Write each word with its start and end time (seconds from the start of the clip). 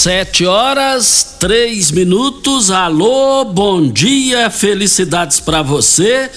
Sete 0.00 0.46
horas, 0.46 1.34
três 1.40 1.90
minutos. 1.90 2.70
Alô, 2.70 3.44
bom 3.44 3.90
dia, 3.90 4.48
felicidades 4.48 5.40
para 5.40 5.60
você. 5.60 6.30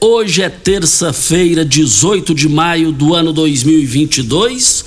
Hoje 0.00 0.40
é 0.40 0.48
terça-feira, 0.48 1.62
18 1.62 2.34
de 2.34 2.48
maio 2.48 2.90
do 2.90 3.14
ano 3.14 3.30
2022. 3.30 4.82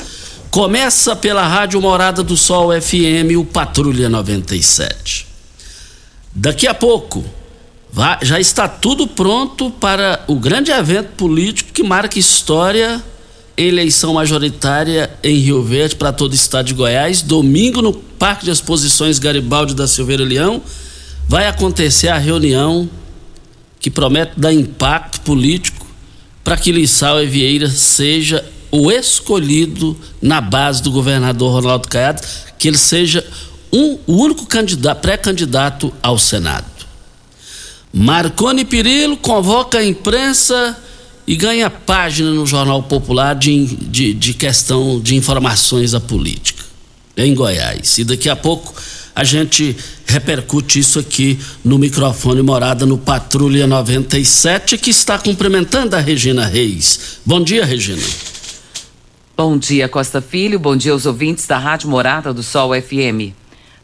Começa 0.50 1.16
pela 1.16 1.48
Rádio 1.48 1.80
Morada 1.80 2.24
do 2.24 2.36
Sol 2.36 2.70
FM, 2.82 3.38
o 3.38 3.46
Patrulha 3.46 4.10
97. 4.10 5.28
Daqui 6.34 6.66
a 6.66 6.74
pouco, 6.74 7.24
já 8.24 8.40
está 8.40 8.68
tudo 8.68 9.06
pronto 9.06 9.70
para 9.70 10.24
o 10.26 10.34
grande 10.34 10.72
evento 10.72 11.10
político 11.10 11.72
que 11.72 11.84
marca 11.84 12.18
história 12.18 13.04
eleição 13.58 14.14
majoritária 14.14 15.10
em 15.24 15.38
Rio 15.38 15.64
Verde 15.64 15.96
para 15.96 16.12
todo 16.12 16.32
o 16.32 16.36
estado 16.36 16.68
de 16.68 16.74
Goiás. 16.74 17.22
Domingo, 17.22 17.82
no 17.82 17.94
Parque 17.94 18.46
de 18.46 18.52
Exposições 18.52 19.20
Garibaldi 19.20 19.74
da 19.74 19.88
Silveira 19.88 20.24
Leão, 20.24 20.62
vai 21.28 21.48
acontecer 21.48 22.10
a 22.10 22.18
reunião 22.18 22.90
que 23.80 23.90
promete 23.90 24.34
dar 24.38 24.54
impacto 24.54 25.22
político 25.22 25.86
para 26.44 26.58
que 26.58 26.72
Lissau 26.72 27.22
e 27.22 27.28
Vieira 27.28 27.70
seja 27.70 28.44
o 28.72 28.92
escolhido 28.92 29.98
na 30.22 30.42
base 30.42 30.84
do 30.84 30.92
governador 30.92 31.54
Ronaldo 31.54 31.88
Caiado, 31.88 32.22
que 32.58 32.68
ele 32.68 32.78
seja 32.78 33.26
um, 33.72 33.98
o 34.06 34.24
único 34.24 34.46
candidato, 34.46 35.02
pré-candidato 35.02 35.94
ao 36.02 36.18
Senado. 36.18 36.66
Marconi 37.94 38.66
Perillo 38.66 39.16
convoca 39.18 39.78
a 39.78 39.86
imprensa 39.86 40.78
e 41.28 41.36
ganha 41.36 41.70
página 41.70 42.32
no 42.32 42.46
Jornal 42.46 42.84
Popular 42.84 43.36
de, 43.36 43.66
de, 43.66 44.14
de 44.14 44.34
questão 44.34 45.00
de 45.00 45.16
informações 45.16 45.92
da 45.92 46.00
política 46.00 46.64
em 47.18 47.34
Goiás. 47.34 47.98
E 47.98 48.04
daqui 48.04 48.30
a 48.30 48.36
pouco 48.36 48.74
a 49.16 49.24
gente 49.24 49.76
repercute 50.06 50.80
isso 50.80 51.00
aqui 51.00 51.40
no 51.64 51.78
microfone 51.80 52.42
morada 52.42 52.86
no 52.86 52.98
Patrulha 52.98 53.66
97, 53.66 54.78
que 54.78 54.90
está 54.92 55.18
cumprimentando 55.18 55.96
a 55.96 56.00
Regina 56.00 56.46
Reis. 56.46 57.20
Bom 57.26 57.42
dia, 57.42 57.66
Regina. 57.66 58.04
Bom 59.38 59.58
dia, 59.58 59.88
Costa 59.90 60.22
Filho. 60.22 60.60
Bom 60.60 60.76
dia 60.76 60.92
aos 60.92 61.06
ouvintes 61.06 61.48
da 61.48 61.58
Rádio 61.58 61.90
Morada 61.90 62.34
do 62.34 62.44
Sol 62.44 62.72
FM. 62.74 63.34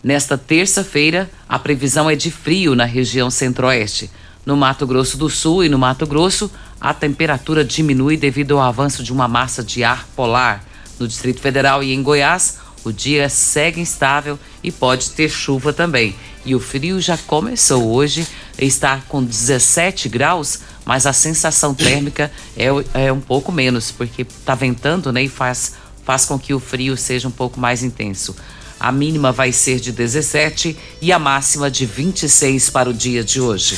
Nesta 0.04 0.38
terça-feira, 0.38 1.30
a 1.48 1.60
previsão 1.60 2.10
é 2.10 2.16
de 2.16 2.32
frio 2.32 2.76
na 2.76 2.86
região 2.86 3.30
centro-oeste. 3.30 4.10
No 4.46 4.58
Mato 4.58 4.88
Grosso 4.88 5.18
do 5.18 5.30
Sul 5.30 5.64
e 5.64 5.70
no 5.70 5.78
Mato 5.78 6.06
Grosso, 6.08 6.50
a 6.82 6.96
temperatura 6.96 7.64
diminui 7.64 8.18
devido 8.18 8.58
ao 8.58 8.64
avanço 8.64 9.04
de 9.04 9.14
uma 9.14 9.28
massa 9.28 9.64
de 9.64 9.84
ar 9.84 10.08
polar. 10.16 10.66
No 11.00 11.08
Distrito 11.08 11.40
Federal 11.40 11.84
e 11.84 11.94
em 11.94 12.02
Goiás, 12.02 12.58
o 12.84 12.92
dia 12.92 13.30
segue 13.30 13.80
instável 13.80 14.40
e 14.64 14.72
pode 14.72 15.12
ter 15.12 15.30
chuva 15.30 15.72
também. 15.72 16.16
E 16.44 16.56
o 16.56 16.60
frio 16.60 17.00
já 17.00 17.16
começou 17.18 17.94
hoje, 17.94 18.28
está 18.58 19.00
com 19.08 19.24
17 19.24 20.10
graus, 20.10 20.60
mas 20.84 21.06
a 21.06 21.14
sensação 21.14 21.76
térmica 21.76 22.32
é, 22.58 22.68
é 23.06 23.14
um 23.14 23.22
pouco 23.22 23.52
menos, 23.52 23.92
porque 23.92 24.24
está 24.24 24.56
ventando 24.56 25.12
né, 25.12 25.24
e 25.24 25.30
faz, 25.30 25.74
faz 26.04 26.26
com 26.26 26.40
que 26.40 26.54
o 26.54 26.60
frio 26.60 26.98
seja 26.98 27.28
um 27.28 27.32
pouco 27.32 27.60
mais 27.60 27.84
intenso. 27.84 28.36
A 28.80 28.92
mínima 28.92 29.32
vai 29.32 29.52
ser 29.52 29.80
de 29.80 29.92
17 29.92 30.76
e 31.00 31.12
a 31.12 31.20
máxima 31.20 31.70
de 31.70 31.86
26 31.86 32.72
para 32.72 32.90
o 32.90 32.94
dia 32.94 33.24
de 33.24 33.40
hoje. 33.40 33.78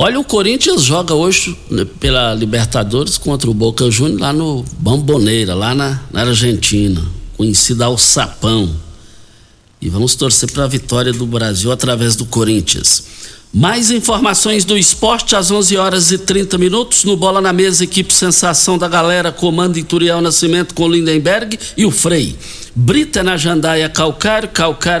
Olha, 0.00 0.20
o 0.20 0.22
Corinthians 0.22 0.84
joga 0.84 1.12
hoje 1.12 1.58
né, 1.68 1.84
pela 1.98 2.32
Libertadores 2.32 3.18
contra 3.18 3.50
o 3.50 3.54
Boca 3.54 3.90
Juniors 3.90 4.20
lá 4.20 4.32
no 4.32 4.64
Bamboneira, 4.78 5.56
lá 5.56 5.74
na, 5.74 6.00
na 6.12 6.20
Argentina, 6.20 7.04
conhecida 7.36 7.86
ao 7.86 7.98
Sapão. 7.98 8.70
E 9.82 9.88
vamos 9.88 10.14
torcer 10.14 10.52
para 10.52 10.62
a 10.62 10.68
vitória 10.68 11.12
do 11.12 11.26
Brasil 11.26 11.72
através 11.72 12.14
do 12.14 12.24
Corinthians. 12.26 13.04
Mais 13.52 13.90
informações 13.90 14.64
do 14.64 14.78
esporte 14.78 15.34
às 15.34 15.50
11 15.50 15.76
horas 15.76 16.12
e 16.12 16.18
30 16.18 16.56
minutos 16.58 17.02
no 17.02 17.16
Bola 17.16 17.40
na 17.40 17.52
Mesa, 17.52 17.82
equipe 17.82 18.14
Sensação 18.14 18.78
da 18.78 18.86
Galera, 18.86 19.32
comando 19.32 19.78
Ituriel 19.78 20.20
Nascimento 20.20 20.74
com 20.74 20.86
Lindenberg 20.86 21.58
e 21.76 21.84
o 21.84 21.90
Frei. 21.90 22.36
Brita 22.80 23.24
na 23.24 23.36
Jandaia 23.36 23.88
Calcário, 23.88 24.48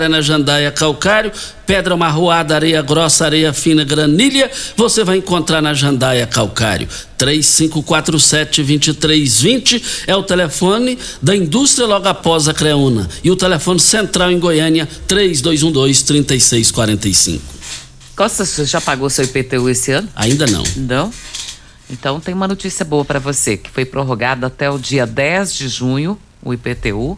é 0.02 0.08
na 0.08 0.20
Jandaia 0.20 0.72
Calcário, 0.72 1.30
Pedra 1.64 1.96
Marroada, 1.96 2.56
Areia 2.56 2.82
Grossa, 2.82 3.24
Areia 3.24 3.52
Fina, 3.52 3.84
Granilha, 3.84 4.50
você 4.76 5.04
vai 5.04 5.18
encontrar 5.18 5.62
na 5.62 5.72
Jandaia 5.72 6.26
Calcário. 6.26 6.88
3547-2320 7.16 9.80
é 10.08 10.16
o 10.16 10.24
telefone 10.24 10.98
da 11.22 11.36
indústria 11.36 11.86
logo 11.86 12.08
após 12.08 12.48
a 12.48 12.52
Creuna. 12.52 13.08
E 13.22 13.30
o 13.30 13.36
telefone 13.36 13.78
central 13.78 14.32
em 14.32 14.40
Goiânia, 14.40 14.88
3212-3645. 15.06 17.38
Costa, 18.16 18.44
você 18.44 18.64
já 18.64 18.80
pagou 18.80 19.08
seu 19.08 19.24
IPTU 19.24 19.70
esse 19.70 19.92
ano? 19.92 20.08
Ainda 20.16 20.48
não. 20.48 20.64
Não? 20.76 21.12
Então 21.88 22.18
tem 22.18 22.34
uma 22.34 22.48
notícia 22.48 22.84
boa 22.84 23.04
para 23.04 23.20
você, 23.20 23.56
que 23.56 23.70
foi 23.70 23.84
prorrogado 23.84 24.44
até 24.44 24.68
o 24.68 24.80
dia 24.80 25.06
10 25.06 25.54
de 25.54 25.68
junho, 25.68 26.18
o 26.42 26.52
IPTU, 26.52 27.16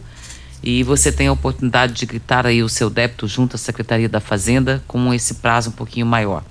E 0.62 0.82
você 0.82 1.10
tem 1.10 1.28
a 1.28 1.32
oportunidade 1.32 1.94
de 1.94 2.06
quitar 2.06 2.46
aí 2.46 2.62
o 2.62 2.68
seu 2.68 2.90
débito 2.90 3.26
junto 3.26 3.56
à 3.56 3.58
Secretaria 3.58 4.08
da 4.08 4.20
Fazenda 4.20 4.82
com 4.86 5.12
esse 5.12 5.34
prazo 5.34 5.70
um 5.70 5.72
pouquinho 5.72 6.06
maior. 6.06 6.42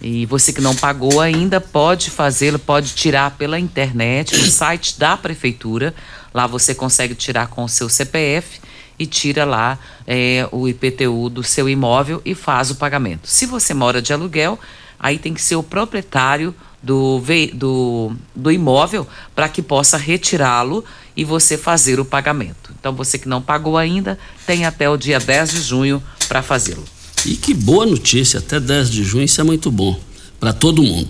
E 0.00 0.26
você 0.26 0.52
que 0.52 0.60
não 0.60 0.74
pagou 0.74 1.20
ainda 1.20 1.60
pode 1.60 2.10
fazê-lo, 2.10 2.58
pode 2.58 2.94
tirar 2.94 3.32
pela 3.32 3.58
internet, 3.58 4.36
no 4.36 4.44
site 4.50 4.98
da 4.98 5.16
prefeitura. 5.16 5.94
Lá 6.32 6.46
você 6.46 6.74
consegue 6.74 7.14
tirar 7.14 7.48
com 7.48 7.64
o 7.64 7.68
seu 7.68 7.88
CPF 7.88 8.60
e 8.98 9.06
tira 9.06 9.44
lá 9.44 9.78
é, 10.06 10.48
o 10.52 10.68
IPTU 10.68 11.28
do 11.28 11.42
seu 11.42 11.68
imóvel 11.68 12.20
e 12.24 12.34
faz 12.34 12.70
o 12.70 12.76
pagamento. 12.76 13.28
Se 13.28 13.46
você 13.46 13.74
mora 13.74 14.00
de 14.00 14.12
aluguel, 14.12 14.58
aí 14.98 15.18
tem 15.18 15.34
que 15.34 15.42
ser 15.42 15.56
o 15.56 15.62
proprietário 15.62 16.54
do, 16.82 17.20
do, 17.54 18.12
do 18.34 18.52
imóvel 18.52 19.06
para 19.34 19.48
que 19.48 19.62
possa 19.62 19.96
retirá-lo 19.96 20.84
e 21.16 21.24
você 21.24 21.56
fazer 21.56 21.98
o 21.98 22.04
pagamento. 22.04 22.72
Então 22.78 22.92
você 22.94 23.18
que 23.18 23.28
não 23.28 23.40
pagou 23.40 23.78
ainda, 23.78 24.18
tem 24.46 24.66
até 24.66 24.88
o 24.88 24.96
dia 24.96 25.18
10 25.18 25.50
de 25.50 25.62
junho 25.62 26.02
para 26.28 26.42
fazê-lo. 26.42 26.84
E 27.24 27.34
que 27.34 27.54
boa 27.54 27.86
notícia, 27.86 28.38
até 28.38 28.60
10 28.60 28.90
de 28.90 29.02
junho, 29.02 29.24
isso 29.24 29.40
é 29.40 29.44
muito 29.44 29.70
bom 29.70 29.98
para 30.38 30.52
todo 30.52 30.82
mundo. 30.82 31.08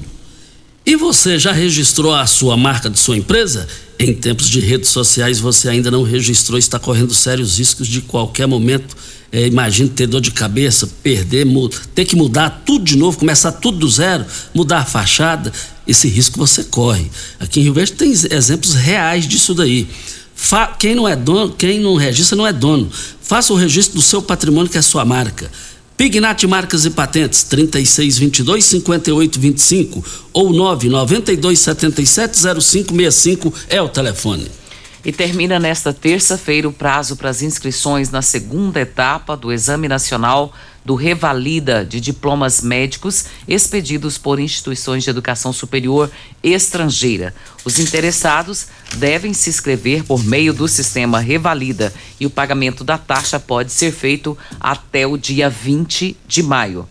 E 0.84 0.94
você 0.94 1.38
já 1.38 1.50
registrou 1.50 2.14
a 2.14 2.26
sua 2.26 2.56
marca 2.56 2.88
de 2.88 2.98
sua 2.98 3.16
empresa? 3.16 3.66
Em 3.98 4.12
tempos 4.12 4.48
de 4.48 4.60
redes 4.60 4.90
sociais 4.90 5.40
você 5.40 5.68
ainda 5.70 5.90
não 5.90 6.02
registrou, 6.02 6.58
está 6.58 6.78
correndo 6.78 7.14
sérios 7.14 7.58
riscos 7.58 7.88
de 7.88 8.02
qualquer 8.02 8.46
momento. 8.46 8.96
É, 9.32 9.50
ter 9.94 10.06
dor 10.06 10.20
de 10.20 10.30
cabeça, 10.30 10.88
perder, 11.02 11.46
ter 11.94 12.04
que 12.04 12.14
mudar 12.14 12.62
tudo 12.64 12.84
de 12.84 12.96
novo, 12.96 13.18
começar 13.18 13.52
tudo 13.52 13.78
do 13.78 13.88
zero, 13.88 14.24
mudar 14.54 14.78
a 14.78 14.84
fachada. 14.84 15.52
Esse 15.86 16.08
risco 16.08 16.38
você 16.38 16.64
corre. 16.64 17.10
Aqui 17.38 17.60
em 17.60 17.64
Rio 17.64 17.74
Verde 17.74 17.92
tem 17.92 18.10
exemplos 18.10 18.74
reais 18.74 19.26
disso 19.26 19.52
daí. 19.52 19.88
Fa 20.34 20.68
quem 20.68 20.94
não 20.94 21.08
é 21.08 21.16
dono, 21.16 21.52
quem 21.52 21.80
não 21.80 21.96
registra 21.96 22.36
não 22.36 22.46
é 22.46 22.52
dono. 22.52 22.90
Faça 23.20 23.52
o 23.52 23.56
registro 23.56 23.96
do 23.96 24.02
seu 24.02 24.22
patrimônio 24.22 24.70
que 24.70 24.78
é 24.78 24.82
sua 24.82 25.04
marca. 25.04 25.50
Pignat 25.96 26.46
Marcas 26.46 26.84
e 26.84 26.90
Patentes 26.90 27.42
3622 27.44 28.64
5825 28.64 30.04
ou 30.30 30.52
992 30.52 31.58
77 31.58 32.38
0565 32.38 33.54
é 33.70 33.80
o 33.80 33.88
telefone. 33.88 34.50
E 35.02 35.10
termina 35.10 35.58
nesta 35.58 35.94
terça-feira 35.94 36.68
o 36.68 36.72
prazo 36.72 37.16
para 37.16 37.30
as 37.30 37.40
inscrições 37.40 38.10
na 38.10 38.20
segunda 38.20 38.80
etapa 38.80 39.36
do 39.36 39.50
Exame 39.50 39.88
Nacional 39.88 40.52
do 40.86 40.94
Revalida 40.94 41.84
de 41.84 42.00
Diplomas 42.00 42.62
Médicos 42.62 43.24
expedidos 43.48 44.16
por 44.16 44.38
instituições 44.38 45.02
de 45.02 45.10
educação 45.10 45.52
superior 45.52 46.08
estrangeira. 46.42 47.34
Os 47.64 47.80
interessados 47.80 48.68
devem 48.94 49.34
se 49.34 49.50
inscrever 49.50 50.04
por 50.04 50.24
meio 50.24 50.54
do 50.54 50.68
sistema 50.68 51.18
Revalida 51.18 51.92
e 52.20 52.24
o 52.24 52.30
pagamento 52.30 52.84
da 52.84 52.96
taxa 52.96 53.40
pode 53.40 53.72
ser 53.72 53.90
feito 53.90 54.38
até 54.60 55.04
o 55.04 55.16
dia 55.16 55.50
20 55.50 56.16
de 56.26 56.42
maio. 56.44 56.88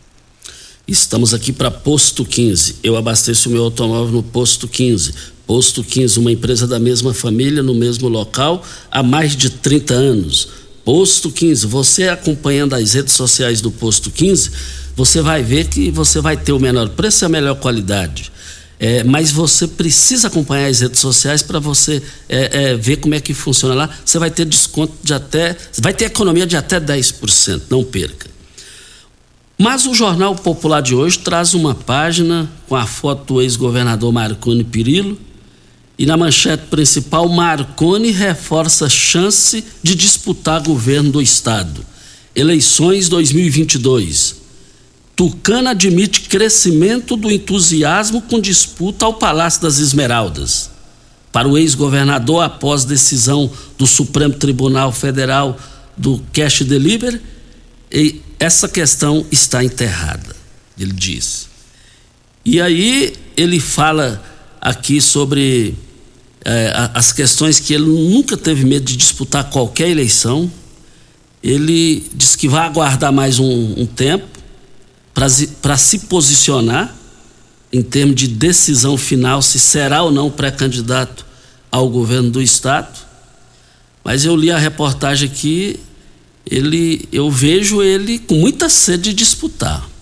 Estamos 0.86 1.34
aqui 1.34 1.54
para 1.54 1.72
Posto 1.72 2.26
15. 2.26 2.80
Eu 2.84 2.98
abasteço 2.98 3.50
meu 3.50 3.64
automóvel 3.64 4.12
no 4.12 4.22
Posto 4.22 4.68
15 4.68 5.36
Posto 5.46 5.84
15, 5.84 6.20
uma 6.20 6.32
empresa 6.32 6.66
da 6.66 6.80
mesma 6.80 7.14
família, 7.14 7.62
no 7.62 7.76
mesmo 7.76 8.08
local, 8.08 8.64
há 8.90 9.04
mais 9.04 9.36
de 9.36 9.52
30 9.52 9.94
anos. 9.94 10.65
Posto 10.86 11.32
15, 11.32 11.66
você 11.66 12.08
acompanhando 12.08 12.76
as 12.76 12.94
redes 12.94 13.14
sociais 13.14 13.60
do 13.60 13.72
Posto 13.72 14.12
15, 14.12 14.52
você 14.96 15.20
vai 15.20 15.42
ver 15.42 15.68
que 15.68 15.90
você 15.90 16.22
vai 16.22 16.38
ter 16.38 16.52
o 16.52 16.60
menor 16.60 16.90
preço 16.90 17.24
e 17.24 17.26
a 17.26 17.30
melhor 17.30 17.56
qualidade. 17.56 18.32
É, 18.80 19.04
mas 19.04 19.32
você 19.32 19.68
precisa 19.68 20.28
acompanhar 20.28 20.68
as 20.68 20.82
redes 20.82 21.00
sociais 21.00 21.42
para 21.42 21.60
você 21.60 22.04
é, 22.30 22.72
é, 22.72 22.76
ver 22.76 22.98
como 22.98 23.16
é 23.16 23.20
que 23.20 23.34
funciona 23.34 23.74
lá. 23.74 23.90
Você 24.06 24.20
vai 24.20 24.30
ter 24.30 24.46
desconto 24.46 24.94
de 25.02 25.14
até. 25.14 25.58
Vai 25.80 25.94
ter 25.94 26.06
economia 26.06 26.46
de 26.46 26.56
até 26.56 26.80
10%, 26.80 27.64
não 27.70 27.84
perca. 27.84 28.30
Mas 29.58 29.88
o 29.88 29.94
Jornal 29.94 30.36
Popular 30.36 30.82
de 30.82 30.94
hoje 30.94 31.18
traz 31.20 31.56
uma 31.56 31.74
página 31.74 32.52
com 32.68 32.76
a 32.76 32.86
foto 32.86 33.34
do 33.34 33.42
ex-governador 33.42 34.12
Marconi 34.14 34.64
Pirillo 34.64 35.18
e 35.98 36.06
na 36.06 36.18
manchete 36.18 36.66
principal, 36.66 37.30
Marconi 37.30 38.12
reforça 38.12 38.90
chance 38.90 39.64
de 39.82 39.96
disputar 39.96 40.62
governo 40.62 41.12
do 41.12 41.22
estado. 41.22 41.86
Eleições 42.36 43.08
2022. 43.08 44.44
Tucano 45.16 45.70
admite 45.70 46.22
crescimento 46.22 47.16
do 47.16 47.32
entusiasmo 47.32 48.22
com 48.22 48.42
disputa 48.42 49.06
ao 49.06 49.14
Palácio 49.14 49.62
das 49.62 49.80
Esmeraldas. 49.80 50.70
Para 51.32 51.48
o 51.48 51.58
ex-governador, 51.58 52.44
após 52.44 52.84
decisão 52.84 53.50
do 53.78 53.88
Supremo 53.88 54.34
Tribunal 54.34 54.92
Federal 54.92 55.58
do 55.96 56.22
Cash 56.34 56.64
Delivery, 56.64 57.22
essa 58.38 58.68
questão 58.68 59.26
está 59.32 59.64
enterrada, 59.64 60.36
ele 60.78 60.92
diz. 60.92 61.48
E 62.44 62.60
aí 62.60 63.14
ele 63.38 63.62
fala 63.62 64.22
aqui 64.60 65.00
sobre 65.00 65.76
é, 66.46 66.92
as 66.94 67.12
questões 67.12 67.60
que 67.60 67.74
ele 67.74 67.86
nunca 67.86 68.38
teve 68.38 68.64
medo 68.64 68.86
de 68.86 68.96
disputar 68.96 69.50
qualquer 69.50 69.90
eleição. 69.90 70.50
Ele 71.44 72.08
diz 72.14 72.36
que 72.36 72.48
vai 72.48 72.66
aguardar 72.66 73.12
mais 73.12 73.40
um, 73.40 73.74
um 73.78 73.86
tempo 73.86 74.28
para 75.14 75.78
se 75.78 76.00
posicionar 76.00 76.96
em 77.74 77.82
termos 77.82 78.16
de 78.16 78.28
decisão 78.28 78.98
final 78.98 79.42
se 79.42 79.60
será 79.60 80.04
ou 80.04 80.12
não 80.12 80.30
pré-candidato 80.30 81.26
ao 81.72 81.90
governo 81.90 82.30
do 82.30 82.42
estado. 82.42 83.04
Mas 84.04 84.24
eu 84.24 84.36
li 84.36 84.52
a 84.52 84.58
reportagem 84.58 85.28
aqui, 85.28 85.80
ele, 86.50 87.08
eu 87.12 87.30
vejo 87.32 87.82
ele 87.82 88.20
com 88.20 88.36
muita 88.36 88.70
sede 88.70 89.10
de 89.10 89.14
disputar 89.14 89.95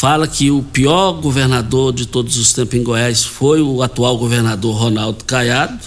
fala 0.00 0.26
que 0.26 0.50
o 0.50 0.62
pior 0.62 1.12
governador 1.12 1.92
de 1.92 2.06
todos 2.06 2.38
os 2.38 2.54
tempos 2.54 2.74
em 2.74 2.82
Goiás 2.82 3.22
foi 3.22 3.60
o 3.60 3.82
atual 3.82 4.16
governador 4.16 4.74
Ronaldo 4.74 5.22
Caiado. 5.26 5.78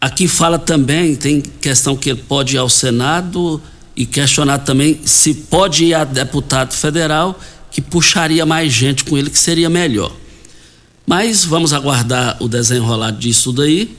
Aqui 0.00 0.26
fala 0.26 0.58
também, 0.58 1.14
tem 1.14 1.40
questão 1.40 1.96
que 1.96 2.10
ele 2.10 2.20
pode 2.20 2.56
ir 2.56 2.58
ao 2.58 2.68
Senado 2.68 3.62
e 3.94 4.04
questionar 4.04 4.58
também 4.58 5.00
se 5.04 5.34
pode 5.34 5.84
ir 5.84 5.94
a 5.94 6.02
deputado 6.02 6.72
federal, 6.72 7.38
que 7.70 7.80
puxaria 7.80 8.44
mais 8.44 8.72
gente 8.72 9.04
com 9.04 9.16
ele, 9.16 9.30
que 9.30 9.38
seria 9.38 9.70
melhor. 9.70 10.10
Mas 11.06 11.44
vamos 11.44 11.72
aguardar 11.72 12.38
o 12.42 12.48
desenrolar 12.48 13.12
disso 13.12 13.52
daí 13.52 13.96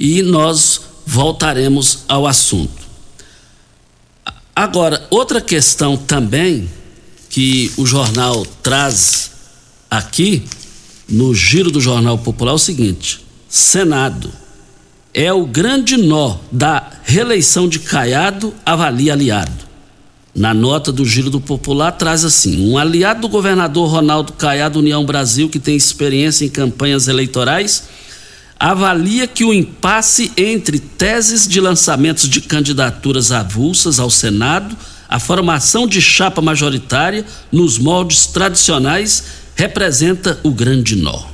e 0.00 0.22
nós 0.22 0.80
voltaremos 1.04 2.04
ao 2.08 2.26
assunto. 2.26 2.82
Agora, 4.56 5.06
outra 5.10 5.38
questão 5.38 5.98
também 5.98 6.66
que 7.34 7.72
o 7.76 7.84
jornal 7.84 8.46
traz 8.62 9.32
aqui 9.90 10.44
no 11.08 11.34
giro 11.34 11.68
do 11.68 11.80
Jornal 11.80 12.16
Popular 12.16 12.52
é 12.52 12.54
o 12.54 12.58
seguinte: 12.58 13.26
Senado 13.48 14.30
é 15.12 15.32
o 15.32 15.44
grande 15.44 15.96
nó 15.96 16.36
da 16.52 16.92
reeleição 17.02 17.68
de 17.68 17.80
Caiado, 17.80 18.54
avalia 18.64 19.14
aliado. 19.14 19.64
Na 20.32 20.54
nota 20.54 20.92
do 20.92 21.04
Giro 21.04 21.28
do 21.28 21.40
Popular 21.40 21.90
traz 21.90 22.24
assim: 22.24 22.70
um 22.70 22.78
aliado 22.78 23.22
do 23.22 23.28
governador 23.28 23.90
Ronaldo 23.90 24.34
Caiado, 24.34 24.78
União 24.78 25.04
Brasil, 25.04 25.48
que 25.48 25.58
tem 25.58 25.74
experiência 25.74 26.44
em 26.44 26.48
campanhas 26.48 27.08
eleitorais, 27.08 27.88
avalia 28.60 29.26
que 29.26 29.44
o 29.44 29.52
impasse 29.52 30.30
entre 30.36 30.78
teses 30.78 31.48
de 31.48 31.60
lançamentos 31.60 32.28
de 32.28 32.40
candidaturas 32.40 33.32
avulsas 33.32 33.98
ao 33.98 34.08
Senado 34.08 34.76
a 35.14 35.20
formação 35.20 35.86
de 35.86 36.02
chapa 36.02 36.42
majoritária 36.42 37.24
nos 37.52 37.78
moldes 37.78 38.26
tradicionais 38.26 39.22
representa 39.54 40.40
o 40.42 40.50
grande 40.50 40.96
nó 40.96 41.26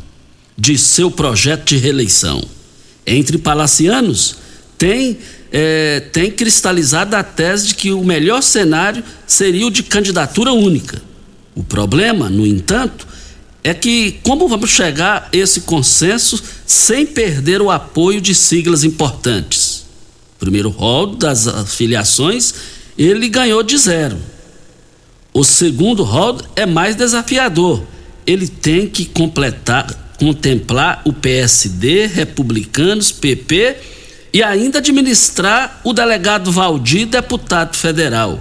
de 0.55 0.77
seu 0.77 1.11
projeto 1.11 1.65
de 1.65 1.79
reeleição. 1.79 2.45
Entre 3.07 3.39
palacianos, 3.39 4.37
tem, 4.77 5.17
é, 5.51 6.01
tem 6.13 6.31
cristalizado 6.31 7.17
a 7.17 7.23
tese 7.23 7.69
de 7.69 7.75
que 7.75 7.91
o 7.91 8.05
melhor 8.05 8.43
cenário 8.43 9.03
seria 9.27 9.67
o 9.67 9.71
de 9.71 9.83
candidatura 9.83 10.53
única. 10.53 11.01
O 11.55 11.65
problema, 11.65 12.29
no 12.29 12.47
entanto, 12.47 13.09
é 13.65 13.73
que 13.73 14.19
como 14.23 14.47
vamos 14.47 14.69
chegar 14.69 15.31
a 15.33 15.35
esse 15.35 15.63
consenso 15.63 16.39
sem 16.67 17.07
perder 17.07 17.63
o 17.63 17.71
apoio 17.71 18.21
de 18.21 18.35
siglas 18.35 18.85
importantes? 18.85 19.87
Primeiro 20.39 20.69
rol 20.69 21.17
das 21.17 21.49
afiliações 21.49 22.53
ele 22.97 23.29
ganhou 23.29 23.63
de 23.63 23.77
zero. 23.79 24.19
O 25.33 25.45
segundo 25.45 26.03
rol 26.03 26.39
é 26.57 26.67
mais 26.67 26.97
desafiador. 26.97 27.83
Ele 28.27 28.49
tem 28.49 28.89
que 28.89 29.05
completar, 29.05 29.87
contemplar 30.19 31.03
o 31.05 31.13
PSD, 31.13 32.07
republicanos, 32.07 33.13
PP 33.13 33.77
e 34.33 34.43
ainda 34.43 34.79
administrar 34.79 35.81
o 35.85 35.93
delegado 35.93 36.53
Valdir, 36.53 37.07
deputado 37.07 37.77
federal, 37.77 38.41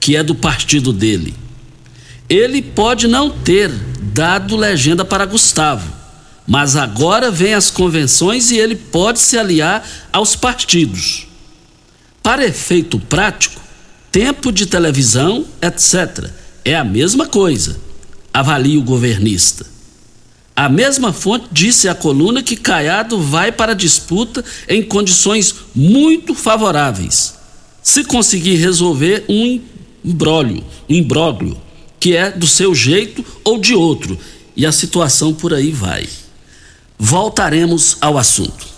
que 0.00 0.16
é 0.16 0.22
do 0.22 0.34
partido 0.34 0.92
dele. 0.92 1.34
Ele 2.28 2.60
pode 2.60 3.06
não 3.06 3.30
ter 3.30 3.70
dado 4.02 4.56
legenda 4.56 5.04
para 5.04 5.24
Gustavo, 5.24 5.92
mas 6.46 6.76
agora 6.76 7.30
vem 7.30 7.54
as 7.54 7.70
convenções 7.70 8.50
e 8.50 8.56
ele 8.56 8.74
pode 8.74 9.18
se 9.18 9.38
aliar 9.38 9.86
aos 10.12 10.34
partidos. 10.34 11.26
Para 12.22 12.44
efeito 12.44 12.98
prático, 12.98 13.60
tempo 14.16 14.50
de 14.50 14.64
televisão, 14.64 15.44
etc. 15.60 16.30
É 16.64 16.74
a 16.74 16.82
mesma 16.82 17.26
coisa, 17.26 17.78
avalia 18.32 18.78
o 18.78 18.82
governista. 18.82 19.66
A 20.56 20.70
mesma 20.70 21.12
fonte 21.12 21.48
disse 21.52 21.86
à 21.86 21.94
coluna 21.94 22.42
que 22.42 22.56
Caiado 22.56 23.20
vai 23.20 23.52
para 23.52 23.72
a 23.72 23.74
disputa 23.74 24.42
em 24.66 24.82
condições 24.82 25.54
muito 25.74 26.34
favoráveis, 26.34 27.34
se 27.82 28.04
conseguir 28.04 28.54
resolver 28.54 29.26
um 29.28 29.60
imbróglio, 30.02 30.64
um 30.88 30.94
imbróglio, 30.94 31.60
que 32.00 32.16
é 32.16 32.30
do 32.30 32.46
seu 32.46 32.74
jeito 32.74 33.22
ou 33.44 33.58
de 33.58 33.74
outro, 33.74 34.18
e 34.56 34.64
a 34.64 34.72
situação 34.72 35.34
por 35.34 35.52
aí 35.52 35.72
vai. 35.72 36.08
Voltaremos 36.98 37.98
ao 38.00 38.16
assunto. 38.16 38.75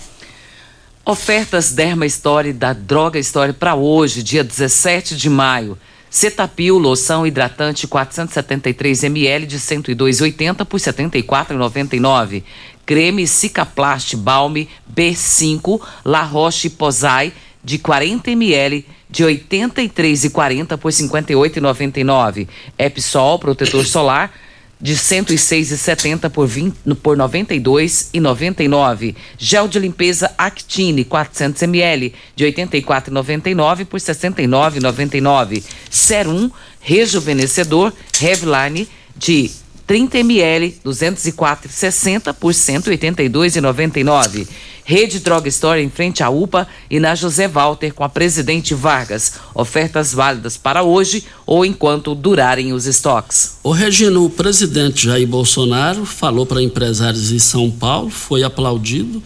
Ofertas 1.11 1.73
Derma 1.73 2.05
Story 2.05 2.53
da 2.53 2.75
Droga 2.75 3.19
Story 3.19 3.55
para 3.55 3.75
hoje, 3.75 4.23
dia 4.23 4.45
17 4.45 5.17
de 5.17 5.31
maio. 5.31 5.79
Cetapil, 6.11 6.77
loção 6.77 7.27
hidratante 7.27 7.87
473 7.87 9.05
ml 9.05 9.47
de 9.47 9.59
102,80 9.59 10.67
por 10.67 10.79
74,99. 10.79 12.43
Creme 12.85 13.27
Cicaplast 13.27 14.17
Balme 14.17 14.69
B5 14.95 15.81
La 16.05 16.23
Roche 16.25 16.69
Posay 16.69 17.33
de 17.65 17.79
40 17.79 18.31
ml 18.33 18.85
de 19.09 19.25
83,40 19.25 20.77
por 20.77 20.93
58,99. 20.93 22.47
Epsol 22.77 23.39
protetor 23.39 23.87
solar 23.87 24.31
de 24.81 24.95
106,70 24.95 26.31
por, 26.31 26.49
20, 26.49 26.95
por 26.97 27.17
92,99. 27.17 29.15
Gel 29.39 29.69
de 29.69 29.81
limpeza 29.81 30.35
Actine 30.39 31.05
400 31.05 31.63
ml 31.63 32.13
de 32.37 32.55
84,99 32.55 33.85
por 33.87 34.01
69,99. 34.01 35.63
Serum 35.91 36.51
rejuvenescedor 36.81 37.93
Revline 38.21 38.87
de 39.17 39.51
30 39.89 40.19
ml 40.19 40.77
204,60 40.85 42.35
por 42.35 42.53
182,99. 42.53 44.47
Rede 44.85 45.19
Droga 45.21 45.49
Store 45.49 45.83
em 45.83 45.89
frente 45.89 46.23
à 46.23 46.29
UPA 46.29 46.69
e 46.91 47.01
na 47.01 47.15
José 47.15 47.49
Walter 47.49 47.95
com 47.95 48.05
a 48.05 48.09
Presidente 48.09 48.75
Vargas. 48.75 49.35
Ofertas 49.55 50.13
válidas 50.13 50.59
para 50.59 50.83
hoje 50.83 51.25
ou 51.47 51.65
enquanto 51.65 52.15
durarem 52.15 52.75
os 52.75 52.85
estoques. 52.85 53.57
O 53.63 53.73
Regino, 53.73 54.27
o 54.27 54.31
presidente 54.31 55.07
Jair 55.07 55.27
Bolsonaro 55.27 56.05
falou 56.05 56.45
para 56.45 56.63
empresários 56.63 57.33
em 57.33 57.39
São 57.39 57.71
Paulo, 57.71 58.11
foi 58.11 58.43
aplaudido 58.43 59.23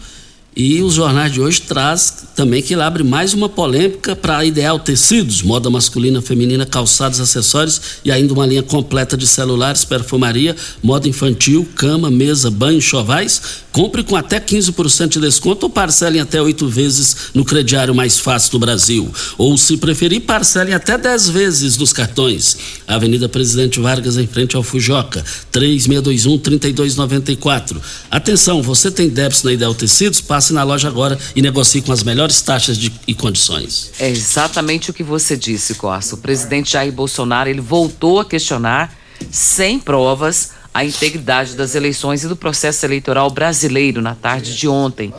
e 0.55 0.81
os 0.81 0.93
jornais 0.93 1.31
de 1.33 1.41
hoje 1.41 1.61
traz 1.61 2.12
também 2.35 2.61
que 2.61 2.73
ele 2.73 2.81
abre 2.81 3.03
mais 3.03 3.33
uma 3.33 3.47
polêmica 3.47 4.13
para 4.15 4.39
a 4.39 4.45
Ideal 4.45 4.79
Tecidos, 4.79 5.43
moda 5.43 5.69
masculina, 5.69 6.21
feminina, 6.21 6.65
calçados, 6.65 7.19
acessórios 7.19 7.79
e 8.03 8.11
ainda 8.11 8.33
uma 8.33 8.45
linha 8.45 8.63
completa 8.63 9.15
de 9.15 9.27
celulares, 9.27 9.85
perfumaria, 9.85 10.55
moda 10.81 11.07
infantil, 11.07 11.67
cama, 11.75 12.09
mesa, 12.09 12.49
banho, 12.49 12.81
chovais. 12.81 13.61
Compre 13.71 14.03
com 14.03 14.15
até 14.15 14.39
15% 14.39 15.09
de 15.09 15.19
desconto 15.19 15.65
ou 15.65 15.69
parcelem 15.69 16.21
até 16.21 16.41
oito 16.41 16.67
vezes 16.67 17.15
no 17.33 17.43
crediário 17.43 17.93
mais 17.95 18.19
fácil 18.19 18.51
do 18.51 18.59
Brasil. 18.59 19.11
Ou, 19.35 19.57
se 19.57 19.77
preferir, 19.77 20.21
parcelem 20.21 20.75
até 20.75 20.95
10 20.95 21.29
vezes 21.29 21.75
nos 21.77 21.91
cartões. 21.91 22.55
Avenida 22.87 23.27
Presidente 23.27 23.79
Vargas, 23.79 24.15
em 24.17 24.27
frente 24.27 24.55
ao 24.55 24.61
Fujoca, 24.61 25.25
3621-3294. 25.51 27.77
Atenção, 28.11 28.61
você 28.61 28.91
tem 28.91 29.09
débito 29.09 29.45
na 29.45 29.53
Ideal 29.53 29.73
Tecidos? 29.73 30.21
Passe 30.21 30.53
na 30.53 30.63
loja 30.63 30.87
agora 30.87 31.17
e 31.35 31.41
negocie 31.41 31.81
com 31.81 31.91
as 31.91 32.03
melhores 32.03 32.22
taxas 32.41 32.77
de, 32.77 32.91
e 33.07 33.13
condições. 33.13 33.91
É 33.99 34.09
exatamente 34.09 34.89
o 34.89 34.93
que 34.93 35.03
você 35.03 35.35
disse, 35.35 35.75
Costa. 35.75 36.15
O 36.15 36.17
presidente 36.19 36.71
Jair 36.71 36.91
Bolsonaro 36.91 37.49
ele 37.49 37.61
voltou 37.61 38.19
a 38.19 38.25
questionar, 38.25 38.95
sem 39.31 39.79
provas, 39.79 40.51
a 40.73 40.83
integridade 40.83 41.55
das 41.55 41.75
eleições 41.75 42.23
e 42.23 42.27
do 42.27 42.35
processo 42.35 42.85
eleitoral 42.85 43.29
brasileiro 43.29 44.01
na 44.01 44.15
tarde 44.15 44.55
de 44.55 44.67
ontem. 44.67 45.13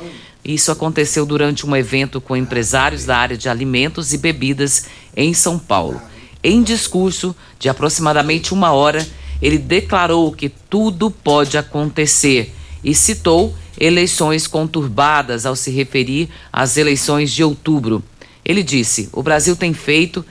Isso 0.44 0.70
aconteceu 0.70 1.25
durante 1.25 1.66
um 1.66 1.75
evento 1.75 2.20
com 2.20 2.37
empresários 2.37 3.04
da 3.04 3.16
área 3.16 3.37
de 3.37 3.49
alimentos 3.49 4.12
e 4.12 4.18
bebidas 4.18 4.87
em 5.16 5.32
São 5.32 5.58
Paulo. 5.58 6.00
Em 6.42 6.62
discurso 6.62 7.34
de 7.58 7.68
aproximadamente 7.68 8.52
uma 8.52 8.73
hora, 8.73 9.06
ele 9.40 9.56
declarou 9.56 10.32
que 10.32 10.49
tudo 10.49 11.11
pode 11.11 11.56
acontecer 11.56 12.54
e 12.84 12.94
citou 12.94 13.54
eleições 13.80 14.46
conturbadas 14.46 15.46
ao 15.46 15.56
se 15.56 15.70
referir 15.70 16.28
às 16.52 16.76
eleições 16.76 17.32
de 17.32 17.42
outubro. 17.42 18.02
Ele 18.44 18.62
disse: 18.62 19.08
"O 19.12 19.22
Brasil 19.22 19.56
tem 19.56 19.72
feito, 19.72 20.24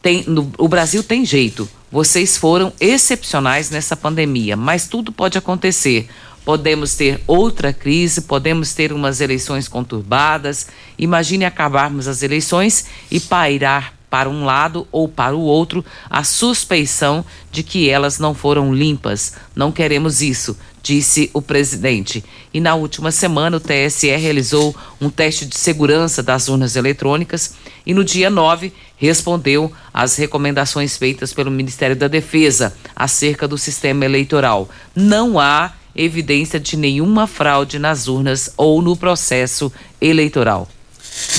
tem, 0.00 0.24
no, 0.26 0.50
o 0.58 0.66
Brasil 0.66 1.02
tem 1.02 1.24
jeito. 1.24 1.68
Vocês 1.90 2.36
foram 2.36 2.72
excepcionais 2.80 3.70
nessa 3.70 3.94
pandemia, 3.94 4.56
mas 4.56 4.88
tudo 4.88 5.12
pode 5.12 5.36
acontecer. 5.36 6.08
Podemos 6.44 6.94
ter 6.94 7.20
outra 7.26 7.72
crise, 7.72 8.22
podemos 8.22 8.72
ter 8.72 8.92
umas 8.92 9.20
eleições 9.20 9.68
conturbadas. 9.68 10.66
Imagine 10.98 11.44
acabarmos 11.44 12.08
as 12.08 12.22
eleições 12.22 12.86
e 13.10 13.20
pairar 13.20 13.94
para 14.12 14.28
um 14.28 14.44
lado 14.44 14.86
ou 14.92 15.08
para 15.08 15.34
o 15.34 15.40
outro 15.40 15.82
a 16.10 16.22
suspeição 16.22 17.24
de 17.50 17.62
que 17.62 17.88
elas 17.88 18.18
não 18.18 18.34
foram 18.34 18.74
limpas. 18.74 19.32
Não 19.56 19.72
queremos 19.72 20.20
isso, 20.20 20.54
disse 20.82 21.30
o 21.32 21.40
presidente. 21.40 22.22
E 22.52 22.60
na 22.60 22.74
última 22.74 23.10
semana, 23.10 23.56
o 23.56 23.60
TSE 23.60 24.14
realizou 24.14 24.76
um 25.00 25.08
teste 25.08 25.46
de 25.46 25.56
segurança 25.56 26.22
das 26.22 26.50
urnas 26.50 26.76
eletrônicas 26.76 27.54
e 27.86 27.94
no 27.94 28.04
dia 28.04 28.28
9 28.28 28.70
respondeu 28.98 29.72
às 29.94 30.16
recomendações 30.16 30.98
feitas 30.98 31.32
pelo 31.32 31.50
Ministério 31.50 31.96
da 31.96 32.06
Defesa 32.06 32.76
acerca 32.94 33.48
do 33.48 33.56
sistema 33.56 34.04
eleitoral. 34.04 34.68
Não 34.94 35.40
há 35.40 35.72
evidência 35.96 36.60
de 36.60 36.76
nenhuma 36.76 37.26
fraude 37.26 37.78
nas 37.78 38.08
urnas 38.08 38.52
ou 38.58 38.82
no 38.82 38.94
processo 38.94 39.72
eleitoral. 40.02 40.68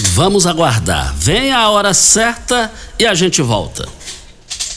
Vamos 0.02 0.48
aguardar. 0.48 1.14
Vem 1.16 1.52
a 1.52 1.70
hora 1.70 1.94
certa 1.94 2.72
e 2.98 3.06
a 3.06 3.14
gente 3.14 3.42
volta. 3.42 3.88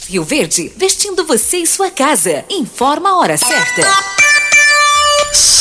Rio 0.08 0.22
Verde, 0.22 0.70
vestindo 0.76 1.24
você 1.24 1.58
e 1.58 1.66
sua 1.66 1.90
casa. 1.90 2.44
Informa 2.50 3.10
a 3.10 3.16
hora 3.16 3.36
certa. 3.36 4.15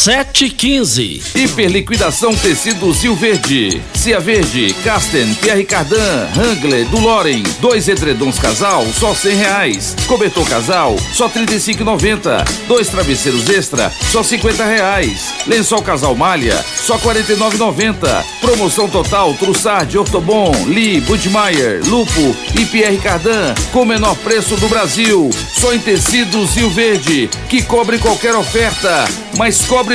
715. 0.05 1.23
Hiperliquidação 1.33 2.35
tecidos 2.35 3.01
Rio 3.01 3.15
Verde. 3.15 3.81
Cia 3.95 4.19
Verde, 4.19 4.71
Casten, 4.83 5.33
Pierre 5.41 5.63
Cardan, 5.63 6.27
Hangler, 6.37 6.85
Duloren. 6.89 7.41
Dois 7.59 7.87
edredons 7.87 8.37
casal, 8.37 8.85
só 8.99 9.15
cem 9.15 9.35
reais. 9.35 9.95
Cobertor 10.05 10.47
casal, 10.47 10.95
só 11.11 11.27
trinta 11.27 11.55
e 11.55 11.59
cinco 11.59 11.83
Dois 12.67 12.87
travesseiros 12.87 13.49
extra, 13.49 13.91
só 14.11 14.21
cinquenta 14.21 14.63
reais. 14.63 15.33
Lençol 15.47 15.81
casal 15.81 16.15
malha, 16.15 16.63
só 16.75 16.99
quarenta 16.99 17.33
e 17.33 17.35
nove 17.35 17.57
Promoção 18.39 18.87
total, 18.87 19.33
Trussard, 19.33 19.97
Ortobon, 19.97 20.51
Lee, 20.67 21.01
Budmeier, 21.01 21.81
Lupo 21.83 22.35
e 22.53 22.63
Pierre 22.67 22.99
Cardan, 22.99 23.55
com 23.71 23.83
menor 23.83 24.15
preço 24.17 24.55
do 24.57 24.69
Brasil. 24.69 25.31
Só 25.51 25.73
em 25.73 25.79
tecidos 25.79 26.53
Rio 26.53 26.69
Verde, 26.69 27.27
que 27.49 27.63
cobre 27.63 27.97
qualquer 27.97 28.35
oferta, 28.35 29.05
mas 29.35 29.65
cobre 29.65 29.94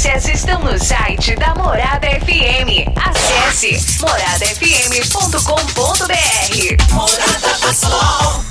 Notícias 0.01 0.27
estão 0.29 0.59
no 0.63 0.79
site 0.79 1.35
da 1.35 1.53
Morada 1.53 2.07
FM. 2.07 2.89
Acesse 2.95 4.01
moradafm.com.br. 4.01 6.91
Morada 6.91 7.73
Sol. 7.73 8.50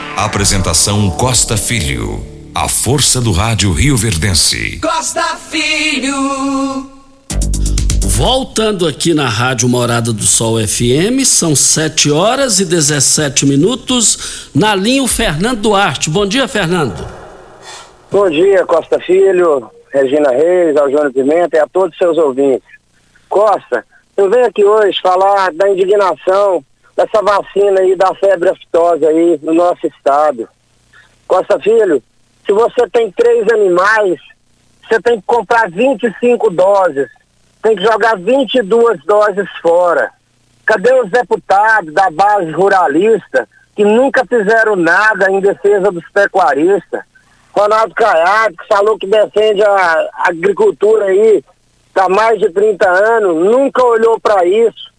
Apresentação 0.23 1.09
Costa 1.09 1.57
Filho. 1.57 2.23
A 2.53 2.69
força 2.69 3.19
do 3.19 3.31
rádio 3.31 3.73
Rio 3.73 3.97
Verdense. 3.97 4.79
Costa 4.79 5.35
Filho. 5.35 6.87
Voltando 8.03 8.87
aqui 8.87 9.15
na 9.15 9.27
Rádio 9.27 9.67
Morada 9.67 10.13
do 10.13 10.21
Sol 10.21 10.59
FM, 10.59 11.25
são 11.25 11.55
7 11.55 12.11
horas 12.11 12.59
e 12.59 12.65
17 12.65 13.47
minutos. 13.47 14.51
Na 14.53 14.75
linha, 14.75 15.01
o 15.01 15.07
Fernando 15.07 15.61
Duarte. 15.61 16.07
Bom 16.07 16.27
dia, 16.27 16.47
Fernando. 16.47 17.03
Bom 18.11 18.29
dia, 18.29 18.63
Costa 18.67 18.99
Filho, 18.99 19.71
Regina 19.91 20.29
Reis, 20.29 20.77
Aljônio 20.77 21.11
Pimenta 21.11 21.57
e 21.57 21.59
a 21.59 21.65
todos 21.65 21.93
os 21.93 21.97
seus 21.97 22.19
ouvintes. 22.19 22.69
Costa, 23.27 23.83
eu 24.15 24.29
venho 24.29 24.45
aqui 24.45 24.63
hoje 24.63 24.99
falar 25.01 25.51
da 25.51 25.67
indignação 25.67 26.63
dessa 26.95 27.21
vacina 27.21 27.81
aí 27.81 27.95
da 27.95 28.13
febre 28.15 28.49
aftosa 28.49 29.07
aí 29.07 29.39
no 29.41 29.53
nosso 29.53 29.85
estado. 29.87 30.47
Costa 31.27 31.59
Filho, 31.59 32.03
se 32.45 32.51
você 32.51 32.87
tem 32.89 33.11
três 33.11 33.47
animais, 33.49 34.19
você 34.87 35.01
tem 35.01 35.19
que 35.19 35.25
comprar 35.25 35.69
25 35.69 36.49
doses, 36.49 37.07
tem 37.61 37.75
que 37.75 37.83
jogar 37.83 38.17
22 38.17 39.03
doses 39.05 39.47
fora. 39.61 40.11
Cadê 40.65 40.93
os 40.93 41.09
deputados 41.09 41.93
da 41.93 42.09
base 42.11 42.51
ruralista 42.51 43.47
que 43.75 43.83
nunca 43.83 44.25
fizeram 44.25 44.75
nada 44.75 45.31
em 45.31 45.39
defesa 45.39 45.91
dos 45.91 46.07
pecuaristas? 46.09 47.01
Ronaldo 47.53 47.93
Caiado, 47.93 48.55
que 48.57 48.67
falou 48.67 48.97
que 48.97 49.07
defende 49.07 49.63
a 49.63 50.09
agricultura 50.25 51.05
aí 51.05 51.43
há 51.95 52.09
mais 52.09 52.39
de 52.39 52.49
30 52.49 52.89
anos, 52.89 53.35
nunca 53.45 53.83
olhou 53.83 54.19
para 54.19 54.45
isso. 54.45 54.90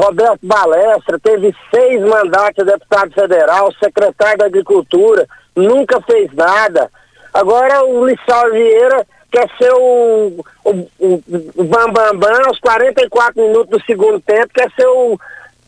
Roberto 0.00 0.40
Balestra 0.42 1.18
teve 1.18 1.54
seis 1.70 2.00
mandatos 2.00 2.64
de 2.64 2.72
deputado 2.72 3.12
federal, 3.12 3.70
secretário 3.74 4.38
da 4.38 4.46
Agricultura, 4.46 5.26
nunca 5.54 6.00
fez 6.00 6.32
nada. 6.32 6.90
Agora 7.34 7.84
o 7.84 8.06
Lissau 8.06 8.50
Vieira 8.50 9.06
quer 9.30 9.48
ser 9.58 9.72
o, 9.74 10.44
o, 10.64 10.70
o, 10.98 11.22
o 11.54 11.64
Bam 11.64 11.92
Bam 11.92 12.46
aos 12.46 12.58
44 12.60 13.42
minutos 13.42 13.78
do 13.78 13.84
segundo 13.84 14.18
tempo, 14.20 14.48
quer 14.54 14.70
ser 14.72 14.86
o. 14.86 15.20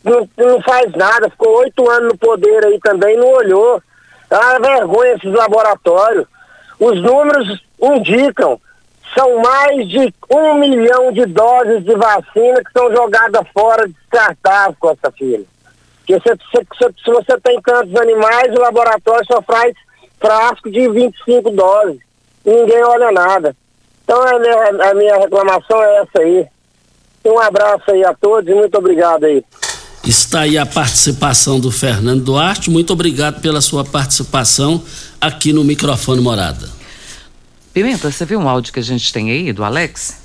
Não, 0.02 0.28
não 0.36 0.60
faz 0.62 0.90
nada, 0.92 1.30
ficou 1.30 1.58
oito 1.58 1.88
anos 1.88 2.08
no 2.08 2.18
poder 2.18 2.64
aí 2.64 2.80
também, 2.80 3.16
não 3.16 3.28
olhou. 3.28 3.80
É 4.30 4.36
uma 4.36 4.58
vergonha 4.58 5.12
esses 5.12 5.32
laboratórios. 5.32 6.26
Os 6.80 7.00
números 7.00 7.62
indicam, 7.80 8.58
são 9.14 9.40
mais 9.40 9.88
de 9.88 10.12
um 10.30 10.54
milhão 10.54 11.12
de 11.12 11.26
doses 11.26 11.84
de 11.84 11.94
vacina 11.94 12.62
que 12.64 12.72
são 12.72 12.90
jogadas 12.90 13.46
fora 13.52 13.86
descartáveis, 13.86 14.76
Costa 14.78 15.10
Filho. 15.12 15.46
Porque 15.98 16.14
se, 16.14 16.34
se, 16.50 17.04
se, 17.04 17.10
você 17.10 17.38
tem 17.40 17.60
tantos 17.62 17.94
animais, 17.96 18.52
o 18.54 18.60
laboratório 18.60 19.24
só 19.26 19.40
faz 19.42 19.74
frasco 20.20 20.70
de 20.70 20.88
25 20.88 21.50
doses. 21.50 22.00
Ninguém 22.44 22.82
olha 22.84 23.12
nada. 23.12 23.56
Então 24.04 24.20
a 24.20 24.38
minha, 24.38 24.90
a 24.90 24.94
minha 24.94 25.16
reclamação 25.16 25.82
é 25.82 25.98
essa 25.98 26.20
aí. 26.20 26.46
Um 27.24 27.38
abraço 27.38 27.90
aí 27.90 28.04
a 28.04 28.12
todos 28.14 28.50
e 28.50 28.54
muito 28.54 28.76
obrigado 28.76 29.24
aí. 29.24 29.44
Está 30.04 30.40
aí 30.40 30.58
a 30.58 30.66
participação 30.66 31.60
do 31.60 31.70
Fernando 31.70 32.24
Duarte. 32.24 32.68
Muito 32.68 32.92
obrigado 32.92 33.40
pela 33.40 33.60
sua 33.60 33.84
participação 33.84 34.82
aqui 35.20 35.52
no 35.52 35.62
microfone 35.62 36.20
Morada. 36.20 36.81
Pimenta, 37.72 38.10
você 38.10 38.26
viu 38.26 38.38
um 38.38 38.48
áudio 38.48 38.72
que 38.72 38.80
a 38.80 38.82
gente 38.82 39.12
tem 39.12 39.30
aí 39.30 39.52
do 39.52 39.64
Alex? 39.64 40.20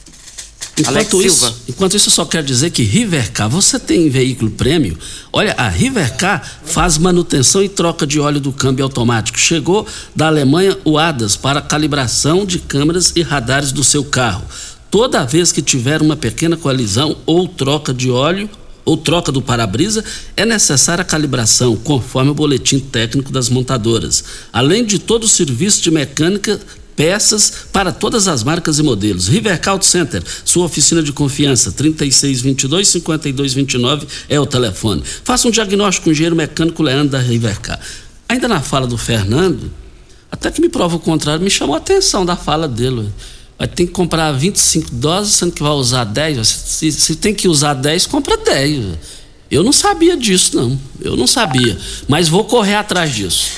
Alex 0.85 1.07
Enquanto 1.07 1.21
Silva. 1.21 1.25
isso, 1.27 1.63
enquanto 1.69 1.95
isso, 1.95 2.09
eu 2.09 2.13
só 2.13 2.25
quero 2.25 2.45
dizer 2.45 2.69
que 2.69 2.83
Rivercar, 2.83 3.49
você 3.49 3.79
tem 3.79 4.09
veículo 4.09 4.51
prêmio? 4.51 4.97
Olha, 5.31 5.55
a 5.57 5.69
Rivercar 5.69 6.59
faz 6.65 6.97
manutenção 6.97 7.63
e 7.63 7.69
troca 7.69 8.05
de 8.05 8.19
óleo 8.19 8.39
do 8.39 8.51
câmbio 8.51 8.83
automático. 8.83 9.39
Chegou 9.39 9.87
da 10.15 10.27
Alemanha 10.27 10.77
o 10.83 10.97
ADAS 10.97 11.35
para 11.35 11.61
calibração 11.61 12.45
de 12.45 12.59
câmeras 12.59 13.13
e 13.15 13.21
radares 13.23 13.71
do 13.71 13.83
seu 13.83 14.03
carro. 14.03 14.45
Toda 14.91 15.25
vez 15.25 15.51
que 15.51 15.61
tiver 15.61 16.01
uma 16.01 16.15
pequena 16.15 16.57
colisão 16.57 17.17
ou 17.25 17.47
troca 17.47 17.93
de 17.93 18.11
óleo 18.11 18.49
ou 18.85 18.95
troca 18.95 19.31
do 19.31 19.41
para-brisa, 19.41 20.03
é 20.35 20.45
necessária 20.45 21.01
a 21.01 21.05
calibração, 21.05 21.75
conforme 21.75 22.31
o 22.31 22.33
boletim 22.33 22.79
técnico 22.79 23.33
das 23.33 23.49
montadoras. 23.49 24.23
Além 24.53 24.85
de 24.85 24.97
todo 24.97 25.25
o 25.25 25.27
serviço 25.27 25.81
de 25.81 25.91
mecânica 25.91 26.57
peças 26.97 27.53
para 27.71 27.93
todas 27.93 28.27
as 28.27 28.43
marcas 28.43 28.77
e 28.79 28.83
modelos. 28.83 29.29
Rivercar 29.29 29.73
Auto 29.73 29.85
Center, 29.85 30.23
sua 30.43 30.65
oficina 30.65 31.03
de 31.03 31.13
confiança, 31.13 31.71
3622-5229 31.71 34.07
é 34.27 34.39
o 34.39 34.47
telefone. 34.47 35.03
Faça 35.23 35.47
um 35.47 35.51
diagnóstico 35.51 36.05
com 36.05 36.09
o 36.09 36.13
engenheiro 36.13 36.35
mecânico 36.35 36.81
Leandro 36.81 37.09
da 37.09 37.19
Rivercar. 37.19 37.79
Ainda 38.27 38.47
na 38.47 38.59
fala 38.59 38.87
do 38.87 38.97
Fernando, 38.97 39.71
até 40.31 40.49
que 40.51 40.59
me 40.59 40.67
prova 40.67 40.95
o 40.95 40.99
contrário, 40.99 41.43
me 41.43 41.51
chamou 41.51 41.75
a 41.75 41.77
atenção 41.77 42.25
da 42.25 42.35
fala 42.35 42.67
dele. 42.67 43.07
Vai 43.59 43.67
ter 43.67 43.85
que 43.85 43.91
comprar 43.91 44.31
25 44.31 44.95
doses, 44.95 45.35
sendo 45.35 45.51
que 45.51 45.61
vai 45.63 45.71
usar 45.71 46.03
10. 46.03 46.47
Se, 46.47 46.91
se 46.91 47.15
tem 47.15 47.33
que 47.33 47.47
usar 47.47 47.73
10, 47.75 48.07
compra 48.07 48.37
10. 48.37 48.85
ué. 48.85 48.97
Eu 49.49 49.63
não 49.63 49.71
sabia 49.71 50.17
disso, 50.17 50.57
não. 50.57 50.77
Eu 50.99 51.15
não 51.15 51.25
sabia. 51.25 51.77
Mas 52.07 52.27
vou 52.27 52.43
correr 52.43 52.75
atrás 52.75 53.15
disso. 53.15 53.51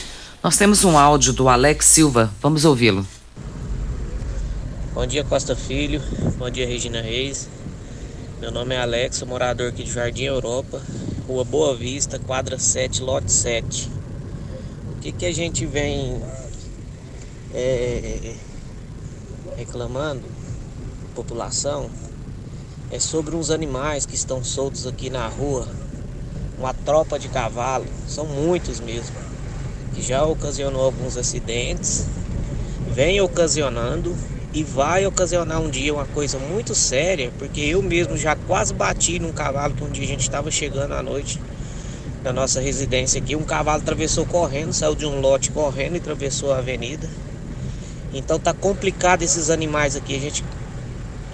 Nós 0.43 0.55
temos 0.55 0.85
um 0.85 0.95
áudio 0.97 1.33
do 1.33 1.49
Alex 1.49 1.85
Silva. 1.85 2.31
Vamos 2.41 2.63
ouvi-lo. 2.63 3.05
Bom 4.99 5.07
dia, 5.07 5.23
Costa 5.23 5.55
Filho. 5.55 6.01
Bom 6.37 6.49
dia, 6.49 6.67
Regina 6.67 7.01
Reis. 7.01 7.47
Meu 8.41 8.51
nome 8.51 8.75
é 8.75 8.81
Alex, 8.81 9.21
morador 9.21 9.69
aqui 9.69 9.85
de 9.85 9.93
Jardim 9.93 10.25
Europa, 10.25 10.81
Rua 11.25 11.45
Boa 11.45 11.73
Vista, 11.73 12.19
quadra 12.19 12.59
7, 12.59 13.01
lote 13.01 13.31
7. 13.31 13.89
O 14.91 14.99
que, 14.99 15.13
que 15.13 15.25
a 15.25 15.33
gente 15.33 15.65
vem 15.65 16.21
é, 17.53 18.35
reclamando, 19.55 20.25
população, 21.15 21.89
é 22.91 22.99
sobre 22.99 23.37
uns 23.37 23.51
animais 23.51 24.05
que 24.05 24.15
estão 24.15 24.43
soltos 24.43 24.85
aqui 24.85 25.09
na 25.09 25.29
rua. 25.29 25.65
Uma 26.57 26.73
tropa 26.73 27.17
de 27.17 27.29
cavalo, 27.29 27.85
são 28.05 28.25
muitos 28.25 28.81
mesmo, 28.81 29.15
que 29.95 30.01
já 30.01 30.25
ocasionou 30.25 30.83
alguns 30.83 31.15
acidentes, 31.15 32.05
vem 32.93 33.21
ocasionando 33.21 34.13
e 34.53 34.63
vai 34.63 35.05
ocasionar 35.05 35.61
um 35.61 35.69
dia 35.69 35.93
uma 35.93 36.05
coisa 36.05 36.39
muito 36.39 36.73
séria, 36.73 37.31
porque 37.37 37.61
eu 37.61 37.81
mesmo 37.81 38.17
já 38.17 38.35
quase 38.35 38.73
bati 38.73 39.19
num 39.19 39.31
cavalo 39.31 39.75
que 39.75 39.83
um 39.83 39.89
dia 39.89 40.05
a 40.05 40.07
gente 40.07 40.21
estava 40.21 40.49
chegando 40.49 40.93
à 40.93 41.03
noite 41.03 41.39
na 42.23 42.33
nossa 42.33 42.59
residência 42.59 43.21
aqui. 43.21 43.35
Um 43.35 43.43
cavalo 43.43 43.81
atravessou 43.81 44.25
correndo, 44.25 44.73
saiu 44.73 44.95
de 44.95 45.05
um 45.05 45.21
lote 45.21 45.51
correndo 45.51 45.95
e 45.95 45.97
atravessou 45.97 46.51
a 46.51 46.57
avenida. 46.57 47.07
Então 48.11 48.39
tá 48.39 48.53
complicado 48.53 49.21
esses 49.21 49.51
animais 49.51 49.95
aqui, 49.95 50.15
a 50.15 50.19
gente 50.19 50.43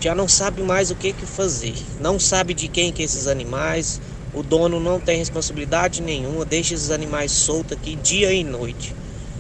já 0.02 0.14
não 0.14 0.28
sabe 0.28 0.62
mais 0.62 0.92
o 0.92 0.96
que 0.96 1.14
que 1.14 1.26
fazer. 1.26 1.74
Não 2.02 2.20
sabe 2.20 2.54
de 2.54 2.68
quem 2.68 2.92
que 2.92 3.02
é 3.02 3.06
esses 3.06 3.28
animais, 3.28 4.02
o 4.34 4.44
dono 4.44 4.78
não 4.78 5.00
tem 5.00 5.18
responsabilidade 5.18 6.02
nenhuma, 6.02 6.44
deixa 6.44 6.74
esses 6.74 6.92
animais 6.92 7.32
soltos 7.32 7.78
aqui 7.78 7.96
dia 7.96 8.34
e 8.34 8.44
noite. 8.44 8.94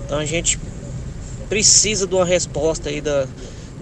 Então 0.05 0.17
a 0.17 0.25
gente 0.25 0.57
precisa 1.49 2.07
de 2.07 2.15
uma 2.15 2.25
resposta 2.25 2.89
aí 2.89 3.01
da, 3.01 3.27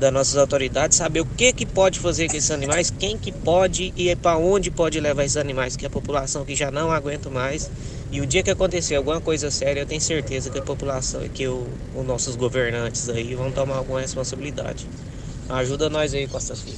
das 0.03 0.11
nossas 0.11 0.35
autoridades 0.35 0.97
saber 0.97 1.21
o 1.21 1.25
que 1.25 1.53
que 1.53 1.65
pode 1.65 1.97
fazer 1.97 2.27
com 2.27 2.35
esses 2.35 2.51
animais, 2.51 2.91
quem 2.99 3.17
que 3.17 3.31
pode 3.31 3.93
e 3.95 4.13
para 4.17 4.37
onde 4.37 4.69
pode 4.69 4.99
levar 4.99 5.23
esses 5.23 5.37
animais, 5.37 5.77
que 5.77 5.85
a 5.85 5.89
população 5.89 6.43
que 6.43 6.55
já 6.55 6.69
não 6.69 6.91
aguenta 6.91 7.29
mais. 7.29 7.71
E 8.11 8.19
o 8.19 8.25
dia 8.25 8.43
que 8.43 8.51
acontecer 8.51 8.95
alguma 8.95 9.21
coisa 9.21 9.49
séria, 9.49 9.79
eu 9.79 9.85
tenho 9.85 10.01
certeza 10.01 10.49
que 10.49 10.59
a 10.59 10.61
população 10.61 11.25
e 11.25 11.29
que 11.29 11.47
o, 11.47 11.65
os 11.95 12.05
nossos 12.05 12.35
governantes 12.35 13.07
aí 13.09 13.33
vão 13.33 13.49
tomar 13.49 13.77
alguma 13.77 14.01
responsabilidade. 14.01 14.85
Ajuda 15.49 15.89
nós 15.89 16.13
aí, 16.13 16.27
Costa 16.27 16.53
Filho. 16.55 16.77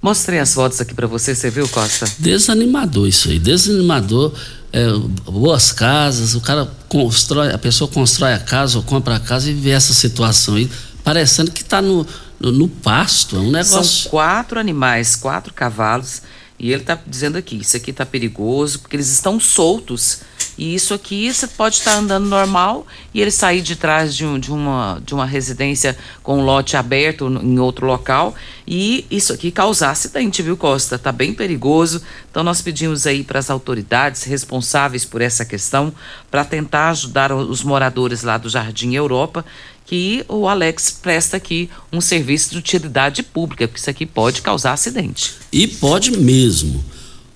Mostrei 0.00 0.38
as 0.38 0.54
fotos 0.54 0.80
aqui 0.80 0.94
para 0.94 1.06
você, 1.06 1.34
você 1.34 1.50
viu, 1.50 1.68
Costa? 1.68 2.06
Desanimador 2.18 3.06
isso 3.06 3.28
aí, 3.28 3.38
desanimador. 3.38 4.32
É, 4.72 4.86
boas 5.24 5.72
casas, 5.72 6.34
o 6.34 6.40
cara 6.40 6.68
constrói, 6.88 7.52
a 7.52 7.58
pessoa 7.58 7.88
constrói 7.88 8.32
a 8.32 8.38
casa 8.38 8.78
ou 8.78 8.84
compra 8.84 9.16
a 9.16 9.20
casa 9.20 9.50
e 9.50 9.54
vê 9.54 9.70
essa 9.70 9.94
situação 9.94 10.56
aí, 10.56 10.70
parecendo 11.06 11.52
que 11.52 11.62
está 11.62 11.80
no, 11.80 12.04
no, 12.40 12.50
no, 12.50 12.68
pasto, 12.68 13.36
é 13.36 13.38
um 13.38 13.52
negócio. 13.52 13.84
São 13.84 14.10
quatro 14.10 14.58
animais, 14.58 15.14
quatro 15.14 15.54
cavalos, 15.54 16.20
e 16.58 16.72
ele 16.72 16.82
está 16.82 16.98
dizendo 17.06 17.38
aqui, 17.38 17.58
isso 17.58 17.76
aqui 17.76 17.92
está 17.92 18.04
perigoso, 18.04 18.80
porque 18.80 18.96
eles 18.96 19.08
estão 19.08 19.38
soltos 19.38 20.22
e 20.58 20.74
isso 20.74 20.94
aqui 20.94 21.32
você 21.32 21.46
pode 21.46 21.76
estar 21.76 21.96
andando 21.96 22.26
normal 22.26 22.86
e 23.12 23.20
ele 23.20 23.30
sair 23.30 23.60
de 23.60 23.76
trás 23.76 24.16
de, 24.16 24.24
um, 24.24 24.38
de, 24.38 24.50
uma, 24.50 25.00
de 25.04 25.12
uma 25.12 25.26
residência 25.26 25.96
com 26.22 26.38
um 26.38 26.44
lote 26.44 26.76
aberto 26.76 27.26
em 27.26 27.58
outro 27.58 27.86
local 27.86 28.34
e 28.66 29.04
isso 29.10 29.34
aqui 29.34 29.50
causar 29.50 29.90
acidente, 29.90 30.42
viu, 30.42 30.56
Costa? 30.56 30.98
Tá 30.98 31.12
bem 31.12 31.34
perigoso. 31.34 32.02
Então 32.30 32.42
nós 32.42 32.62
pedimos 32.62 33.06
aí 33.06 33.22
para 33.22 33.38
as 33.38 33.50
autoridades 33.50 34.22
responsáveis 34.22 35.04
por 35.04 35.20
essa 35.20 35.44
questão 35.44 35.92
para 36.30 36.44
tentar 36.44 36.88
ajudar 36.88 37.32
os 37.32 37.62
moradores 37.62 38.22
lá 38.22 38.38
do 38.38 38.48
Jardim 38.48 38.94
Europa 38.94 39.44
que 39.86 40.24
o 40.28 40.48
Alex 40.48 40.98
presta 41.00 41.36
aqui 41.36 41.70
um 41.92 42.00
serviço 42.00 42.50
de 42.50 42.58
utilidade 42.58 43.22
pública, 43.22 43.68
porque 43.68 43.80
isso 43.80 43.88
aqui 43.88 44.04
pode 44.04 44.42
causar 44.42 44.72
acidente. 44.72 45.34
E 45.52 45.68
pode 45.68 46.10
mesmo. 46.10 46.84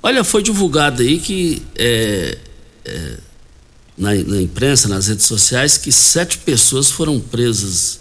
Olha, 0.03 0.25
foi 0.25 0.43
divulgado 0.43 1.03
aí 1.03 1.19
que 1.19 1.63
é, 1.77 2.39
é, 2.85 3.17
na, 3.97 4.15
na, 4.15 4.43
imprensa, 4.43 4.89
nas 4.89 5.07
redes 5.07 5.27
sociais, 5.27 5.79
que 5.79 5.93
sete 5.93 6.39
pessoas 6.39 6.91
foram 6.91 7.21
presas 7.21 8.01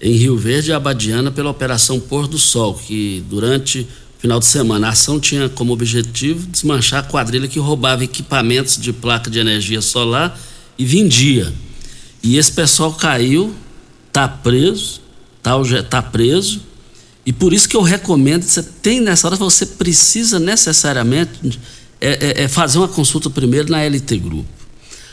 em 0.00 0.12
Rio 0.14 0.36
Verde 0.36 0.70
e 0.70 0.72
Abadiana 0.72 1.30
pela 1.30 1.50
Operação 1.50 2.00
Pôr 2.00 2.26
do 2.26 2.38
Sol, 2.38 2.74
que 2.74 3.22
durante 3.30 3.80
o 4.18 4.20
final 4.20 4.40
de 4.40 4.46
semana 4.46 4.88
a 4.88 4.90
ação 4.90 5.20
tinha 5.20 5.48
como 5.48 5.72
objetivo 5.72 6.46
desmanchar 6.48 7.04
a 7.04 7.06
quadrilha 7.06 7.46
que 7.46 7.60
roubava 7.60 8.02
equipamentos 8.02 8.76
de 8.76 8.92
placa 8.92 9.30
de 9.30 9.38
energia 9.38 9.80
solar 9.80 10.38
e 10.76 10.84
vendia. 10.84 11.52
E 12.22 12.38
esse 12.38 12.50
pessoal 12.50 12.92
caiu, 12.94 13.54
tá 14.14 14.28
preso, 14.28 15.00
tá, 15.42 15.52
tá 15.90 16.00
preso, 16.00 16.62
e 17.26 17.32
por 17.32 17.52
isso 17.52 17.68
que 17.68 17.76
eu 17.76 17.82
recomendo, 17.82 18.44
você 18.44 18.62
tem 18.62 19.00
nessa 19.00 19.26
hora, 19.26 19.34
você 19.34 19.66
precisa 19.66 20.38
necessariamente 20.38 21.58
é, 22.00 22.42
é, 22.42 22.44
é 22.44 22.48
fazer 22.48 22.78
uma 22.78 22.86
consulta 22.86 23.28
primeiro 23.28 23.72
na 23.72 23.82
LT 23.82 24.18
Grupo. 24.18 24.48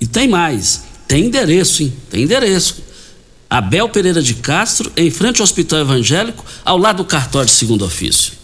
E 0.00 0.06
tem 0.06 0.28
mais, 0.28 0.82
tem 1.08 1.24
endereço, 1.26 1.82
hein? 1.82 1.92
Tem 2.08 2.22
endereço. 2.22 2.76
Abel 3.50 3.88
Pereira 3.88 4.22
de 4.22 4.34
Castro, 4.34 4.92
em 4.96 5.10
frente 5.10 5.40
ao 5.40 5.44
Hospital 5.44 5.80
Evangélico, 5.80 6.44
ao 6.64 6.78
lado 6.78 6.98
do 6.98 7.04
cartório 7.04 7.46
de 7.46 7.52
segundo 7.52 7.84
ofício. 7.84 8.43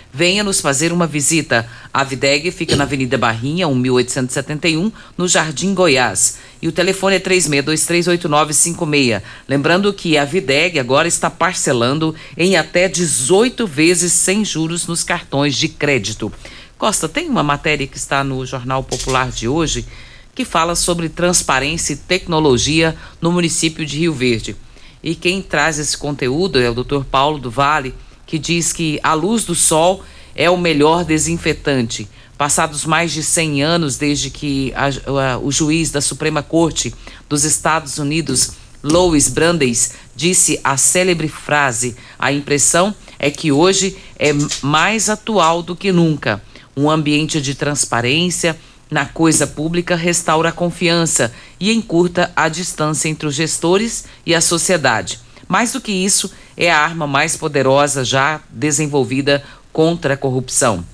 Venha 0.13 0.43
nos 0.43 0.59
fazer 0.59 0.91
uma 0.91 1.07
visita. 1.07 1.65
A 1.93 2.03
Videg 2.03 2.51
fica 2.51 2.75
na 2.75 2.83
Avenida 2.83 3.17
Barrinha, 3.17 3.65
1871, 3.67 4.91
no 5.17 5.25
Jardim 5.27 5.73
Goiás. 5.73 6.37
E 6.61 6.67
o 6.67 6.71
telefone 6.71 7.15
é 7.15 7.19
36238956. 7.19 9.21
Lembrando 9.47 9.91
que 9.93 10.17
a 10.17 10.25
Videg 10.25 10.79
agora 10.79 11.07
está 11.07 11.29
parcelando 11.29 12.13
em 12.35 12.57
até 12.57 12.89
18 12.89 13.65
vezes 13.65 14.11
sem 14.11 14.43
juros 14.43 14.85
nos 14.85 15.01
cartões 15.03 15.55
de 15.55 15.69
crédito. 15.69 16.31
Costa, 16.77 17.07
tem 17.07 17.29
uma 17.29 17.43
matéria 17.43 17.87
que 17.87 17.97
está 17.97 18.23
no 18.23 18.45
Jornal 18.45 18.83
Popular 18.83 19.31
de 19.31 19.47
hoje 19.47 19.85
que 20.33 20.45
fala 20.45 20.75
sobre 20.75 21.09
transparência 21.09 21.93
e 21.93 21.97
tecnologia 21.97 22.95
no 23.21 23.31
município 23.31 23.85
de 23.85 23.99
Rio 23.99 24.13
Verde. 24.13 24.55
E 25.03 25.15
quem 25.15 25.41
traz 25.41 25.79
esse 25.79 25.97
conteúdo 25.97 26.59
é 26.59 26.69
o 26.69 26.73
Dr. 26.73 27.03
Paulo 27.03 27.39
do 27.39 27.49
Vale, 27.49 27.93
que 28.31 28.39
diz 28.39 28.71
que 28.71 28.97
a 29.03 29.13
luz 29.13 29.43
do 29.43 29.53
sol 29.53 30.05
é 30.33 30.49
o 30.49 30.55
melhor 30.55 31.03
desinfetante. 31.03 32.07
Passados 32.37 32.85
mais 32.85 33.11
de 33.11 33.21
100 33.21 33.61
anos 33.61 33.97
desde 33.97 34.29
que 34.29 34.73
a, 34.73 35.33
a, 35.33 35.37
o 35.37 35.51
juiz 35.51 35.91
da 35.91 35.99
Suprema 35.99 36.41
Corte 36.41 36.95
dos 37.27 37.43
Estados 37.43 37.97
Unidos, 37.97 38.51
Louis 38.81 39.27
Brandeis, 39.27 39.95
disse 40.15 40.57
a 40.63 40.77
célebre 40.77 41.27
frase: 41.27 41.97
A 42.17 42.31
impressão 42.31 42.95
é 43.19 43.29
que 43.29 43.51
hoje 43.51 43.97
é 44.17 44.31
mais 44.61 45.09
atual 45.09 45.61
do 45.61 45.75
que 45.75 45.91
nunca. 45.91 46.41
Um 46.75 46.89
ambiente 46.89 47.41
de 47.41 47.53
transparência, 47.53 48.57
na 48.89 49.05
coisa 49.05 49.45
pública 49.45 49.93
restaura 49.97 50.49
a 50.49 50.53
confiança 50.53 51.33
e 51.59 51.73
encurta 51.73 52.31
a 52.33 52.47
distância 52.47 53.09
entre 53.09 53.27
os 53.27 53.35
gestores 53.35 54.05
e 54.25 54.33
a 54.33 54.39
sociedade. 54.39 55.19
Mais 55.51 55.73
do 55.73 55.81
que 55.81 55.91
isso, 55.91 56.31
é 56.55 56.71
a 56.71 56.79
arma 56.79 57.05
mais 57.05 57.35
poderosa 57.35 58.05
já 58.05 58.39
desenvolvida 58.49 59.43
contra 59.73 60.13
a 60.13 60.17
corrupção. 60.17 60.85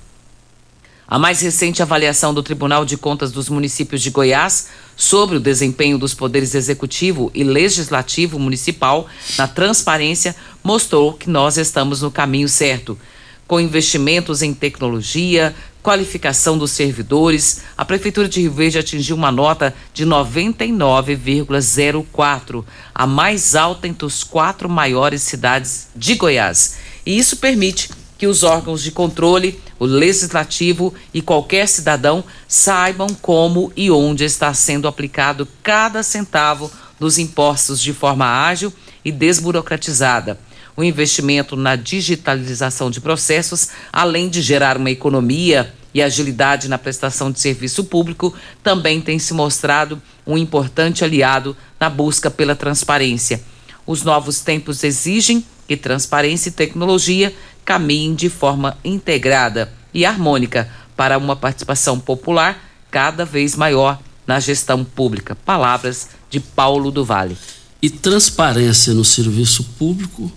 A 1.07 1.19
mais 1.19 1.41
recente 1.41 1.83
avaliação 1.83 2.33
do 2.33 2.41
Tribunal 2.41 2.83
de 2.83 2.97
Contas 2.97 3.31
dos 3.31 3.49
Municípios 3.49 4.01
de 4.01 4.09
Goiás 4.09 4.69
sobre 4.95 5.37
o 5.37 5.39
desempenho 5.39 5.99
dos 5.99 6.15
poderes 6.15 6.55
executivo 6.55 7.29
e 7.35 7.43
legislativo 7.43 8.39
municipal 8.39 9.05
na 9.37 9.47
transparência 9.47 10.35
mostrou 10.63 11.13
que 11.13 11.29
nós 11.29 11.59
estamos 11.59 12.01
no 12.01 12.09
caminho 12.09 12.49
certo. 12.49 12.97
Com 13.45 13.59
investimentos 13.59 14.41
em 14.41 14.55
tecnologia, 14.55 15.55
qualificação 15.83 16.57
dos 16.57 16.71
servidores, 16.71 17.61
a 17.77 17.85
Prefeitura 17.85 18.27
de 18.27 18.41
Rio 18.41 18.51
Verde 18.51 18.79
atingiu 18.79 19.15
uma 19.15 19.31
nota 19.31 19.73
de 19.93 20.05
99,04, 20.05 22.65
a 22.93 23.07
mais 23.07 23.55
alta 23.55 23.87
entre 23.87 24.05
os 24.05 24.23
quatro 24.23 24.69
maiores 24.69 25.21
cidades 25.21 25.87
de 25.95 26.15
Goiás. 26.15 26.75
E 27.05 27.17
isso 27.17 27.37
permite 27.37 27.89
que 28.17 28.27
os 28.27 28.43
órgãos 28.43 28.81
de 28.81 28.91
controle, 28.91 29.61
o 29.79 29.85
legislativo 29.85 30.93
e 31.13 31.21
qualquer 31.21 31.67
cidadão 31.67 32.23
saibam 32.47 33.07
como 33.21 33.71
e 33.75 33.91
onde 33.91 34.23
está 34.23 34.53
sendo 34.53 34.87
aplicado 34.87 35.47
cada 35.61 36.01
centavo 36.01 36.71
dos 36.99 37.17
impostos 37.17 37.79
de 37.79 37.93
forma 37.93 38.25
ágil 38.25 38.73
e 39.05 39.11
desburocratizada 39.11 40.39
o 40.77 40.83
investimento 40.83 41.55
na 41.55 41.75
digitalização 41.75 42.91
de 42.91 43.01
processos, 43.01 43.69
além 43.91 44.29
de 44.29 44.43
gerar 44.43 44.77
uma 44.77 44.91
economia 44.91 45.73
e 45.91 46.03
agilidade 46.03 46.69
na 46.69 46.77
prestação 46.77 47.31
de 47.31 47.39
serviço 47.39 47.83
público, 47.85 48.31
também 48.61 49.01
tem 49.01 49.17
se 49.17 49.33
mostrado 49.33 49.99
um 50.25 50.37
importante 50.37 51.03
aliado 51.03 51.57
na 51.79 51.89
busca 51.89 52.29
pela 52.29 52.55
transparência. 52.55 53.41
Os 53.87 54.03
novos 54.03 54.41
tempos 54.41 54.83
exigem 54.83 55.43
que 55.67 55.75
transparência 55.75 56.49
e 56.49 56.53
tecnologia 56.53 57.33
caminhem 57.65 58.13
de 58.13 58.29
forma 58.29 58.77
integrada 58.85 59.73
e 59.91 60.05
harmônica 60.05 60.69
para 60.95 61.17
uma 61.17 61.35
participação 61.35 61.99
popular 61.99 62.63
cada 62.91 63.25
vez 63.25 63.55
maior 63.55 63.99
na 64.27 64.39
gestão 64.39 64.83
pública. 64.83 65.35
Palavras 65.35 66.09
de 66.29 66.39
Paulo 66.39 66.91
do 66.91 67.03
Vale. 67.03 67.35
E 67.81 67.89
transparência 67.89 68.93
no 68.93 69.03
serviço 69.03 69.63
público 69.63 70.31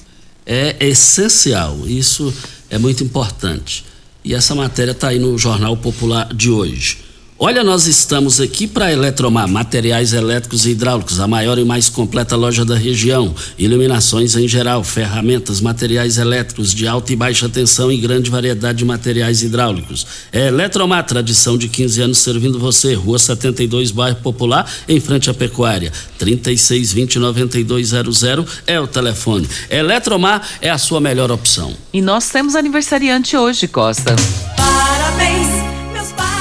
é 0.51 0.77
essencial. 0.81 1.87
Isso 1.87 2.35
é 2.69 2.77
muito 2.77 3.05
importante. 3.05 3.85
E 4.25 4.35
essa 4.35 4.53
matéria 4.53 4.91
está 4.91 5.09
aí 5.09 5.19
no 5.21 5.39
Jornal 5.39 5.77
Popular 5.77 6.35
de 6.35 6.51
hoje. 6.51 6.99
Olha, 7.43 7.65
nós 7.65 7.87
estamos 7.87 8.39
aqui 8.39 8.67
para 8.67 8.93
Eletromar, 8.93 9.49
materiais 9.49 10.13
elétricos 10.13 10.67
e 10.67 10.73
hidráulicos, 10.73 11.21
a 11.21 11.27
maior 11.27 11.59
e 11.59 11.65
mais 11.65 11.89
completa 11.89 12.37
loja 12.37 12.67
da 12.67 12.77
região. 12.77 13.35
Iluminações 13.59 14.37
em 14.37 14.47
geral, 14.47 14.85
ferramentas, 14.85 15.59
materiais 15.59 16.19
elétricos 16.19 16.75
de 16.75 16.87
alta 16.87 17.15
e 17.15 17.17
baixa 17.17 17.49
tensão 17.49 17.91
e 17.91 17.97
grande 17.97 18.31
variedade 18.31 18.77
de 18.77 18.85
materiais 18.85 19.43
hidráulicos. 19.43 20.07
É 20.31 20.49
Eletromar, 20.49 21.07
tradição 21.07 21.57
de 21.57 21.69
15 21.69 22.03
anos 22.03 22.19
servindo 22.19 22.59
você. 22.59 22.93
Rua 22.93 23.19
72, 23.19 23.91
bairro 23.91 24.17
Popular, 24.17 24.71
em 24.87 25.01
frente 25.01 25.31
à 25.31 25.35
Pecuária. 25.35 25.91
3620-9200 26.21 28.47
é 28.67 28.79
o 28.79 28.87
telefone. 28.87 29.49
Eletromar 29.71 30.47
é 30.61 30.69
a 30.69 30.77
sua 30.77 31.01
melhor 31.01 31.31
opção. 31.31 31.73
E 31.91 32.03
nós 32.03 32.29
temos 32.29 32.55
aniversariante 32.55 33.35
hoje, 33.35 33.67
Costa. 33.67 34.15
Parabéns, 34.59 35.49
meus 35.95 36.13
parabéns. 36.13 36.40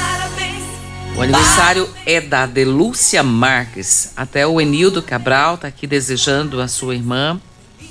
O 1.20 1.22
aniversário 1.22 1.90
é 2.06 2.22
da 2.22 2.46
Delúcia 2.46 3.22
Marques. 3.22 4.14
Até 4.16 4.48
o 4.48 4.62
Enildo 4.62 5.02
Cabral 5.02 5.56
está 5.56 5.68
aqui 5.68 5.86
desejando 5.86 6.62
a 6.62 6.68
sua 6.70 6.96
irmã 6.96 7.42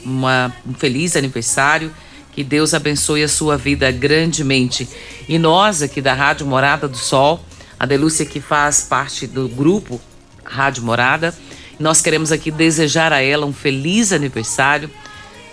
uma, 0.02 0.50
um 0.66 0.72
feliz 0.72 1.14
aniversário. 1.14 1.92
Que 2.32 2.42
Deus 2.42 2.72
abençoe 2.72 3.22
a 3.22 3.28
sua 3.28 3.58
vida 3.58 3.90
grandemente. 3.90 4.88
E 5.28 5.38
nós 5.38 5.82
aqui 5.82 6.00
da 6.00 6.14
Rádio 6.14 6.46
Morada 6.46 6.88
do 6.88 6.96
Sol, 6.96 7.44
a 7.78 7.84
Delúcia 7.84 8.24
que 8.24 8.40
faz 8.40 8.80
parte 8.80 9.26
do 9.26 9.46
grupo 9.46 10.00
Rádio 10.42 10.82
Morada, 10.82 11.34
nós 11.78 12.00
queremos 12.00 12.32
aqui 12.32 12.50
desejar 12.50 13.12
a 13.12 13.20
ela 13.20 13.44
um 13.44 13.52
feliz 13.52 14.10
aniversário. 14.10 14.90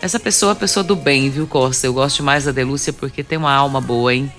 Essa 0.02 0.18
pessoa 0.18 0.54
é 0.54 0.56
pessoa 0.56 0.82
do 0.82 0.96
bem, 0.96 1.30
viu, 1.30 1.46
Costa? 1.46 1.86
Eu 1.86 1.94
gosto 1.94 2.24
mais 2.24 2.46
da 2.46 2.54
Delúcia 2.54 2.94
porque 2.94 3.22
tem 3.22 3.38
uma 3.38 3.52
alma 3.52 3.82
boa, 3.82 4.16
hein? 4.16 4.32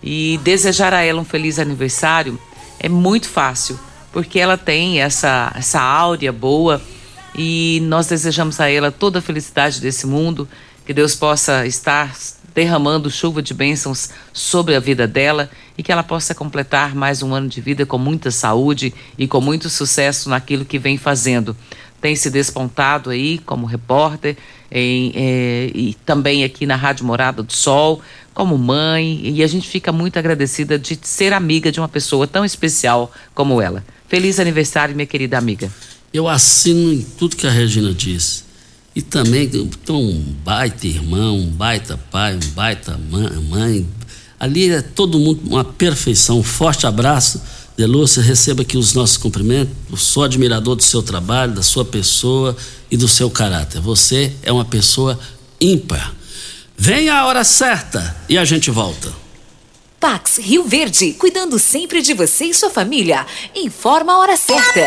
E 0.00 0.38
desejar 0.44 0.94
a 0.94 1.02
ela 1.02 1.20
um 1.20 1.24
feliz 1.24 1.58
aniversário 1.58 2.38
é 2.78 2.88
muito 2.88 3.28
fácil, 3.28 3.78
porque 4.12 4.38
ela 4.38 4.56
tem 4.56 5.00
essa, 5.00 5.52
essa 5.54 5.80
áurea 5.80 6.32
boa 6.32 6.80
e 7.34 7.80
nós 7.84 8.06
desejamos 8.06 8.60
a 8.60 8.70
ela 8.70 8.90
toda 8.90 9.18
a 9.18 9.22
felicidade 9.22 9.80
desse 9.80 10.06
mundo, 10.06 10.48
que 10.84 10.94
Deus 10.94 11.14
possa 11.14 11.66
estar 11.66 12.14
derramando 12.54 13.10
chuva 13.10 13.42
de 13.42 13.52
bênçãos 13.52 14.08
sobre 14.32 14.74
a 14.74 14.80
vida 14.80 15.06
dela 15.06 15.50
e 15.76 15.82
que 15.82 15.92
ela 15.92 16.02
possa 16.02 16.34
completar 16.34 16.94
mais 16.94 17.22
um 17.22 17.34
ano 17.34 17.48
de 17.48 17.60
vida 17.60 17.84
com 17.84 17.98
muita 17.98 18.30
saúde 18.30 18.94
e 19.18 19.28
com 19.28 19.42
muito 19.42 19.68
sucesso 19.68 20.30
naquilo 20.30 20.64
que 20.64 20.78
vem 20.78 20.96
fazendo. 20.96 21.54
Tem 22.00 22.16
se 22.16 22.30
despontado 22.30 23.10
aí 23.10 23.38
como 23.38 23.66
repórter 23.66 24.38
em, 24.70 25.12
eh, 25.14 25.70
e 25.74 25.94
também 26.06 26.44
aqui 26.44 26.64
na 26.64 26.76
Rádio 26.76 27.04
Morada 27.04 27.42
do 27.42 27.52
Sol, 27.52 28.00
como 28.36 28.58
mãe, 28.58 29.30
e 29.34 29.42
a 29.42 29.46
gente 29.46 29.66
fica 29.66 29.90
muito 29.90 30.18
agradecida 30.18 30.78
de 30.78 30.98
ser 31.00 31.32
amiga 31.32 31.72
de 31.72 31.80
uma 31.80 31.88
pessoa 31.88 32.26
tão 32.26 32.44
especial 32.44 33.10
como 33.34 33.62
ela. 33.62 33.82
Feliz 34.08 34.38
aniversário, 34.38 34.94
minha 34.94 35.06
querida 35.06 35.38
amiga. 35.38 35.72
Eu 36.12 36.28
assino 36.28 36.92
em 36.92 37.00
tudo 37.00 37.34
que 37.34 37.46
a 37.46 37.50
Regina 37.50 37.94
disse. 37.94 38.44
E 38.94 39.00
também 39.00 39.48
tem 39.48 39.66
um 39.88 40.22
baita 40.44 40.86
irmão, 40.86 41.38
um 41.38 41.46
baita 41.46 41.98
pai, 42.10 42.34
um 42.34 42.50
baita 42.50 43.00
mãe. 43.48 43.88
Ali 44.38 44.68
é 44.68 44.82
todo 44.82 45.18
mundo 45.18 45.40
uma 45.46 45.64
perfeição. 45.64 46.38
Um 46.38 46.42
forte 46.42 46.86
abraço. 46.86 47.40
Delúcia, 47.74 48.22
receba 48.22 48.60
aqui 48.60 48.76
os 48.76 48.92
nossos 48.92 49.16
cumprimentos. 49.16 49.74
Eu 49.90 49.96
sou 49.96 50.24
admirador 50.24 50.76
do 50.76 50.82
seu 50.82 51.02
trabalho, 51.02 51.54
da 51.54 51.62
sua 51.62 51.86
pessoa 51.86 52.54
e 52.90 52.98
do 52.98 53.08
seu 53.08 53.30
caráter. 53.30 53.80
Você 53.80 54.30
é 54.42 54.52
uma 54.52 54.66
pessoa 54.66 55.18
ímpar. 55.58 56.14
Venha 56.78 57.14
a 57.14 57.26
hora 57.26 57.42
certa 57.42 58.16
e 58.28 58.36
a 58.36 58.44
gente 58.44 58.70
volta. 58.70 59.12
Pax 59.98 60.36
Rio 60.38 60.64
Verde, 60.64 61.14
cuidando 61.14 61.58
sempre 61.58 62.02
de 62.02 62.12
você 62.12 62.44
e 62.46 62.54
sua 62.54 62.70
família. 62.70 63.26
Informa 63.54 64.12
a 64.12 64.18
hora 64.18 64.36
certa. 64.36 64.86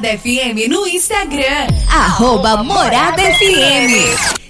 Morada 0.00 0.16
FM 0.16 0.66
no 0.68 0.86
Instagram. 0.86 1.68
Arroba 1.92 2.62
Morada 2.62 3.22
FM. 3.22 4.49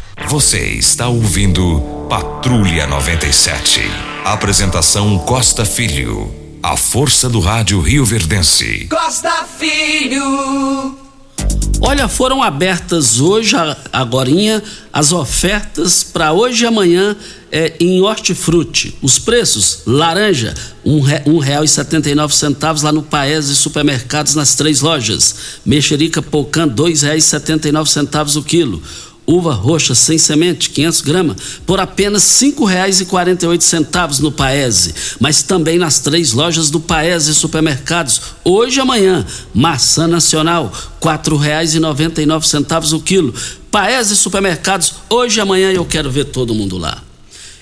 Você 0.27 0.59
está 0.75 1.07
ouvindo 1.07 2.07
Patrulha 2.09 2.87
97. 2.87 3.81
Apresentação 4.23 5.17
Costa 5.19 5.65
Filho. 5.65 6.33
A 6.63 6.77
força 6.77 7.29
do 7.29 7.39
rádio 7.39 7.81
Rio 7.81 8.05
Verdense. 8.05 8.87
Costa 8.89 9.45
Filho. 9.59 10.97
Olha, 11.81 12.07
foram 12.07 12.43
abertas 12.43 13.19
hoje, 13.19 13.55
agorinha, 13.91 14.61
as 14.93 15.11
ofertas 15.11 16.03
para 16.03 16.31
hoje 16.31 16.63
e 16.63 16.67
amanhã 16.67 17.15
é, 17.51 17.73
em 17.79 18.01
hortifruti. 18.01 18.95
Os 19.01 19.17
preços, 19.17 19.81
laranja, 19.85 20.53
um, 20.85 21.01
re, 21.01 21.23
um 21.25 21.39
real 21.39 21.63
e 21.63 21.67
setenta 21.67 22.09
e 22.09 22.15
nove 22.15 22.35
centavos 22.35 22.83
lá 22.83 22.91
no 22.91 23.01
Paese 23.01 23.55
Supermercados 23.55 24.35
nas 24.35 24.55
três 24.55 24.79
lojas. 24.81 25.35
Mexerica 25.65 26.21
Pocan, 26.21 26.67
dois 26.67 27.01
reais 27.01 27.25
e 27.25 27.27
setenta 27.27 27.67
e 27.67 27.71
nove 27.71 27.89
centavos 27.89 28.35
o 28.35 28.43
quilo 28.43 28.81
uva 29.31 29.53
roxa 29.53 29.95
sem 29.95 30.17
semente, 30.17 30.69
500 30.69 31.01
gramas, 31.01 31.37
por 31.65 31.79
apenas 31.79 32.23
oito 33.47 33.63
centavos 33.63 34.19
no 34.19 34.31
Paese, 34.31 34.93
mas 35.19 35.41
também 35.41 35.77
nas 35.77 35.99
três 35.99 36.33
lojas 36.33 36.69
do 36.69 36.79
Paese 36.79 37.33
Supermercados, 37.33 38.21
hoje 38.43 38.77
e 38.77 38.81
amanhã, 38.81 39.25
maçã 39.53 40.07
nacional, 40.07 40.71
nove 42.25 42.47
centavos 42.47 42.93
o 42.93 42.99
quilo, 42.99 43.33
Paese 43.69 44.15
Supermercados, 44.15 44.95
hoje 45.09 45.39
e 45.39 45.41
amanhã 45.41 45.71
eu 45.71 45.85
quero 45.85 46.11
ver 46.11 46.25
todo 46.25 46.53
mundo 46.53 46.77
lá. 46.77 47.01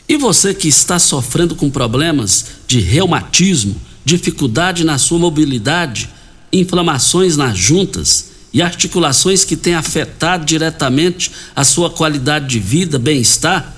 E 0.08 0.18
você 0.18 0.56
que 0.56 0.68
está 0.68 0.98
sofrendo 0.98 1.56
com 1.56 1.70
problemas 1.70 2.46
de 2.68 2.80
reumatismo, 2.80 3.80
dificuldade 4.04 4.84
na 4.84 4.98
sua 4.98 5.20
mobilidade, 5.20 6.10
inflamações 6.52 7.38
nas 7.38 7.56
juntas, 7.56 8.29
e 8.54 8.62
articulações 8.62 9.44
que 9.44 9.56
têm 9.56 9.76
afetado 9.76 10.46
diretamente 10.46 11.32
a 11.56 11.64
sua 11.64 11.90
qualidade 11.90 12.48
de 12.48 12.60
vida, 12.60 12.98
bem-estar, 12.98 13.74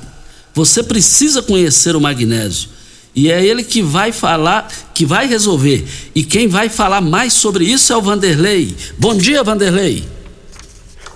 você 0.53 0.83
precisa 0.83 1.41
conhecer 1.41 1.95
o 1.95 2.01
magnésio. 2.01 2.69
E 3.13 3.29
é 3.31 3.43
ele 3.43 3.63
que 3.63 3.81
vai 3.81 4.11
falar, 4.11 4.69
que 4.93 5.05
vai 5.05 5.27
resolver. 5.27 5.85
E 6.15 6.23
quem 6.23 6.47
vai 6.47 6.69
falar 6.69 7.01
mais 7.01 7.33
sobre 7.33 7.65
isso 7.65 7.91
é 7.91 7.97
o 7.97 8.01
Vanderlei. 8.01 8.73
Bom 8.97 9.15
dia, 9.15 9.43
Vanderlei. 9.43 10.03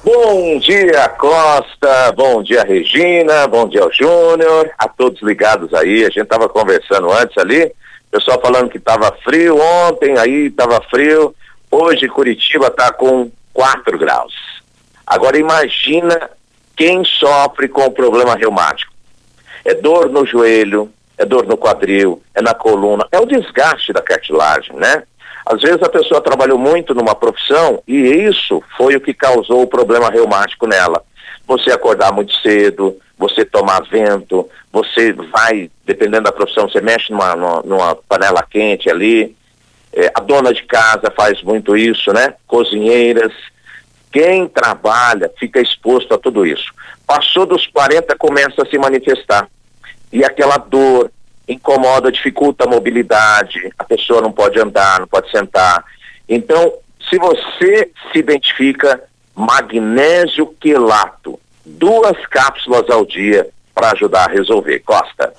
Bom 0.04 0.60
dia, 0.60 1.10
Costa. 1.18 2.12
Bom 2.12 2.44
dia, 2.44 2.63
Regina. 2.63 3.48
Bom 3.48 3.68
dia, 3.68 3.88
Júnior. 3.91 4.70
A 4.78 4.89
todos 4.89 5.22
ligados 5.22 5.74
aí. 5.74 6.02
A 6.02 6.10
gente 6.10 6.24
estava 6.24 6.50
conversando 6.50 7.12
antes 7.12 7.38
ali. 7.38 7.72
Pessoal 8.12 8.39
falando 8.41 8.70
que 8.70 8.78
estava 8.78 9.12
frio 9.24 9.58
ontem, 9.58 10.18
aí 10.18 10.48
estava 10.48 10.82
frio. 10.89 11.34
Hoje 11.72 12.08
Curitiba 12.08 12.68
está 12.68 12.91
com 12.91 13.32
4 13.56 13.98
graus. 13.98 14.36
Agora 15.08 15.39
imagina 15.39 16.30
quem 16.76 17.06
sofre 17.06 17.70
com 17.70 17.86
o 17.86 17.91
problema 17.91 18.36
reumático. 18.36 18.94
É 19.63 19.74
dor 19.74 20.10
no 20.10 20.26
joelho, 20.26 20.91
é 21.18 21.26
dor 21.26 21.48
no 21.48 21.58
quadril, 21.58 22.22
é 22.36 22.41
na 22.41 22.54
coluna, 22.54 23.08
é 23.12 23.20
o 23.20 23.26
desgaste 23.26 23.94
da 23.94 24.02
cartilagem, 24.02 24.76
né? 24.76 25.04
Às 25.46 25.62
vezes 25.62 25.82
a 25.82 25.89
pessoa 25.89 26.20
trabalhou 26.20 26.58
muito 26.58 26.94
numa 26.94 27.15
profissão 27.15 27.82
e 27.88 27.96
isso 27.96 28.62
foi 28.76 28.96
o 28.96 29.02
que 29.02 29.13
causou 29.13 29.62
o 29.62 29.68
problema 29.68 30.10
reumático 30.10 30.68
nela. 30.68 31.02
Você 31.48 31.72
acordar 31.72 32.12
muito 32.12 32.34
cedo, 32.41 32.98
você 33.18 33.46
tomar 33.46 33.84
vento, 33.84 34.50
você 34.74 35.13
vai, 35.13 35.70
dependendo 35.86 36.24
da 36.24 36.32
profissão, 36.32 36.68
você 36.68 36.82
mexe 36.82 37.12
numa, 37.12 37.36
numa, 37.36 37.62
numa 37.62 37.96
panela 37.96 38.44
quente 38.44 38.89
ali, 38.89 39.36
é, 39.95 40.12
a 40.13 40.19
dona 40.19 40.53
de 40.53 40.63
casa 40.63 41.12
faz 41.15 41.41
muito 41.41 41.75
isso, 41.75 42.12
né? 42.12 42.34
Cozinheiras. 42.45 43.31
Quem 44.12 44.47
trabalha 44.47 45.31
fica 45.39 45.62
exposto 45.62 46.13
a 46.13 46.17
tudo 46.17 46.45
isso. 46.45 46.73
Passou 47.08 47.45
dos 47.45 47.65
40, 47.67 48.15
começa 48.17 48.62
a 48.62 48.65
se 48.65 48.77
manifestar. 48.77 49.47
E 50.12 50.23
aquela 50.23 50.58
dor 50.58 51.12
incomoda, 51.47 52.12
dificulta 52.12 52.65
a 52.65 52.69
mobilidade, 52.69 53.71
a 53.77 53.84
pessoa 53.84 54.21
não 54.21 54.31
pode 54.31 54.60
andar, 54.60 54.99
não 54.99 55.08
pode 55.08 55.29
sentar. 55.31 55.84
Então, 56.27 56.73
se 57.10 57.17
você 57.17 57.91
se 58.12 58.19
identifica, 58.19 59.01
magnésio 59.36 60.47
quelato, 60.60 61.39
duas 61.65 62.17
cápsulas 62.27 62.89
ao 62.89 63.05
dia 63.05 63.47
para 63.73 63.91
ajudar 63.91 64.29
a 64.29 64.31
resolver. 64.31 64.79
Costa. 64.79 65.34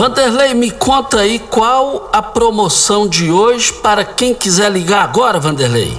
Vanderlei, 0.00 0.54
me 0.54 0.70
conta 0.70 1.20
aí 1.20 1.38
qual 1.38 2.08
a 2.10 2.22
promoção 2.22 3.06
de 3.06 3.30
hoje 3.30 3.70
para 3.70 4.02
quem 4.02 4.32
quiser 4.32 4.72
ligar 4.72 5.04
agora, 5.04 5.38
Vanderlei. 5.38 5.92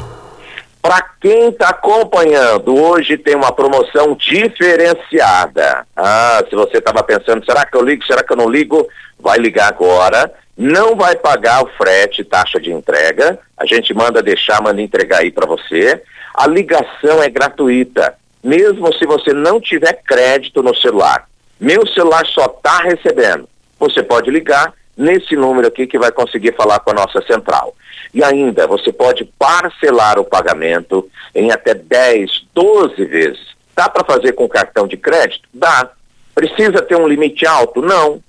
Para 0.82 1.04
quem 1.22 1.50
está 1.50 1.70
acompanhando, 1.70 2.76
hoje 2.76 3.16
tem 3.16 3.36
uma 3.36 3.52
promoção 3.52 4.16
diferenciada. 4.16 5.86
Ah, 5.96 6.44
se 6.50 6.56
você 6.56 6.80
estava 6.80 7.04
pensando, 7.04 7.46
será 7.46 7.64
que 7.64 7.78
eu 7.78 7.84
ligo, 7.84 8.04
será 8.04 8.24
que 8.24 8.34
eu 8.34 8.38
não 8.38 8.50
ligo? 8.50 8.88
Vai 9.20 9.38
ligar 9.38 9.68
agora. 9.68 10.34
Não 10.58 10.96
vai 10.96 11.16
pagar 11.16 11.64
o 11.64 11.70
frete, 11.78 12.24
taxa 12.24 12.60
de 12.60 12.72
entrega. 12.72 13.38
A 13.56 13.68
gente 13.68 13.94
manda 13.94 14.24
deixar, 14.24 14.64
manda 14.64 14.82
entregar 14.82 15.20
aí 15.20 15.32
para 15.32 15.46
você. 15.46 16.02
A 16.34 16.48
ligação 16.48 17.22
é 17.22 17.30
gratuita, 17.30 18.16
mesmo 18.44 18.92
se 18.96 19.06
você 19.06 19.32
não 19.32 19.62
tiver 19.62 19.94
crédito 20.04 20.64
no 20.64 20.76
celular. 20.76 21.28
Meu 21.60 21.86
celular 21.86 22.26
só 22.26 22.46
está 22.46 22.80
recebendo 22.80 23.51
você 23.82 24.04
pode 24.04 24.30
ligar 24.30 24.74
nesse 24.96 25.36
número 25.36 25.68
aqui 25.68 25.88
que 25.88 25.98
vai 25.98 26.12
conseguir 26.12 26.54
falar 26.56 26.80
com 26.80 26.92
a 26.92 26.94
nossa 26.94 27.22
central. 27.24 27.76
E 28.14 28.24
ainda, 28.24 28.68
você 28.68 28.92
pode 28.92 29.26
parcelar 29.26 30.20
o 30.20 30.26
pagamento 30.26 31.10
em 31.34 31.52
até 31.52 31.74
10, 31.74 32.46
12 32.54 33.06
vezes. 33.06 33.40
Dá 33.76 33.90
para 33.90 34.04
fazer 34.04 34.34
com 34.34 34.48
cartão 34.48 34.88
de 34.88 34.98
crédito? 34.98 35.48
Dá. 35.54 35.90
Precisa 36.36 36.82
ter 36.82 36.96
um 36.96 37.08
limite 37.08 37.46
alto? 37.46 37.82
Não. 37.82 38.22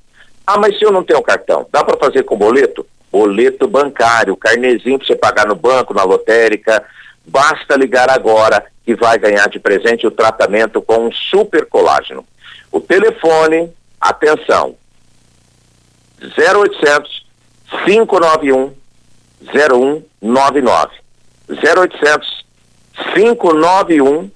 Ah, 0.46 0.58
mas 0.58 0.78
se 0.78 0.84
eu 0.84 0.92
não 0.92 1.04
tenho 1.04 1.22
cartão, 1.22 1.66
dá 1.70 1.84
para 1.84 1.98
fazer 1.98 2.22
com 2.22 2.36
boleto? 2.36 2.86
Boleto 3.10 3.68
bancário, 3.68 4.36
carnezinho 4.36 4.98
para 4.98 5.06
você 5.06 5.16
pagar 5.16 5.46
no 5.46 5.54
banco, 5.54 5.92
na 5.92 6.02
lotérica. 6.02 6.82
Basta 7.26 7.76
ligar 7.76 8.10
agora 8.10 8.64
e 8.86 8.94
vai 8.94 9.18
ganhar 9.18 9.48
de 9.48 9.60
presente 9.60 10.06
o 10.06 10.10
tratamento 10.10 10.80
com 10.80 11.06
um 11.06 11.12
super 11.12 11.66
colágeno. 11.66 12.24
O 12.70 12.80
telefone, 12.80 13.70
atenção, 14.00 14.74
0800 16.36 17.24
591 17.84 18.72
0199. 19.52 20.90
0800 21.48 22.44
591 23.14 24.30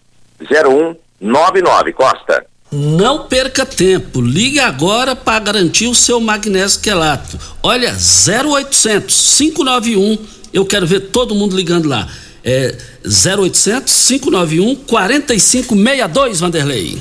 0199. 0.50 1.92
Costa. 1.92 2.46
Não 2.72 3.26
perca 3.26 3.64
tempo, 3.64 4.20
ligue 4.20 4.58
agora 4.58 5.14
para 5.14 5.38
garantir 5.38 5.86
o 5.86 5.94
seu 5.94 6.20
magnésio 6.20 6.80
quelato. 6.80 7.38
Olha, 7.62 7.92
0800 7.92 9.36
591, 9.38 10.18
eu 10.52 10.66
quero 10.66 10.86
ver 10.86 11.00
todo 11.10 11.34
mundo 11.34 11.56
ligando 11.56 11.88
lá. 11.88 12.08
É 12.44 12.76
0800 13.04 14.08
591 14.08 14.76
4562, 14.84 16.40
Vanderlei. 16.40 17.00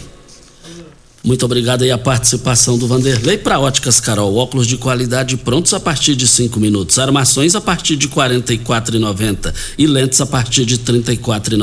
Muito 1.26 1.43
obrigado 1.43 1.82
aí 1.82 1.89
a 1.89 1.97
participação 1.97 2.78
do 2.78 2.86
Vanderlei 2.86 3.36
para 3.36 3.59
Óticas 3.59 3.99
Carol. 3.99 4.36
Óculos 4.36 4.67
de 4.67 4.78
qualidade 4.78 5.36
prontos 5.38 5.73
a 5.73 5.80
partir 5.80 6.15
de 6.15 6.28
cinco 6.28 6.59
minutos. 6.59 6.99
Armações 6.99 7.55
a 7.55 7.61
partir 7.61 7.95
de 7.95 8.07
quarenta 8.07 8.53
e 8.53 8.59
quatro 8.59 8.95
e 9.76 9.88
lentes 9.88 10.21
a 10.21 10.26
partir 10.28 10.65
de 10.65 10.78
trinta 10.78 11.11
e 11.11 11.17
quatro 11.17 11.55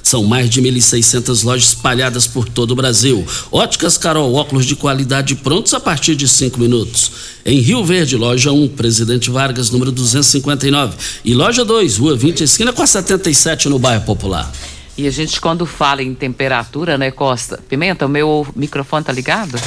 São 0.00 0.22
mais 0.22 0.48
de 0.48 0.62
1.600 0.62 1.42
lojas 1.42 1.70
espalhadas 1.70 2.28
por 2.28 2.48
todo 2.48 2.70
o 2.70 2.76
Brasil. 2.76 3.26
Óticas 3.50 3.98
Carol, 3.98 4.32
óculos 4.32 4.64
de 4.64 4.76
qualidade 4.76 5.34
prontos 5.34 5.74
a 5.74 5.80
partir 5.80 6.14
de 6.14 6.28
cinco 6.28 6.60
minutos. 6.60 7.10
Em 7.44 7.58
Rio 7.58 7.84
Verde, 7.84 8.16
loja 8.16 8.52
1, 8.52 8.68
Presidente 8.68 9.28
Vargas, 9.28 9.70
número 9.70 9.90
259. 9.90 10.94
E 11.24 11.34
loja 11.34 11.64
2, 11.64 11.96
Rua 11.96 12.16
20, 12.16 12.44
esquina 12.44 12.72
com 12.72 12.82
a 12.82 12.86
77 12.86 13.68
no 13.68 13.78
bairro 13.80 14.04
Popular. 14.04 14.52
E 14.96 15.08
a 15.08 15.10
gente, 15.10 15.40
quando 15.40 15.66
fala 15.66 16.02
em 16.02 16.14
temperatura, 16.14 16.96
né, 16.96 17.10
Costa? 17.10 17.58
Pimenta, 17.68 18.06
o 18.06 18.08
meu 18.08 18.46
microfone 18.54 19.04
tá 19.04 19.12
ligado? 19.12 19.60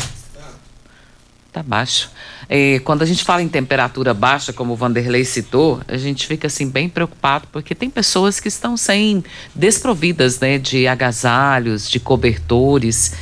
Tá 1.51 1.61
baixo. 1.61 2.09
É, 2.47 2.79
quando 2.79 3.01
a 3.01 3.05
gente 3.05 3.25
fala 3.25 3.41
em 3.41 3.49
temperatura 3.49 4.13
baixa, 4.13 4.53
como 4.53 4.73
o 4.73 4.75
Vanderlei 4.75 5.25
citou, 5.25 5.81
a 5.87 5.97
gente 5.97 6.25
fica 6.25 6.47
assim 6.47 6.69
bem 6.69 6.87
preocupado, 6.87 7.47
porque 7.51 7.75
tem 7.75 7.89
pessoas 7.89 8.39
que 8.39 8.47
estão 8.47 8.77
sem 8.77 9.23
desprovidas 9.53 10.39
né, 10.39 10.57
de 10.57 10.87
agasalhos, 10.87 11.89
de 11.89 11.99
cobertores. 11.99 13.13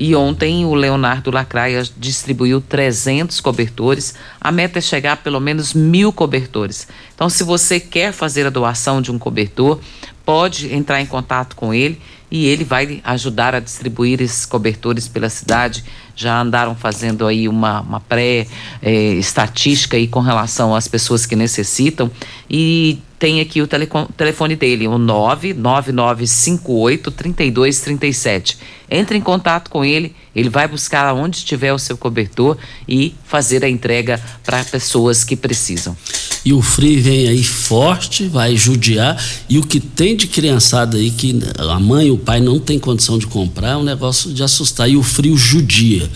E 0.00 0.16
ontem 0.16 0.64
o 0.64 0.74
Leonardo 0.74 1.30
Lacraia 1.30 1.84
distribuiu 1.96 2.60
300 2.60 3.40
cobertores. 3.40 4.14
A 4.40 4.50
meta 4.50 4.80
é 4.80 4.82
chegar 4.82 5.12
a 5.12 5.16
pelo 5.16 5.38
menos 5.38 5.74
mil 5.74 6.12
cobertores. 6.12 6.88
Então, 7.14 7.28
se 7.28 7.44
você 7.44 7.78
quer 7.78 8.12
fazer 8.12 8.44
a 8.46 8.50
doação 8.50 9.00
de 9.00 9.12
um 9.12 9.18
cobertor, 9.18 9.78
pode 10.24 10.72
entrar 10.74 11.00
em 11.00 11.06
contato 11.06 11.56
com 11.56 11.74
ele 11.74 12.00
e 12.30 12.46
ele 12.46 12.62
vai 12.64 13.00
ajudar 13.04 13.54
a 13.54 13.60
distribuir 13.60 14.22
esses 14.22 14.46
cobertores 14.46 15.06
pela 15.06 15.28
cidade. 15.28 15.84
Já 16.16 16.40
andaram 16.40 16.74
fazendo 16.74 17.26
aí 17.26 17.46
uma, 17.48 17.80
uma 17.80 18.00
pré-estatística 18.00 19.96
aí 19.96 20.08
com 20.08 20.20
relação 20.20 20.74
às 20.74 20.88
pessoas 20.88 21.26
que 21.26 21.36
necessitam 21.36 22.10
e 22.48 22.98
tem 23.18 23.40
aqui 23.40 23.60
o 23.62 23.68
telefone 24.16 24.56
dele, 24.56 24.88
o 24.88 24.98
99958 24.98 27.10
3237. 27.10 28.58
Entre 28.90 29.16
em 29.16 29.20
contato 29.20 29.70
com 29.70 29.84
ele, 29.84 30.14
ele 30.34 30.48
vai 30.48 30.66
buscar 30.66 31.12
onde 31.14 31.38
estiver 31.38 31.72
o 31.72 31.78
seu 31.78 31.96
cobertor 31.96 32.56
e 32.88 33.14
fazer 33.24 33.64
a 33.64 33.68
entrega 33.68 34.20
para 34.44 34.64
pessoas 34.64 35.24
que 35.24 35.36
precisam. 35.36 35.96
E 36.44 36.52
o 36.52 36.60
frio 36.60 37.02
vem 37.02 37.28
aí 37.28 37.44
forte, 37.44 38.26
vai 38.26 38.56
judiar, 38.56 39.22
e 39.48 39.58
o 39.58 39.62
que 39.62 39.78
tem 39.78 40.16
de 40.16 40.26
criançada 40.26 40.96
aí 40.96 41.10
que 41.10 41.38
a 41.58 41.78
mãe 41.78 42.08
e 42.08 42.10
o 42.10 42.18
pai 42.18 42.40
não 42.40 42.58
tem 42.58 42.78
condição 42.78 43.18
de 43.18 43.26
comprar 43.26 43.70
é 43.70 43.76
um 43.76 43.84
negócio 43.84 44.32
de 44.32 44.42
assustar. 44.42 44.90
E 44.90 44.96
o 44.96 45.02
frio 45.02 45.36
judia. 45.36 46.10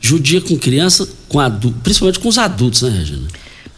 Judia 0.00 0.40
com 0.40 0.56
criança, 0.58 1.08
com 1.28 1.40
adulto, 1.40 1.78
principalmente 1.82 2.18
com 2.18 2.28
os 2.28 2.38
adultos, 2.38 2.82
né, 2.82 2.90
Regina? 2.90 3.28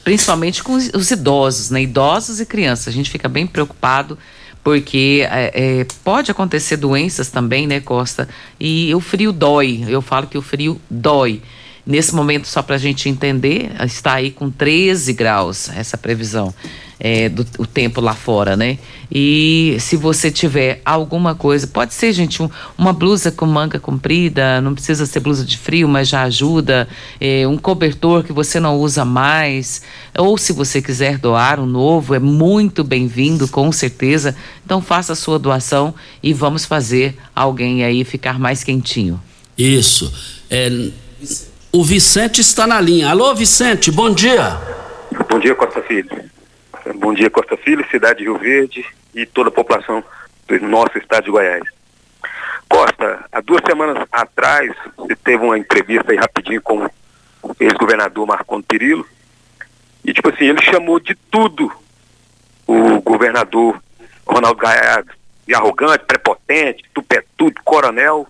principalmente 0.05 0.63
com 0.63 0.75
os 0.75 1.11
idosos, 1.11 1.71
né? 1.71 1.83
Idosos 1.83 2.39
e 2.39 2.45
crianças. 2.45 2.89
A 2.89 2.93
gente 2.93 3.11
fica 3.11 3.27
bem 3.27 3.47
preocupado 3.47 4.19
porque 4.65 5.27
é, 5.31 5.81
é, 5.81 5.87
pode 6.03 6.31
acontecer 6.31 6.79
doenças 6.79 7.31
também, 7.31 7.67
né, 7.67 7.81
Costa? 7.81 8.27
E 8.59 8.95
o 8.95 9.01
frio 9.01 9.31
dói. 9.31 9.85
Eu 9.87 10.01
falo 10.01 10.27
que 10.27 10.39
o 10.39 10.43
frio 10.43 10.81
dói. 10.89 11.43
Nesse 11.87 12.15
momento, 12.15 12.49
só 12.49 12.63
para 12.63 12.77
a 12.77 12.79
gente 12.79 13.11
entender, 13.11 13.71
está 13.85 14.15
aí 14.15 14.31
com 14.31 14.51
13 14.51 15.13
graus 15.13 15.69
essa 15.69 15.99
previsão 15.99 16.55
é, 16.99 17.29
do 17.29 17.47
o 17.59 17.67
tempo 17.67 18.01
lá 18.01 18.15
fora, 18.15 18.57
né? 18.57 18.79
E 19.11 19.77
se 19.79 19.97
você 19.97 20.31
tiver 20.31 20.81
alguma 20.85 21.35
coisa, 21.35 21.67
pode 21.67 21.95
ser, 21.95 22.13
gente, 22.13 22.43
um, 22.43 22.49
uma 22.77 22.93
blusa 22.93 23.31
com 23.31 23.47
manga 23.47 23.79
comprida, 23.79 24.61
não 24.61 24.75
precisa 24.75 25.07
ser 25.07 25.21
blusa 25.21 25.45
de 25.45 25.57
frio, 25.57 25.89
mas 25.89 26.09
já 26.09 26.23
ajuda, 26.23 26.89
é, 27.21 27.47
um 27.47 27.57
cobertor 27.57 28.25
que 28.25 28.33
você 28.33 28.59
não 28.59 28.77
usa 28.79 29.05
mais, 29.05 29.83
ou 30.17 30.37
se 30.39 30.53
você 30.53 30.81
quiser 30.81 31.19
doar 31.19 31.61
um 31.61 31.67
novo, 31.67 32.15
é 32.15 32.19
muito 32.19 32.83
bem-vindo, 32.83 33.47
com 33.49 33.71
certeza. 33.71 34.35
Então 34.65 34.81
faça 34.81 35.13
a 35.13 35.17
sua 35.17 35.39
doação 35.39 35.95
e 36.23 36.33
vamos 36.33 36.65
fazer 36.65 37.17
alguém 37.35 37.85
aí 37.85 38.05
ficar 38.05 38.39
mais 38.39 38.65
quentinho. 38.65 39.21
Isso. 39.57 40.13
É, 40.51 40.91
o 41.71 41.85
Vicente 41.85 42.41
está 42.41 42.67
na 42.67 42.81
linha. 42.81 43.11
Alô, 43.11 43.35
Vicente, 43.35 43.91
bom 43.91 44.13
dia. 44.13 44.59
Bom 45.31 45.39
dia, 45.39 45.55
Costa 45.55 45.83
Filho. 45.83 46.09
Bom 46.93 47.15
dia, 47.15 47.31
Costa 47.31 47.57
Filho, 47.57 47.87
cidade 47.91 48.19
de 48.19 48.25
Rio 48.25 48.37
Verde 48.37 48.85
e 49.15 49.25
toda 49.25 49.49
a 49.49 49.53
população 49.53 50.05
do 50.47 50.61
nosso 50.61 50.99
estado 50.99 51.25
de 51.25 51.31
Goiás. 51.31 51.63
Costa, 52.69 53.25
há 53.33 53.41
duas 53.41 53.63
semanas 53.67 54.07
atrás, 54.13 54.71
você 54.95 55.17
teve 55.17 55.43
uma 55.43 55.57
entrevista 55.57 56.13
aí 56.13 56.19
rapidinho 56.19 56.61
com 56.61 56.85
o 57.43 57.57
ex-governador 57.59 58.27
Marcondes 58.27 58.67
Perillo. 58.67 59.07
E, 60.05 60.13
tipo 60.13 60.29
assim, 60.29 60.45
ele 60.45 60.61
chamou 60.61 61.01
de 61.01 61.15
tudo 61.15 61.73
o 62.67 63.01
governador 63.01 63.83
Ronaldo 64.27 64.61
Gaiado, 64.61 65.11
de 65.47 65.55
arrogante, 65.55 66.05
prepotente, 66.05 66.85
tupetudo, 66.93 67.63
coronel. 67.65 68.27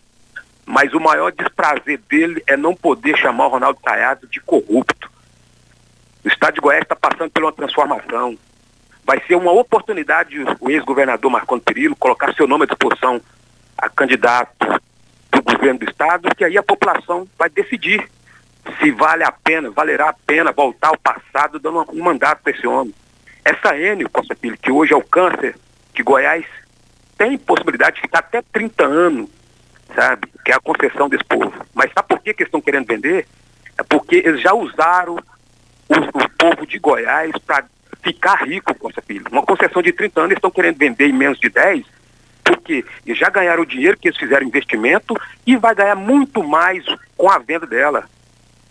Mas 0.65 0.95
o 0.95 1.01
maior 1.01 1.33
desprazer 1.33 2.01
dele 2.09 2.41
é 2.47 2.57
não 2.57 2.73
poder 2.73 3.19
chamar 3.19 3.47
o 3.47 3.51
Ronaldo 3.51 3.81
Caiado 3.85 4.29
de 4.29 4.41
corrupto. 4.41 5.11
O 6.25 6.29
estado 6.29 6.55
de 6.55 6.61
Goiás 6.61 6.83
está 6.83 6.97
passando 6.97 7.31
por 7.31 7.43
uma 7.43 7.53
transformação. 7.53 8.37
Vai 9.05 9.20
ser 9.27 9.35
uma 9.35 9.53
oportunidade 9.53 10.37
o 10.61 10.70
ex-governador 10.70 11.31
Marconi 11.31 11.61
Perillo 11.61 11.97
colocar 11.97 12.35
seu 12.35 12.47
nome 12.47 12.64
à 12.64 12.66
disposição 12.66 13.20
a 13.77 13.89
candidato 13.89 14.66
do 15.31 15.43
governo 15.43 15.81
do 15.81 15.89
estado, 15.89 16.35
que 16.35 16.45
aí 16.45 16.57
a 16.57 16.62
população 16.62 17.29
vai 17.39 17.51
decidir 17.51 18.09
se 18.81 18.91
vale 18.91 19.22
a 19.22 19.31
pena, 19.31 19.70
valerá 19.70 20.09
a 20.09 20.14
pena 20.27 20.53
voltar 20.53 20.89
ao 20.89 20.99
passado 20.99 21.59
dando 21.59 21.85
um 21.93 22.03
mandato 22.03 22.43
para 22.43 22.53
esse 22.53 22.66
homem. 22.66 22.95
Essa 23.45 23.77
Enio 23.77 24.09
Costa 24.09 24.35
Filho, 24.35 24.57
que 24.57 24.72
hoje 24.72 24.95
é 24.95 24.97
o 24.97 25.03
câncer 25.03 25.55
que 25.93 26.03
Goiás 26.03 26.47
tem 27.18 27.37
possibilidade 27.37 27.97
de 27.97 28.03
ficar 28.03 28.20
até 28.20 28.41
30 28.41 28.85
anos 28.85 29.29
sabe? 29.95 30.29
Que 30.45 30.53
é 30.53 30.55
a 30.55 30.61
concessão 30.61 31.09
desse 31.09 31.25
povo. 31.25 31.53
Mas 31.72 31.93
sabe 31.93 32.09
por 32.09 32.20
que, 32.20 32.35
que 32.35 32.43
eles 32.43 32.49
estão 32.49 32.61
querendo 32.61 32.87
vender? 32.87 33.27
É 33.79 33.83
porque 33.83 34.16
eles 34.16 34.41
já 34.41 34.55
usaram 34.55 35.18
o, 35.97 36.24
o 36.24 36.28
povo 36.30 36.66
de 36.66 36.78
Goiás 36.78 37.32
para 37.47 37.64
ficar 38.03 38.45
rico, 38.45 38.74
Costa 38.74 39.03
Filho. 39.03 39.24
Uma 39.30 39.42
concessão 39.42 39.82
de 39.82 39.92
30 39.92 40.20
anos, 40.20 40.30
eles 40.30 40.38
estão 40.38 40.51
querendo 40.51 40.76
vender 40.76 41.09
em 41.09 41.12
menos 41.12 41.38
de 41.38 41.49
10, 41.49 41.84
porque 42.45 42.84
já 43.09 43.30
ganharam 43.30 43.62
o 43.62 43.66
dinheiro 43.66 43.97
que 43.97 44.09
eles 44.09 44.18
fizeram 44.18 44.47
investimento 44.47 45.16
e 45.47 45.57
vai 45.57 45.74
ganhar 45.74 45.95
muito 45.95 46.42
mais 46.45 46.84
com 47.16 47.30
a 47.30 47.38
venda 47.38 47.66
dela. 47.66 48.09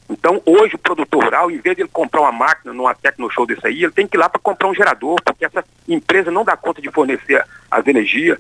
Então, 0.10 0.42
hoje, 0.46 0.76
o 0.76 0.80
produtor 0.80 1.24
rural, 1.24 1.50
em 1.50 1.58
vez 1.58 1.76
de 1.76 1.82
ele 1.82 1.90
comprar 1.90 2.22
uma 2.22 2.32
máquina 2.32 2.74
numa 2.74 2.94
Tecnoshow 2.94 3.48
desse 3.48 3.66
aí, 3.66 3.84
ele 3.84 3.92
tem 3.92 4.06
que 4.06 4.16
ir 4.16 4.20
lá 4.20 4.30
para 4.30 4.40
comprar 4.40 4.68
um 4.68 4.76
gerador, 4.76 5.16
porque 5.26 5.46
essa 5.46 5.64
empresa 5.88 6.30
não 6.30 6.44
dá 6.44 6.56
conta 6.56 6.82
de 6.82 6.92
fornecer 6.92 7.44
as 7.72 7.88
energias. 7.88 8.38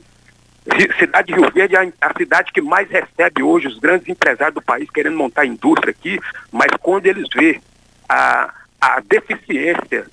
Cidade 0.97 1.27
de 1.27 1.39
Rio 1.39 1.51
Verde 1.51 1.75
é 1.75 1.91
a 1.99 2.13
cidade 2.15 2.51
que 2.53 2.61
mais 2.61 2.89
recebe 2.89 3.43
hoje 3.43 3.67
os 3.67 3.79
grandes 3.79 4.07
empresários 4.07 4.53
do 4.53 4.61
país 4.61 4.89
querendo 4.89 5.17
montar 5.17 5.45
indústria 5.45 5.91
aqui, 5.91 6.19
mas 6.51 6.69
quando 6.79 7.05
eles 7.05 7.27
vê 7.35 7.59
a, 8.07 8.53
a 8.83 8.99
deficiência 8.99 10.07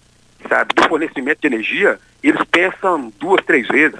sabe, 0.49 0.75
do 0.75 0.89
fornecimento 0.89 1.41
de 1.41 1.47
energia, 1.49 1.99
eles 2.23 2.43
pensam 2.51 3.13
duas, 3.19 3.45
três 3.45 3.67
vezes. 3.69 3.99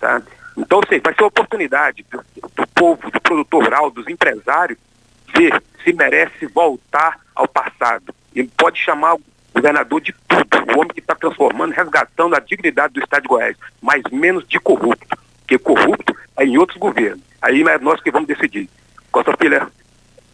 Sabe? 0.00 0.26
Então, 0.56 0.80
sei, 0.88 1.00
vai 1.00 1.14
ser 1.14 1.22
uma 1.22 1.28
oportunidade 1.28 2.04
do, 2.10 2.24
do 2.54 2.66
povo, 2.68 3.10
do 3.10 3.20
produtor 3.20 3.64
rural, 3.64 3.90
dos 3.90 4.08
empresários, 4.08 4.78
ver 5.36 5.62
se 5.84 5.92
merece 5.92 6.46
voltar 6.46 7.18
ao 7.34 7.46
passado. 7.46 8.14
Ele 8.34 8.50
pode 8.56 8.78
chamar 8.78 9.14
o 9.14 9.20
governador 9.54 10.00
de 10.00 10.14
tudo, 10.26 10.72
o 10.72 10.80
homem 10.80 10.92
que 10.92 11.00
está 11.00 11.14
transformando, 11.14 11.72
resgatando 11.72 12.34
a 12.34 12.40
dignidade 12.40 12.94
do 12.94 13.00
Estado 13.00 13.22
de 13.22 13.28
Goiás, 13.28 13.56
mas 13.80 14.02
menos 14.10 14.46
de 14.46 14.58
corrupto 14.58 15.16
porque 15.46 15.58
corrupto 15.58 16.16
é 16.36 16.44
em 16.44 16.58
outros 16.58 16.76
governos. 16.76 17.22
Aí 17.40 17.62
é 17.62 17.78
nós 17.78 18.02
que 18.02 18.10
vamos 18.10 18.26
decidir. 18.26 18.68
Costa 19.12 19.32
Filha, 19.40 19.68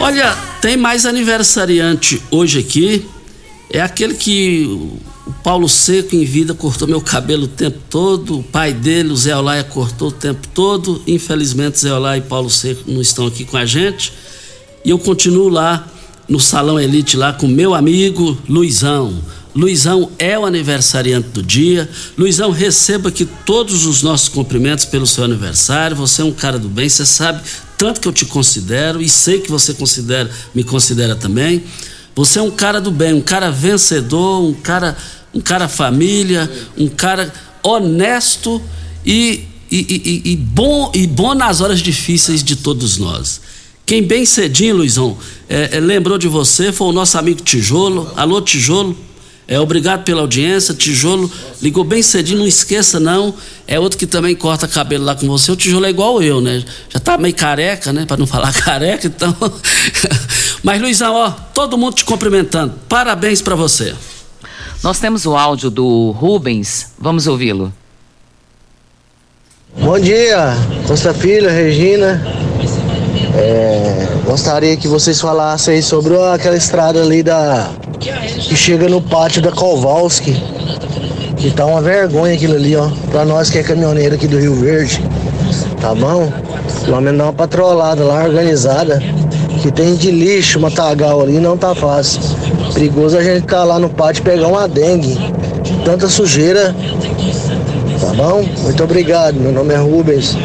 Olha, 0.00 0.32
tem 0.60 0.76
mais 0.76 1.04
aniversariante 1.04 2.22
hoje 2.30 2.60
aqui. 2.60 3.04
É 3.68 3.80
aquele 3.80 4.14
que 4.14 4.64
o 5.26 5.32
Paulo 5.42 5.68
Seco 5.68 6.14
em 6.14 6.24
vida 6.24 6.54
cortou 6.54 6.86
meu 6.86 7.00
cabelo 7.00 7.44
o 7.44 7.48
tempo 7.48 7.80
todo. 7.90 8.38
O 8.38 8.42
pai 8.44 8.72
dele, 8.72 9.10
o 9.10 9.16
Zé 9.16 9.36
Olaia, 9.36 9.64
cortou 9.64 10.08
o 10.08 10.12
tempo 10.12 10.46
todo. 10.54 11.02
Infelizmente, 11.04 11.80
Zé 11.80 11.92
Olaia 11.92 12.18
e 12.18 12.22
Paulo 12.22 12.48
Seco 12.48 12.84
não 12.86 13.00
estão 13.00 13.26
aqui 13.26 13.44
com 13.44 13.56
a 13.56 13.66
gente. 13.66 14.12
E 14.84 14.90
eu 14.90 15.00
continuo 15.00 15.48
lá 15.48 15.86
no 16.28 16.38
Salão 16.38 16.78
Elite, 16.78 17.16
lá 17.16 17.32
com 17.32 17.48
meu 17.48 17.74
amigo 17.74 18.38
Luizão. 18.48 19.20
Luizão 19.54 20.12
é 20.16 20.38
o 20.38 20.46
aniversariante 20.46 21.30
do 21.30 21.42
dia. 21.42 21.90
Luizão, 22.16 22.52
receba 22.52 23.08
aqui 23.08 23.26
todos 23.44 23.84
os 23.84 24.04
nossos 24.04 24.28
cumprimentos 24.28 24.84
pelo 24.84 25.08
seu 25.08 25.24
aniversário. 25.24 25.96
Você 25.96 26.22
é 26.22 26.24
um 26.24 26.32
cara 26.32 26.56
do 26.56 26.68
bem, 26.68 26.88
você 26.88 27.04
sabe 27.04 27.42
tanto 27.78 28.00
que 28.00 28.08
eu 28.08 28.12
te 28.12 28.26
considero 28.26 29.00
e 29.00 29.08
sei 29.08 29.40
que 29.40 29.50
você 29.50 29.72
considera, 29.72 30.28
me 30.52 30.64
considera 30.64 31.14
também. 31.14 31.62
Você 32.16 32.40
é 32.40 32.42
um 32.42 32.50
cara 32.50 32.80
do 32.80 32.90
bem, 32.90 33.14
um 33.14 33.20
cara 33.20 33.50
vencedor, 33.50 34.42
um 34.42 34.52
cara, 34.52 34.96
um 35.32 35.40
cara 35.40 35.68
família, 35.68 36.50
um 36.76 36.88
cara 36.88 37.32
honesto 37.62 38.60
e, 39.06 39.44
e, 39.70 40.22
e, 40.24 40.32
e 40.32 40.36
bom, 40.36 40.90
e 40.92 41.06
bom 41.06 41.32
nas 41.34 41.60
horas 41.60 41.78
difíceis 41.78 42.42
de 42.42 42.56
todos 42.56 42.98
nós. 42.98 43.40
Quem 43.86 44.02
bem 44.02 44.26
cedinho, 44.26 44.76
Luizão, 44.76 45.16
é, 45.48 45.76
é, 45.76 45.80
lembrou 45.80 46.18
de 46.18 46.28
você 46.28 46.72
foi 46.72 46.88
o 46.88 46.92
nosso 46.92 47.16
amigo 47.16 47.40
Tijolo. 47.40 48.12
Alô, 48.16 48.42
Tijolo? 48.42 48.94
É, 49.50 49.58
obrigado 49.58 50.04
pela 50.04 50.20
audiência. 50.20 50.74
Tijolo 50.74 51.32
ligou 51.62 51.82
bem 51.82 52.02
cedinho, 52.02 52.40
não 52.40 52.46
esqueça 52.46 53.00
não. 53.00 53.34
É 53.66 53.80
outro 53.80 53.98
que 53.98 54.06
também 54.06 54.36
corta 54.36 54.68
cabelo 54.68 55.06
lá 55.06 55.14
com 55.14 55.26
você. 55.26 55.50
O 55.50 55.56
tijolo 55.56 55.86
é 55.86 55.88
igual 55.90 56.22
eu, 56.22 56.38
né? 56.38 56.62
Já 56.90 57.00
tá 57.00 57.16
meio 57.16 57.34
careca, 57.34 57.90
né? 57.90 58.04
Para 58.04 58.18
não 58.18 58.26
falar 58.28 58.52
careca, 58.52 59.06
então. 59.06 59.34
Mas 60.62 60.82
Luizão, 60.82 61.14
ó, 61.14 61.30
todo 61.54 61.78
mundo 61.78 61.94
te 61.94 62.04
cumprimentando. 62.04 62.74
Parabéns 62.90 63.40
para 63.40 63.54
você. 63.54 63.94
Nós 64.82 65.00
temos 65.00 65.24
o 65.24 65.34
áudio 65.34 65.70
do 65.70 66.10
Rubens, 66.10 66.92
vamos 66.98 67.26
ouvi-lo. 67.26 67.72
Bom 69.80 69.98
dia, 69.98 70.54
Costa 70.86 71.14
Filho, 71.14 71.48
Regina. 71.48 72.22
É, 73.34 74.08
gostaria 74.24 74.76
que 74.76 74.86
vocês 74.86 75.20
falassem 75.20 75.76
aí 75.76 75.82
sobre 75.82 76.14
aquela 76.34 76.56
estrada 76.56 77.00
ali 77.02 77.22
da. 77.22 77.70
Que 77.98 78.56
chega 78.56 78.88
no 78.88 79.00
pátio 79.00 79.42
da 79.42 79.50
Kowalski. 79.50 80.34
Que 81.36 81.50
tá 81.50 81.66
uma 81.66 81.80
vergonha 81.80 82.34
aquilo 82.34 82.54
ali, 82.54 82.74
ó. 82.74 82.88
Pra 83.10 83.24
nós 83.24 83.50
que 83.50 83.58
é 83.58 83.62
caminhoneiro 83.62 84.14
aqui 84.14 84.26
do 84.26 84.38
Rio 84.38 84.54
Verde. 84.54 85.00
Tá 85.80 85.94
bom? 85.94 86.32
Pelo 86.84 87.00
menos 87.00 87.18
dá 87.18 87.24
uma 87.26 87.32
patrolada 87.32 88.02
lá 88.02 88.24
organizada. 88.24 89.00
Que 89.62 89.70
tem 89.70 89.94
de 89.94 90.10
lixo, 90.10 90.58
matagal 90.60 91.20
ali, 91.20 91.38
não 91.38 91.56
tá 91.56 91.74
fácil. 91.74 92.20
Perigoso 92.74 93.16
a 93.16 93.22
gente 93.22 93.46
tá 93.46 93.64
lá 93.64 93.78
no 93.78 93.88
pátio 93.88 94.20
e 94.20 94.24
pegar 94.24 94.48
uma 94.48 94.68
dengue. 94.68 95.16
Tanta 95.84 96.08
sujeira. 96.08 96.74
Tá 98.00 98.12
bom? 98.14 98.44
Muito 98.62 98.84
obrigado. 98.84 99.34
Meu 99.34 99.52
nome 99.52 99.74
é 99.74 99.76
Rubens. 99.76 100.36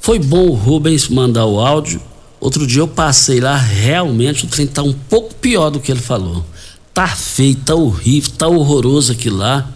Foi 0.00 0.18
bom 0.18 0.48
o 0.48 0.54
Rubens 0.54 1.08
mandar 1.08 1.46
o 1.46 1.60
áudio. 1.60 2.00
Outro 2.42 2.66
dia 2.66 2.80
eu 2.80 2.88
passei 2.88 3.38
lá, 3.38 3.56
realmente 3.56 4.46
o 4.46 4.48
trem 4.48 4.66
tá 4.66 4.82
um 4.82 4.92
pouco 4.92 5.32
pior 5.36 5.70
do 5.70 5.78
que 5.78 5.92
ele 5.92 6.00
falou. 6.00 6.44
Tá 6.92 7.06
feio, 7.06 7.54
tá 7.54 7.76
horrível, 7.76 8.32
tá 8.36 8.48
horroroso 8.48 9.12
aquilo 9.12 9.36
lá. 9.36 9.70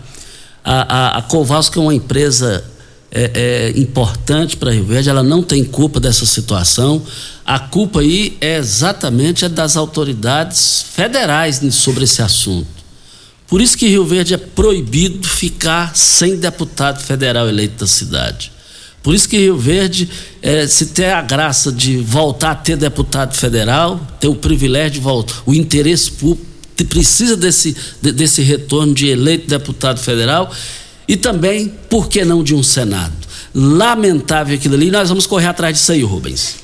A, 0.64 0.96
a, 1.14 1.18
a 1.18 1.22
Kowalski 1.22 1.78
é 1.78 1.80
uma 1.80 1.94
empresa 1.94 2.64
é, 3.12 3.30
é, 3.72 3.78
importante 3.78 4.56
para 4.56 4.72
Rio 4.72 4.84
Verde, 4.84 5.08
ela 5.08 5.22
não 5.22 5.44
tem 5.44 5.62
culpa 5.62 6.00
dessa 6.00 6.26
situação. 6.26 7.00
A 7.44 7.60
culpa 7.60 8.00
aí 8.00 8.36
é 8.40 8.56
exatamente 8.56 9.44
a 9.44 9.48
das 9.48 9.76
autoridades 9.76 10.86
federais 10.90 11.60
sobre 11.72 12.02
esse 12.02 12.20
assunto. 12.20 12.66
Por 13.46 13.60
isso 13.60 13.78
que 13.78 13.86
Rio 13.86 14.04
Verde 14.04 14.34
é 14.34 14.38
proibido 14.38 15.28
ficar 15.28 15.94
sem 15.94 16.36
deputado 16.36 17.00
federal 17.00 17.48
eleito 17.48 17.76
da 17.76 17.86
cidade. 17.86 18.55
Por 19.06 19.14
isso 19.14 19.28
que 19.28 19.38
Rio 19.38 19.56
Verde, 19.56 20.10
é, 20.42 20.66
se 20.66 20.86
ter 20.86 21.12
a 21.12 21.22
graça 21.22 21.70
de 21.70 21.96
voltar 21.96 22.50
a 22.50 22.54
ter 22.56 22.76
deputado 22.76 23.36
federal, 23.36 24.00
ter 24.18 24.26
o 24.26 24.34
privilégio 24.34 24.94
de 24.94 24.98
voltar, 24.98 25.32
o 25.46 25.54
interesse 25.54 26.10
público, 26.10 26.44
precisa 26.88 27.36
desse, 27.36 27.76
desse 28.02 28.42
retorno 28.42 28.92
de 28.92 29.06
eleito 29.06 29.46
deputado 29.46 30.00
federal 30.00 30.52
e 31.06 31.16
também, 31.16 31.72
por 31.88 32.08
que 32.08 32.24
não, 32.24 32.42
de 32.42 32.52
um 32.52 32.64
Senado. 32.64 33.14
Lamentável 33.54 34.56
aquilo 34.56 34.74
ali, 34.74 34.90
nós 34.90 35.08
vamos 35.08 35.24
correr 35.24 35.46
atrás 35.46 35.76
disso 35.76 35.92
aí, 35.92 36.02
Rubens. 36.02 36.56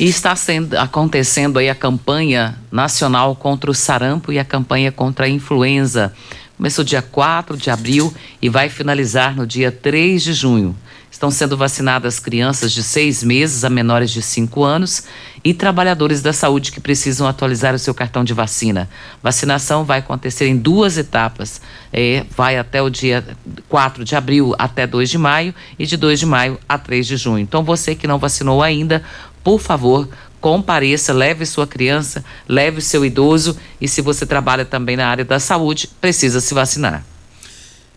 E 0.00 0.06
está 0.06 0.34
sendo, 0.34 0.76
acontecendo 0.76 1.60
aí 1.60 1.70
a 1.70 1.76
campanha 1.76 2.58
nacional 2.72 3.36
contra 3.36 3.70
o 3.70 3.74
sarampo 3.74 4.32
e 4.32 4.38
a 4.40 4.44
campanha 4.44 4.90
contra 4.90 5.26
a 5.26 5.28
influenza. 5.28 6.12
Começou 6.56 6.84
dia 6.84 7.02
4 7.02 7.56
de 7.56 7.70
abril 7.70 8.12
e 8.42 8.48
vai 8.48 8.68
finalizar 8.68 9.36
no 9.36 9.46
dia 9.46 9.70
3 9.70 10.24
de 10.24 10.32
junho. 10.32 10.76
Estão 11.12 11.30
sendo 11.30 11.58
vacinadas 11.58 12.18
crianças 12.18 12.72
de 12.72 12.82
seis 12.82 13.22
meses 13.22 13.64
a 13.64 13.70
menores 13.70 14.10
de 14.10 14.22
cinco 14.22 14.64
anos 14.64 15.04
e 15.44 15.52
trabalhadores 15.52 16.22
da 16.22 16.32
saúde 16.32 16.72
que 16.72 16.80
precisam 16.80 17.28
atualizar 17.28 17.74
o 17.74 17.78
seu 17.78 17.92
cartão 17.92 18.24
de 18.24 18.32
vacina. 18.32 18.88
Vacinação 19.22 19.84
vai 19.84 19.98
acontecer 19.98 20.46
em 20.46 20.56
duas 20.56 20.96
etapas. 20.96 21.60
É, 21.92 22.24
vai 22.34 22.56
até 22.56 22.80
o 22.80 22.88
dia 22.88 23.22
4 23.68 24.06
de 24.06 24.16
abril 24.16 24.54
até 24.58 24.86
2 24.86 25.10
de 25.10 25.18
maio 25.18 25.54
e 25.78 25.84
de 25.84 25.98
2 25.98 26.18
de 26.18 26.24
maio 26.24 26.58
a 26.66 26.78
3 26.78 27.06
de 27.06 27.18
junho. 27.18 27.40
Então, 27.40 27.62
você 27.62 27.94
que 27.94 28.06
não 28.06 28.18
vacinou 28.18 28.62
ainda, 28.62 29.02
por 29.44 29.60
favor, 29.60 30.08
compareça, 30.40 31.12
leve 31.12 31.44
sua 31.44 31.66
criança, 31.66 32.24
leve 32.48 32.78
o 32.78 32.82
seu 32.82 33.04
idoso 33.04 33.54
e 33.78 33.86
se 33.86 34.00
você 34.00 34.24
trabalha 34.24 34.64
também 34.64 34.96
na 34.96 35.08
área 35.08 35.26
da 35.26 35.38
saúde, 35.38 35.90
precisa 36.00 36.40
se 36.40 36.54
vacinar. 36.54 37.04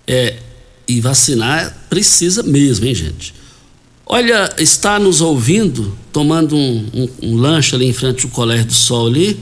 É, 0.06 0.38
e 0.88 1.02
vacinar 1.02 1.86
precisa 1.90 2.44
mesmo, 2.44 2.86
hein, 2.86 2.96
gente? 2.96 3.34
Olha, 4.06 4.54
está 4.60 5.00
nos 5.00 5.20
ouvindo, 5.20 5.98
tomando 6.14 6.56
um, 6.56 6.86
um, 6.94 7.10
um 7.24 7.38
lanche 7.38 7.74
ali 7.74 7.88
em 7.88 7.94
frente 7.94 8.26
ao 8.26 8.32
Colégio 8.32 8.66
do 8.66 8.74
Sol 8.74 9.08
ali, 9.08 9.40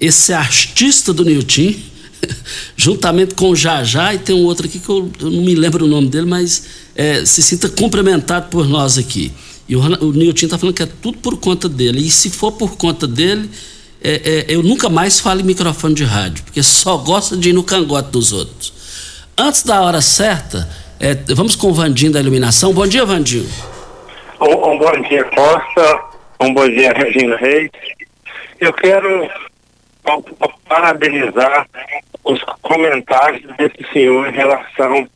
esse 0.00 0.32
artista 0.32 1.12
do 1.12 1.24
Nilton, 1.24 1.74
juntamente 2.76 3.34
com 3.34 3.50
o 3.50 3.56
Jajá, 3.56 4.14
e 4.14 4.18
tem 4.18 4.34
um 4.34 4.44
outro 4.44 4.66
aqui 4.66 4.78
que 4.78 4.88
eu, 4.88 5.10
eu 5.18 5.30
não 5.30 5.42
me 5.42 5.54
lembro 5.54 5.84
o 5.84 5.88
nome 5.88 6.08
dele, 6.08 6.26
mas 6.26 6.64
é, 6.94 7.24
se 7.24 7.42
sinta 7.42 7.68
cumprimentado 7.68 8.48
por 8.50 8.68
nós 8.68 8.98
aqui. 8.98 9.32
E 9.68 9.74
o, 9.74 9.80
o 9.80 10.12
Nilton 10.12 10.46
está 10.46 10.58
falando 10.58 10.76
que 10.76 10.82
é 10.82 10.88
tudo 11.02 11.18
por 11.18 11.36
conta 11.38 11.68
dele. 11.68 12.00
E 12.00 12.10
se 12.10 12.30
for 12.30 12.52
por 12.52 12.76
conta 12.76 13.06
dele, 13.06 13.50
é, 14.00 14.44
é, 14.48 14.54
eu 14.54 14.62
nunca 14.62 14.88
mais 14.88 15.18
falo 15.18 15.40
em 15.40 15.44
microfone 15.44 15.94
de 15.94 16.04
rádio, 16.04 16.44
porque 16.44 16.62
só 16.62 16.98
gosta 16.98 17.36
de 17.36 17.48
ir 17.48 17.52
no 17.52 17.64
cangote 17.64 18.10
dos 18.10 18.32
outros. 18.32 18.72
Antes 19.36 19.62
da 19.62 19.80
hora 19.80 20.00
certa, 20.00 20.68
é, 21.04 21.34
vamos 21.34 21.54
com 21.54 21.66
o 21.66 21.74
Vandinho 21.74 22.12
da 22.12 22.20
iluminação. 22.20 22.72
Bom 22.72 22.86
dia, 22.86 23.04
Vandinho. 23.04 23.46
Um, 24.40 24.70
um, 24.70 24.78
bom 24.78 25.02
dia, 25.02 25.22
Costa. 25.24 26.00
Um 26.40 26.54
bom 26.54 26.66
dia, 26.66 26.94
Regina 26.94 27.36
Reis. 27.36 27.70
Eu 28.58 28.72
quero 28.72 29.28
parabenizar 30.66 31.66
os 32.24 32.42
comentários 32.62 33.42
desse 33.58 33.92
senhor 33.92 34.28
em 34.28 34.32
relação 34.32 35.06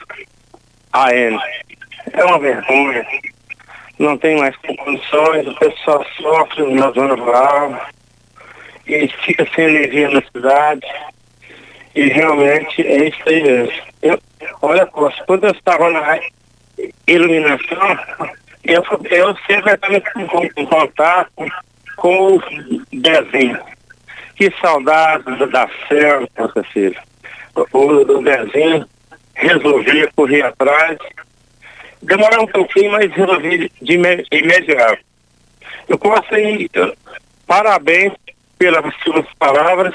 a 0.93 1.14
ele. 1.14 1.39
É 2.12 2.22
uma 2.22 2.39
vergonha. 2.39 3.07
Não 3.99 4.18
tem 4.18 4.36
mais 4.36 4.55
condições, 4.57 5.47
o 5.47 5.55
pessoal 5.55 6.05
sofre 6.20 6.74
na 6.74 6.91
zona 6.91 7.14
rural 7.14 7.89
e 8.86 9.09
fica 9.24 9.49
sem 9.55 9.64
energia 9.64 10.11
na 10.11 10.22
cidade. 10.22 10.86
E 11.95 12.09
realmente 12.09 12.82
é 12.82 13.09
isso 13.09 13.22
aí 13.26 13.43
mesmo. 13.43 13.88
Eu, 14.03 14.18
olha, 14.62 14.86
Costa, 14.86 15.24
quando 15.26 15.44
eu 15.44 15.51
estava 15.51 15.90
na 15.90 16.20
iluminação, 17.07 17.99
eu, 18.64 18.82
eu 19.11 19.36
sempre 19.46 19.72
estava 19.74 19.96
em 20.57 20.66
contato 20.66 21.32
com 21.96 22.36
o 22.36 22.42
desenho. 22.92 23.59
Que 24.36 24.53
saudade 24.61 25.24
da 25.46 25.68
célula, 25.88 26.28
Costa 26.36 26.62
Filho. 26.64 27.01
O, 27.72 27.78
o 27.78 28.22
desenho, 28.22 28.86
resolvi 29.34 30.09
correr 30.14 30.42
atrás. 30.42 30.99
Demorar 32.01 32.40
um 32.40 32.46
pouquinho, 32.46 32.92
mas 32.92 33.11
resolvi 33.12 33.70
de 33.82 33.94
imediato. 33.94 35.03
Eu 35.88 35.99
posso 35.99 36.36
ir, 36.36 36.70
parabéns 37.46 38.12
pelas 38.59 38.94
suas 39.03 39.26
palavras 39.38 39.94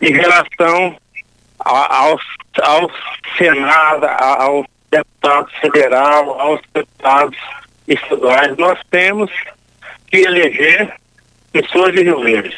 em 0.00 0.12
relação 0.12 0.96
ao, 1.66 2.18
ao 2.62 2.90
Senado, 3.36 4.06
ao 4.06 4.64
deputado 4.90 5.50
federal, 5.60 6.40
aos 6.40 6.60
deputados 6.72 7.36
estaduais. 7.88 8.56
Nós 8.56 8.78
temos 8.90 9.30
que 10.08 10.18
eleger 10.18 10.94
pessoas 11.52 11.92
de 11.92 12.02
Rio 12.02 12.20
Verde. 12.20 12.56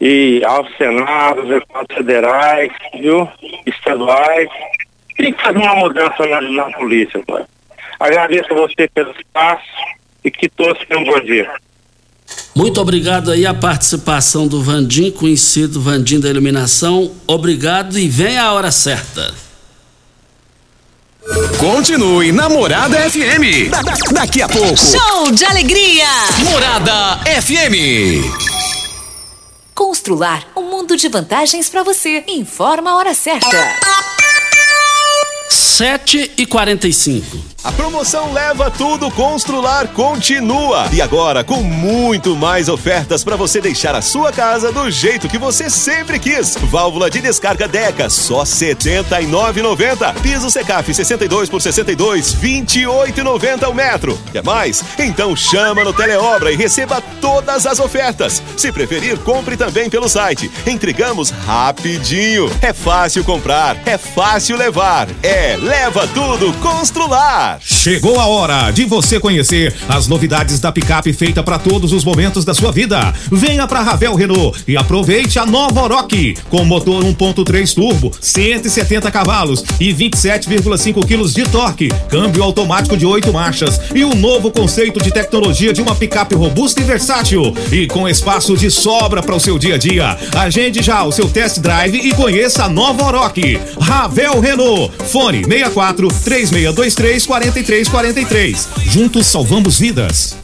E 0.00 0.42
ao 0.44 0.66
Senado, 0.72 1.46
deputados 1.46 1.96
federais, 1.96 2.72
viu? 2.94 3.28
estaduais. 3.66 4.48
Tem 5.16 5.32
que 5.32 5.42
fazer 5.42 5.58
uma 5.58 5.76
mudança 5.76 6.26
na, 6.26 6.40
na 6.40 6.70
polícia, 6.72 7.22
pai. 7.26 7.44
Agradeço 7.98 8.52
a 8.52 8.56
você 8.56 8.88
pelo 8.88 9.10
espaço 9.12 9.68
e 10.24 10.30
que 10.30 10.48
todos 10.48 10.82
tenham 10.86 11.02
um 11.02 11.04
bom 11.04 11.20
dia. 11.20 11.52
Muito 12.54 12.80
obrigado 12.80 13.30
aí 13.30 13.46
a 13.46 13.54
participação 13.54 14.46
do 14.46 14.62
Vandim, 14.62 15.10
conhecido 15.10 15.80
Vandim 15.80 16.18
da 16.18 16.28
Iluminação. 16.28 17.12
Obrigado 17.26 17.98
e 17.98 18.08
vem 18.08 18.38
a 18.38 18.52
hora 18.52 18.70
certa. 18.70 19.32
Continue 21.58 22.32
na 22.32 22.48
Morada 22.48 22.98
FM. 23.10 23.70
Da, 23.70 23.82
da, 23.82 23.94
daqui 24.12 24.42
a 24.42 24.48
pouco. 24.48 24.76
Show 24.76 25.30
de 25.30 25.44
alegria. 25.44 26.06
Morada 26.44 27.20
FM. 27.40 28.24
Constrular 29.74 30.46
um 30.56 30.62
mundo 30.62 30.96
de 30.96 31.08
vantagens 31.08 31.68
para 31.68 31.82
você. 31.82 32.24
Informa 32.26 32.90
a 32.90 32.96
hora 32.96 33.14
certa. 33.14 33.56
7 35.80 36.32
e 36.36 36.44
45 36.44 37.50
a 37.62 37.70
promoção 37.70 38.32
Leva 38.32 38.70
Tudo 38.70 39.10
Constrular 39.10 39.88
continua. 39.88 40.88
E 40.92 41.02
agora 41.02 41.44
com 41.44 41.62
muito 41.62 42.34
mais 42.34 42.70
ofertas 42.70 43.22
para 43.22 43.36
você 43.36 43.60
deixar 43.60 43.94
a 43.94 44.00
sua 44.00 44.32
casa 44.32 44.72
do 44.72 44.90
jeito 44.90 45.28
que 45.28 45.36
você 45.36 45.68
sempre 45.68 46.18
quis. 46.18 46.56
Válvula 46.56 47.10
de 47.10 47.20
descarga 47.20 47.68
Deca, 47.68 48.08
só 48.08 48.40
R$ 48.40 48.46
79,90. 48.46 50.14
Piso 50.22 50.50
Secaf 50.50 50.92
62 50.92 51.50
por 51.50 51.60
62, 51.60 52.32
R$ 52.32 52.62
28,90 52.62 53.68
o 53.68 53.74
metro. 53.74 54.18
Quer 54.32 54.42
mais? 54.42 54.82
Então 54.98 55.36
chama 55.36 55.84
no 55.84 55.92
Teleobra 55.92 56.50
e 56.50 56.56
receba 56.56 57.02
todas 57.20 57.66
as 57.66 57.78
ofertas. 57.78 58.42
Se 58.56 58.72
preferir, 58.72 59.18
compre 59.18 59.54
também 59.54 59.90
pelo 59.90 60.08
site. 60.08 60.50
Entregamos 60.66 61.28
rapidinho. 61.28 62.50
É 62.62 62.72
fácil 62.72 63.22
comprar, 63.22 63.76
é 63.86 63.98
fácil 63.98 64.56
levar. 64.56 65.08
É 65.22 65.56
Leva 65.70 66.04
tudo 66.08 66.52
Constrular. 66.54 67.60
Chegou 67.60 68.18
a 68.18 68.26
hora 68.26 68.72
de 68.72 68.84
você 68.84 69.20
conhecer 69.20 69.72
as 69.88 70.08
novidades 70.08 70.58
da 70.58 70.72
picape 70.72 71.12
feita 71.12 71.44
para 71.44 71.60
todos 71.60 71.92
os 71.92 72.04
momentos 72.04 72.44
da 72.44 72.52
sua 72.52 72.72
vida. 72.72 73.14
Venha 73.30 73.68
para 73.68 73.80
Ravel 73.80 74.16
Renault 74.16 74.64
e 74.66 74.76
aproveite 74.76 75.38
a 75.38 75.46
nova 75.46 75.82
Oroch 75.82 76.36
com 76.48 76.64
motor 76.64 77.04
1.3 77.04 77.72
turbo, 77.72 78.10
170 78.20 79.08
cavalos 79.12 79.64
e 79.78 79.94
27,5 79.94 81.06
quilos 81.06 81.32
de 81.32 81.44
torque, 81.44 81.88
câmbio 82.08 82.42
automático 82.42 82.96
de 82.96 83.06
oito 83.06 83.32
marchas 83.32 83.80
e 83.94 84.04
um 84.04 84.16
novo 84.16 84.50
conceito 84.50 85.00
de 85.00 85.12
tecnologia 85.12 85.72
de 85.72 85.80
uma 85.80 85.94
picape 85.94 86.34
robusta 86.34 86.80
e 86.80 86.84
versátil 86.84 87.54
e 87.70 87.86
com 87.86 88.08
espaço 88.08 88.56
de 88.56 88.72
sobra 88.72 89.22
para 89.22 89.36
o 89.36 89.40
seu 89.40 89.56
dia 89.56 89.76
a 89.76 89.78
dia. 89.78 90.18
Agende 90.34 90.82
já 90.82 91.04
o 91.04 91.12
seu 91.12 91.28
test 91.28 91.60
drive 91.60 91.96
e 91.96 92.12
conheça 92.12 92.64
a 92.64 92.68
nova 92.68 93.04
Oroch. 93.04 93.60
Ravel 93.80 94.40
Renault. 94.40 94.92
Fone 95.06 95.59
64 95.60 96.08
3623 96.24 97.26
4343. 97.26 98.68
Juntos 98.86 99.26
salvamos 99.26 99.78
vidas. 99.78 100.36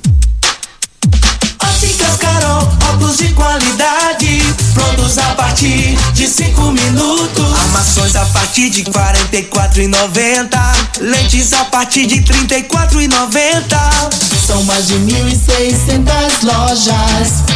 Óticas 1.62 2.17
Carol, 2.19 2.69
óculos 2.91 3.17
de 3.17 3.29
qualidade, 3.33 4.43
prontos 4.75 5.17
a 5.19 5.35
partir 5.35 5.97
de 6.12 6.29
cinco 6.29 6.73
minutos. 6.73 7.59
Armações 7.64 8.14
a 8.14 8.27
partir 8.27 8.69
de 8.69 8.85
quarenta 8.85 9.37
e 9.37 9.45
quatro 9.45 9.81
e 9.81 9.89
noventa, 9.89 10.61
lentes 11.01 11.53
a 11.55 11.64
partir 11.64 12.07
de 12.07 12.21
trinta 12.23 12.59
e 12.59 12.64
quatro 12.64 13.01
e 13.01 13.09
noventa. 13.09 13.91
São 14.47 14.62
mais 14.64 14.87
de 14.87 14.95
mil 14.99 15.27
e 15.29 15.35
seiscentas 15.35 16.43
lojas 16.43 17.55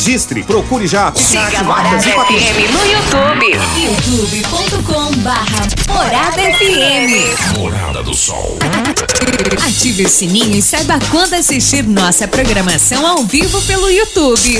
registre, 0.01 0.41
procure 0.41 0.87
já. 0.87 1.13
Siga 1.15 1.63
Morada 1.63 1.97
e. 1.97 2.01
FM 2.01 2.71
no 2.73 2.85
YouTube. 2.87 3.45
youtube.com 3.77 5.11
barra 5.17 5.67
Morada 5.87 6.41
FM. 6.41 7.59
Morada 7.59 8.01
do 8.01 8.15
Sol. 8.15 8.57
Ative 9.67 10.05
o 10.05 10.09
sininho 10.09 10.55
e 10.55 10.61
saiba 10.61 10.97
quando 11.11 11.35
assistir 11.35 11.83
nossa 11.83 12.27
programação 12.27 13.05
ao 13.05 13.23
vivo 13.25 13.61
pelo 13.61 13.91
YouTube. 13.91 14.59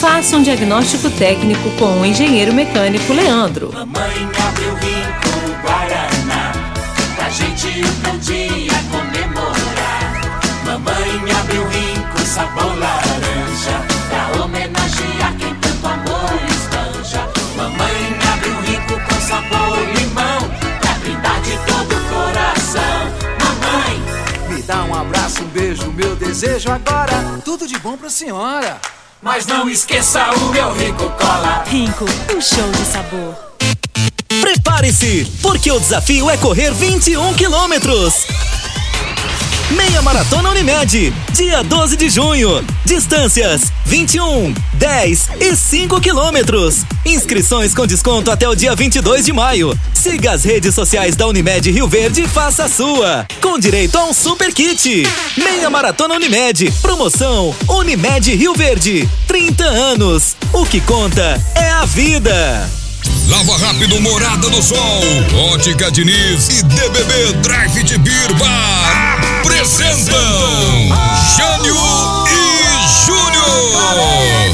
Faça 0.00 0.34
um 0.38 0.42
diagnóstico 0.42 1.10
técnico 1.10 1.70
com 1.78 2.00
o 2.00 2.06
engenheiro 2.06 2.54
mecânico 2.54 3.12
Leandro. 3.12 3.70
Mamãe 3.70 4.30
abriu 4.48 4.74
rico 4.76 5.60
Guaraná, 5.62 6.52
pra 7.16 7.28
gente 7.28 7.66
um 7.84 7.92
bom 8.00 8.16
dia 8.16 8.72
comemorar. 8.90 10.20
Mamãe 10.64 11.32
abriu 11.38 11.68
rico 11.68 12.18
sabor 12.24 12.78
laranja, 12.78 13.84
pra 14.08 14.42
homenagear 14.42 15.36
quem 15.38 15.54
tanto 15.56 15.86
amor 15.86 16.30
espanja. 16.48 17.28
Mamãe 17.54 18.18
abriu 18.32 18.58
rico 18.62 18.98
com 19.06 19.20
sabor 19.20 19.78
limão, 19.98 20.48
pra 20.80 20.94
brindar 20.94 21.42
de 21.42 21.58
todo 21.66 21.94
o 21.94 22.00
coração. 22.08 23.12
Mamãe, 23.38 24.02
Me 24.48 24.62
dá 24.62 24.82
um 24.82 24.94
abraço, 24.94 25.42
um 25.42 25.48
beijo, 25.48 25.92
meu 25.92 26.16
desejo 26.16 26.70
agora. 26.72 27.38
Tudo 27.44 27.66
de 27.66 27.78
bom 27.78 27.98
pra 27.98 28.08
senhora. 28.08 28.80
Mas 29.22 29.46
não 29.46 29.68
esqueça 29.68 30.30
o 30.30 30.48
meu 30.50 30.72
rico 30.74 31.10
cola. 31.10 31.64
Rinco, 31.66 32.04
um 32.34 32.40
show 32.40 32.70
de 32.72 32.84
sabor. 32.84 33.34
Prepare-se, 34.40 35.30
porque 35.42 35.70
o 35.70 35.78
desafio 35.78 36.30
é 36.30 36.36
correr 36.36 36.72
21 36.72 37.34
quilômetros. 37.34 38.26
Meia 39.70 40.02
Maratona 40.02 40.50
Unimed, 40.50 41.12
dia 41.32 41.62
12 41.62 41.96
de 41.96 42.10
junho. 42.10 42.64
Distâncias 42.84 43.72
21, 43.86 44.52
10 44.74 45.28
e 45.40 45.54
5 45.54 46.00
quilômetros. 46.00 46.84
Inscrições 47.04 47.72
com 47.72 47.86
desconto 47.86 48.32
até 48.32 48.48
o 48.48 48.54
dia 48.56 48.74
22 48.74 49.24
de 49.24 49.32
maio. 49.32 49.78
Siga 49.94 50.32
as 50.32 50.42
redes 50.42 50.74
sociais 50.74 51.14
da 51.14 51.26
Unimed 51.28 51.70
Rio 51.70 51.86
Verde 51.86 52.22
e 52.22 52.28
faça 52.28 52.64
a 52.64 52.68
sua. 52.68 53.26
Com 53.40 53.58
direito 53.58 53.96
a 53.96 54.04
um 54.06 54.12
super 54.12 54.52
kit. 54.52 55.06
Meia 55.36 55.70
Maratona 55.70 56.14
Unimed. 56.14 56.72
Promoção 56.82 57.54
Unimed 57.68 58.34
Rio 58.34 58.54
Verde. 58.54 59.08
30 59.28 59.64
anos. 59.64 60.36
O 60.52 60.66
que 60.66 60.80
conta 60.80 61.40
é 61.54 61.70
a 61.70 61.86
vida. 61.86 62.68
Lava 63.28 63.56
Rápido 63.56 64.00
Morada 64.00 64.50
do 64.50 64.60
Sol, 64.60 65.00
Ótica 65.52 65.90
Diniz 65.90 66.48
e 66.58 66.62
DBB 66.64 67.32
Drive 67.40 67.82
de 67.84 67.96
Beer 67.98 68.34
Bar 68.34 69.19
apresentam 69.40 70.18
Jânio 71.34 71.74
e 72.26 73.06
Júnior. 73.06 74.49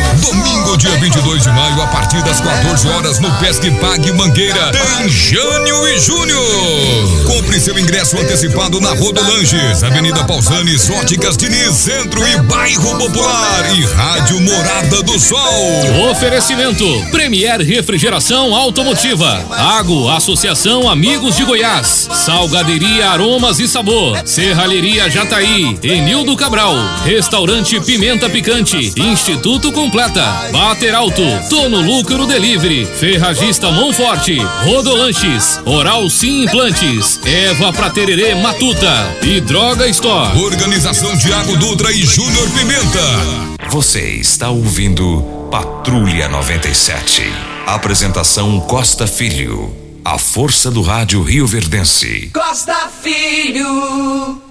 Dia 0.79 0.95
22 0.99 1.43
de 1.43 1.49
maio, 1.53 1.81
a 1.81 1.87
partir 1.87 2.23
das 2.23 2.39
14 2.39 2.89
horas, 2.89 3.19
no 3.19 3.33
Pesque 3.39 3.71
Pague 3.81 4.13
Mangueira, 4.13 4.71
tem 4.73 5.09
Jânio 5.09 5.89
e 5.89 5.99
Júnior. 5.99 7.25
Compre 7.27 7.59
seu 7.59 7.79
ingresso 7.79 8.19
antecipado 8.19 8.79
na 8.79 8.91
Rodolanges, 8.91 9.83
Avenida 9.83 10.23
Pausanes, 10.25 10.91
Óticas 10.91 11.35
Diniz, 11.35 11.75
Centro 11.75 12.21
e 12.29 12.37
Bairro 12.43 12.99
Popular 12.99 13.75
e 13.75 13.85
Rádio 13.87 14.39
Morada 14.43 15.03
do 15.03 15.19
Sol. 15.19 16.11
Oferecimento: 16.11 16.85
Premier 17.11 17.59
Refrigeração 17.63 18.55
Automotiva, 18.55 19.47
Água 19.51 20.19
Associação 20.19 20.91
Amigos 20.91 21.37
de 21.37 21.45
Goiás, 21.45 22.07
Salgaderia 22.13 23.09
Aromas 23.11 23.61
e 23.61 23.67
Sabor, 23.67 24.21
Serralheria 24.27 25.09
Jataí, 25.09 25.79
Enildo 25.83 26.37
Cabral, 26.37 26.75
Restaurante 27.03 27.81
Pimenta 27.81 28.29
Picante, 28.29 28.93
Instituto 28.95 29.73
Completa, 29.73 30.51
Bater 30.53 30.66
Alto, 30.67 31.23
Tono 31.49 31.81
Lucro 31.81 32.27
Delivery, 32.27 32.85
Ferragista 32.85 33.71
Monforte, 33.71 34.37
Rodolanches, 34.65 35.61
Oral 35.65 36.11
Sim 36.11 36.43
Implantes, 36.43 37.21
Eva 37.25 37.73
Pratererê 37.73 38.35
Matuta 38.35 39.17
e 39.23 39.41
Droga 39.41 39.87
Store. 39.87 40.37
Organização 40.37 41.17
Tiago 41.17 41.57
Dutra 41.57 41.93
e 41.93 42.05
Júnior 42.05 42.51
Pimenta. 42.51 43.69
Você 43.71 44.15
está 44.15 44.51
ouvindo 44.51 45.49
Patrulha 45.53 46.29
97. 46.29 47.23
Apresentação 47.65 48.59
Costa 48.59 49.07
Filho. 49.07 49.73
A 50.05 50.19
força 50.19 50.69
do 50.69 50.83
rádio 50.83 51.23
Rio 51.23 51.47
Verdense. 51.47 52.29
Costa 52.35 52.91
Filho. 53.01 54.46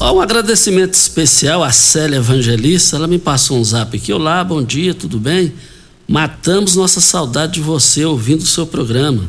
Um 0.00 0.20
agradecimento 0.20 0.94
especial 0.94 1.62
à 1.62 1.72
Célia 1.72 2.18
Evangelista. 2.18 2.96
Ela 2.96 3.08
me 3.08 3.18
passou 3.18 3.58
um 3.58 3.64
zap 3.64 3.96
aqui. 3.96 4.12
Olá, 4.12 4.44
bom 4.44 4.62
dia, 4.62 4.94
tudo 4.94 5.18
bem? 5.18 5.52
Matamos 6.06 6.76
nossa 6.76 7.00
saudade 7.00 7.54
de 7.54 7.60
você 7.60 8.04
ouvindo 8.04 8.42
o 8.42 8.46
seu 8.46 8.64
programa. 8.64 9.28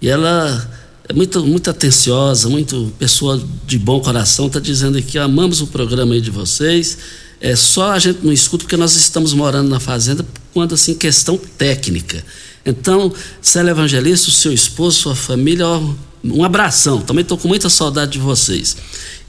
E 0.00 0.08
ela 0.08 0.70
é 1.06 1.12
muito, 1.12 1.44
muito 1.44 1.68
atenciosa, 1.68 2.48
muito 2.48 2.90
pessoa 2.98 3.40
de 3.66 3.78
bom 3.78 4.00
coração. 4.00 4.46
Está 4.46 4.58
dizendo 4.58 4.96
aqui: 4.96 5.18
amamos 5.18 5.60
o 5.60 5.66
programa 5.66 6.14
aí 6.14 6.22
de 6.22 6.30
vocês. 6.30 6.96
É 7.38 7.54
só 7.54 7.92
a 7.92 7.98
gente 7.98 8.24
não 8.24 8.32
escuta 8.32 8.64
porque 8.64 8.78
nós 8.78 8.96
estamos 8.96 9.34
morando 9.34 9.68
na 9.68 9.78
fazenda 9.78 10.26
quando 10.54 10.74
assim 10.74 10.94
questão 10.94 11.36
técnica. 11.36 12.24
Então, 12.64 13.12
Célia 13.42 13.72
Evangelista, 13.72 14.30
o 14.30 14.32
seu 14.32 14.52
esposo, 14.52 14.98
sua 15.00 15.14
família, 15.14 15.66
ó, 15.66 15.82
Um 16.24 16.44
abração, 16.44 17.00
também 17.00 17.22
estou 17.22 17.36
com 17.36 17.48
muita 17.48 17.68
saudade 17.68 18.12
de 18.12 18.18
vocês. 18.20 18.76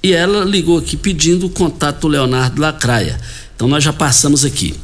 E 0.03 0.13
ela 0.13 0.43
ligou 0.43 0.77
aqui 0.77 0.97
pedindo 0.97 1.45
o 1.45 1.49
contato 1.49 2.01
do 2.01 2.07
Leonardo 2.09 2.61
Lacraia. 2.61 3.19
Então 3.55 3.67
nós 3.67 3.83
já 3.83 3.93
passamos 3.93 4.43
aqui. 4.43 4.75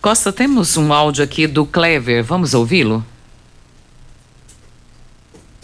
Costa, 0.00 0.32
temos 0.32 0.76
um 0.76 0.92
áudio 0.92 1.22
aqui 1.22 1.46
do 1.46 1.66
Clever, 1.66 2.24
vamos 2.24 2.54
ouvi-lo? 2.54 3.04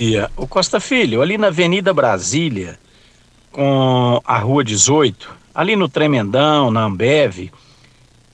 dia. 0.02 0.30
O 0.36 0.48
Costa 0.48 0.80
Filho, 0.80 1.22
ali 1.22 1.38
na 1.38 1.46
Avenida 1.46 1.94
Brasília, 1.94 2.78
com 3.52 4.20
a 4.24 4.38
Rua 4.38 4.64
18, 4.64 5.30
ali 5.54 5.76
no 5.76 5.88
Tremendão, 5.88 6.70
na 6.72 6.84
Ambev, 6.84 7.50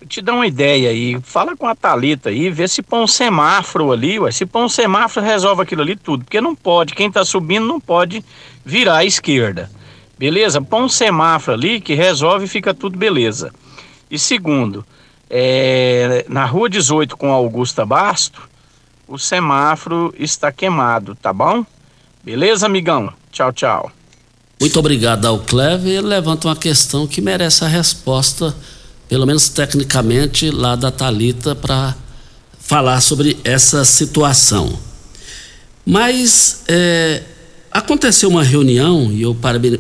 te 0.09 0.23
dá 0.23 0.33
uma 0.33 0.47
ideia 0.47 0.89
aí, 0.89 1.21
fala 1.23 1.55
com 1.57 1.67
a 1.67 1.75
Talita 1.75 2.31
aí, 2.31 2.49
vê 2.51 2.67
se 2.67 2.83
põe 2.83 3.03
um 3.03 3.07
semáforo 3.07 3.93
ali, 3.93 4.19
ué. 4.19 4.31
se 4.31 4.47
põe 4.47 4.63
um 4.63 4.69
semáforo 4.69 5.27
resolve 5.27 5.63
aquilo 5.63 5.83
ali 5.83 5.97
tudo, 5.97 6.25
porque 6.25 6.41
não 6.41 6.55
pode, 6.55 6.95
quem 6.95 7.11
tá 7.11 7.25
subindo 7.25 7.67
não 7.67 7.81
pode 7.81 8.25
virar 8.65 8.99
à 8.99 9.05
esquerda. 9.05 9.71
Beleza? 10.19 10.61
Põe 10.61 10.83
um 10.83 10.89
semáforo 10.89 11.57
ali 11.57 11.81
que 11.81 11.95
resolve 11.95 12.47
e 12.47 12.49
fica 12.49 12.75
tudo 12.75 12.99
beleza. 12.99 13.53
E 14.11 14.19
segundo, 14.19 14.85
é, 15.31 16.25
na 16.29 16.45
Rua 16.45 16.69
18 16.69 17.17
com 17.17 17.33
Augusta 17.33 17.87
Basto, 17.87 18.49
o 19.07 19.19
semáforo 19.19 20.15
está 20.19 20.51
queimado, 20.51 21.15
tá 21.15 21.33
bom? 21.33 21.65
Beleza, 22.25 22.67
amigão? 22.67 23.13
Tchau, 23.31 23.53
tchau. 23.53 23.93
Muito 24.61 24.79
obrigado 24.79 25.25
ao 25.25 25.39
Clever. 25.39 25.99
Ele 25.99 26.07
levanta 26.07 26.49
uma 26.49 26.57
questão 26.57 27.07
que 27.07 27.21
merece 27.21 27.65
a 27.65 27.69
resposta, 27.69 28.55
pelo 29.09 29.25
menos 29.25 29.49
tecnicamente, 29.49 30.51
lá 30.51 30.75
da 30.75 30.91
Talita 30.91 31.55
para 31.55 31.95
falar 32.59 33.01
sobre 33.01 33.39
essa 33.45 33.85
situação. 33.85 34.79
Mas 35.87 36.65
é, 36.69 37.23
aconteceu 37.71 38.29
uma 38.29 38.43
reunião 38.43 39.11
e 39.13 39.23
eu 39.23 39.37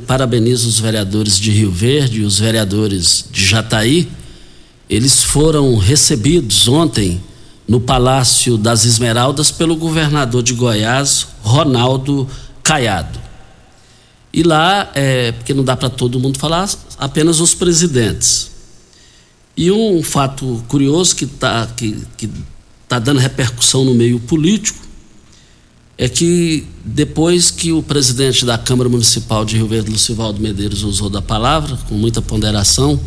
parabenizo 0.07 0.68
os 0.68 0.78
vereadores 0.78 1.39
de 1.39 1.51
Rio 1.51 1.70
Verde 1.70 2.20
e 2.20 2.24
os 2.24 2.39
vereadores 2.39 3.24
de 3.30 3.45
Jataí. 3.45 4.09
Eles 4.89 5.22
foram 5.22 5.76
recebidos 5.76 6.66
ontem 6.68 7.20
no 7.66 7.80
Palácio 7.80 8.57
das 8.57 8.84
Esmeraldas 8.84 9.51
pelo 9.51 9.76
governador 9.76 10.43
de 10.43 10.55
Goiás, 10.55 11.28
Ronaldo 11.43 12.26
Caiado. 12.62 13.20
E 14.32 14.43
lá, 14.43 14.91
é, 14.95 15.32
porque 15.32 15.53
não 15.53 15.64
dá 15.64 15.76
para 15.76 15.91
todo 15.91 16.18
mundo 16.18 16.39
falar, 16.39 16.68
apenas 16.99 17.41
os 17.41 17.55
presidentes. 17.55 18.51
E 19.57 19.70
um 19.70 20.03
fato 20.03 20.64
curioso 20.68 21.16
que 21.16 21.24
está 21.24 21.66
que, 21.66 21.99
que 22.16 22.30
tá 22.89 22.99
dando 22.99 23.20
repercussão 23.20 23.84
no 23.84 23.93
meio 23.93 24.18
político 24.20 24.88
é 25.99 26.09
que 26.09 26.64
depois 26.84 27.51
que 27.51 27.72
o 27.72 27.82
presidente 27.82 28.46
da 28.46 28.57
Câmara 28.57 28.88
Municipal 28.88 29.44
de 29.44 29.57
Rio 29.57 29.66
Verde, 29.66 29.90
Lucivaldo 29.90 30.40
Medeiros, 30.40 30.84
usou 30.84 31.11
da 31.11 31.20
palavra, 31.20 31.76
com 31.88 31.96
muita 31.96 32.22
ponderação, 32.22 33.01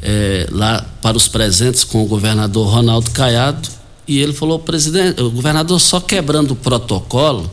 é, 0.00 0.48
lá 0.50 0.80
para 1.02 1.18
os 1.18 1.28
presentes 1.28 1.84
com 1.84 2.02
o 2.02 2.06
governador 2.06 2.66
Ronaldo 2.66 3.10
Caiado, 3.10 3.68
e 4.08 4.18
ele 4.18 4.32
falou, 4.32 4.58
presidente, 4.58 5.20
o 5.20 5.30
governador 5.30 5.78
só 5.78 6.00
quebrando 6.00 6.52
o 6.52 6.56
protocolo, 6.56 7.50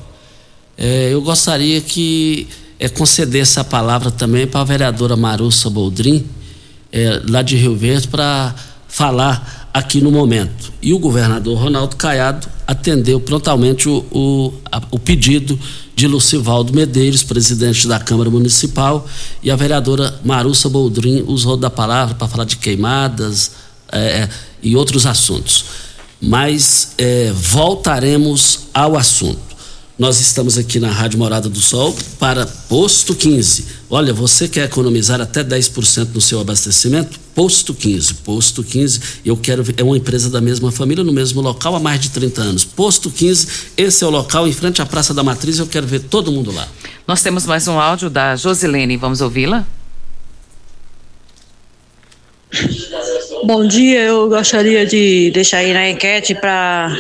é, 0.78 1.14
eu 1.14 1.22
gostaria 1.22 1.82
que 1.82 2.48
é, 2.80 2.88
concedesse 2.88 3.60
a 3.60 3.64
palavra 3.66 4.10
também 4.10 4.48
para 4.48 4.62
a 4.62 4.66
vereadora 4.66 5.18
Marussa 5.18 5.70
Boldrin, 5.70 6.26
é, 6.94 7.22
lá 7.30 7.42
de 7.42 7.58
Rio 7.58 7.76
Verde, 7.76 8.08
para 8.08 8.56
falar 8.88 9.61
aqui 9.74 10.02
no 10.02 10.12
momento. 10.12 10.72
E 10.82 10.94
o 10.94 11.00
governador 11.00 11.58
Ronaldo 11.58 11.96
Caiado 11.96 12.48
atendeu 12.68 13.20
prontamente 13.20 13.88
o, 13.88 14.06
o, 14.12 14.54
a, 14.72 14.82
o 14.92 15.00
pedido 15.00 15.60
de 15.96 16.08
Lucivaldo 16.08 16.74
Medeiros, 16.74 17.24
presidente 17.24 17.88
da 17.88 18.00
Câmara 18.00 18.30
Municipal, 18.30 19.08
e 19.44 19.52
a 19.52 19.56
vereadora 19.56 20.20
Marussa 20.24 20.70
Boldrin 20.70 21.24
usou 21.28 21.56
da 21.56 21.70
palavra 21.70 22.16
para 22.16 22.28
falar 22.28 22.46
de 22.46 22.58
queimadas 22.58 23.52
é, 23.92 24.28
e 24.64 24.76
outros 24.76 25.06
assuntos 25.06 25.66
mas 26.22 26.94
é, 27.00 27.32
voltaremos 27.34 28.68
ao 28.74 28.96
assunto. 28.96 29.40
Nós 29.98 30.20
estamos 30.20 30.58
aqui 30.58 30.80
na 30.80 30.92
Rádio 30.92 31.18
Morada 31.18 31.50
do 31.50 31.60
Sol 31.60 31.96
para 32.20 32.46
Posto 32.46 33.16
15. 33.16 33.66
Olha, 33.90 34.14
você 34.14 34.48
quer 34.48 34.66
economizar 34.66 35.20
até 35.20 35.44
10% 35.44 36.10
no 36.14 36.22
seu 36.22 36.40
abastecimento? 36.40 37.20
Posto 37.34 37.74
15. 37.74 38.16
Posto 38.16 38.64
15, 38.64 39.00
eu 39.26 39.38
quero 39.38 39.64
é 39.78 39.84
uma 39.84 39.98
empresa 39.98 40.30
da 40.30 40.42
mesma 40.42 40.72
família 40.72 41.04
no 41.04 41.14
mesmo 41.14 41.42
local 41.42 41.76
há 41.76 41.80
mais 41.80 42.00
de 42.00 42.10
30 42.10 42.42
anos. 42.42 42.66
Posto 42.66 43.10
15, 43.10 43.48
esse 43.78 44.04
é 44.04 44.08
o 44.08 44.10
local 44.10 44.48
em 44.48 44.52
frente 44.52 44.82
à 44.82 44.86
Praça 44.86 45.14
da 45.14 45.24
Matriz, 45.24 45.60
eu 45.60 45.68
quero 45.68 45.88
ver 45.88 46.02
todo 46.02 46.32
mundo 46.32 46.52
lá. 46.52 46.68
Nós 47.08 47.22
temos 47.22 47.46
mais 47.46 47.68
um 47.68 47.80
áudio 47.80 48.10
da 48.10 48.36
Josilene, 48.36 48.98
vamos 48.98 49.22
ouvi-la? 49.22 49.66
Bom 53.44 53.66
dia, 53.66 54.02
eu 54.02 54.30
gostaria 54.30 54.86
de 54.86 55.32
deixar 55.32 55.58
aí 55.58 55.74
na 55.74 55.90
enquete 55.90 56.36
para 56.36 56.96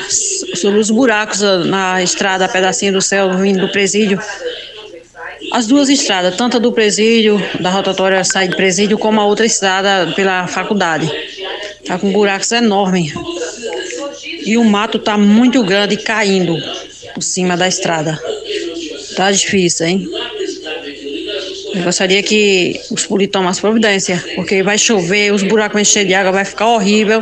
sobre 0.55 0.79
os 0.79 0.89
buracos 0.89 1.41
na 1.67 2.01
estrada 2.01 2.47
Pedacinho 2.47 2.93
do 2.93 3.01
Céu 3.01 3.37
vindo 3.37 3.61
do 3.61 3.71
presídio. 3.71 4.19
As 5.51 5.67
duas 5.67 5.89
estradas, 5.89 6.35
tanto 6.35 6.57
a 6.57 6.59
do 6.59 6.71
presídio, 6.71 7.37
da 7.59 7.69
rotatória 7.69 8.23
sai 8.23 8.47
do 8.47 8.55
presídio, 8.55 8.97
como 8.97 9.19
a 9.19 9.25
outra 9.25 9.45
estrada 9.45 10.13
pela 10.15 10.47
faculdade. 10.47 11.11
Tá 11.85 11.99
com 11.99 12.11
buracos 12.11 12.51
enormes. 12.51 13.13
E 14.45 14.57
o 14.57 14.63
mato 14.63 14.97
tá 14.97 15.17
muito 15.17 15.63
grande 15.63 15.97
caindo 15.97 16.57
por 17.13 17.21
cima 17.21 17.57
da 17.57 17.67
estrada. 17.67 18.17
Tá 19.15 19.31
difícil, 19.31 19.87
hein? 19.87 20.07
Eu 21.75 21.83
gostaria 21.83 22.21
que 22.23 22.79
os 22.91 23.05
políticos 23.05 23.39
tomassem 23.39 23.61
providência, 23.61 24.23
porque 24.35 24.63
vai 24.63 24.77
chover, 24.77 25.33
os 25.33 25.43
buracos 25.43 25.73
vão 25.73 25.81
encher 25.81 26.05
de 26.05 26.13
água, 26.13 26.31
vai 26.31 26.45
ficar 26.45 26.67
horrível. 26.67 27.21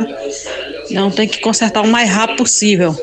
Então 0.90 1.10
tem 1.10 1.26
que 1.26 1.40
consertar 1.40 1.82
o 1.82 1.88
mais 1.88 2.10
rápido 2.10 2.38
possível. 2.38 2.96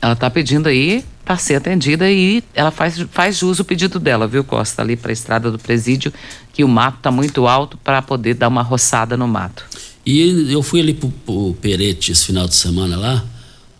Ela 0.00 0.12
está 0.12 0.30
pedindo 0.30 0.68
aí 0.68 1.04
para 1.24 1.36
ser 1.36 1.56
atendida 1.56 2.10
e 2.10 2.42
ela 2.54 2.70
faz, 2.70 3.04
faz 3.10 3.36
jus 3.36 3.58
o 3.58 3.64
pedido 3.64 3.98
dela, 3.98 4.26
viu, 4.26 4.42
Costa? 4.42 4.80
Ali 4.80 4.96
para 4.96 5.10
a 5.10 5.12
estrada 5.12 5.50
do 5.50 5.58
presídio, 5.58 6.12
que 6.52 6.64
o 6.64 6.68
mato 6.68 6.98
está 6.98 7.10
muito 7.10 7.46
alto 7.46 7.76
para 7.78 8.00
poder 8.00 8.34
dar 8.34 8.48
uma 8.48 8.62
roçada 8.62 9.16
no 9.16 9.28
mato. 9.28 9.64
E 10.06 10.50
eu 10.50 10.62
fui 10.62 10.80
ali 10.80 10.94
para 10.94 11.10
o 11.26 11.54
Perete 11.60 12.12
esse 12.12 12.26
final 12.26 12.48
de 12.48 12.54
semana 12.54 12.96
lá, 12.96 13.24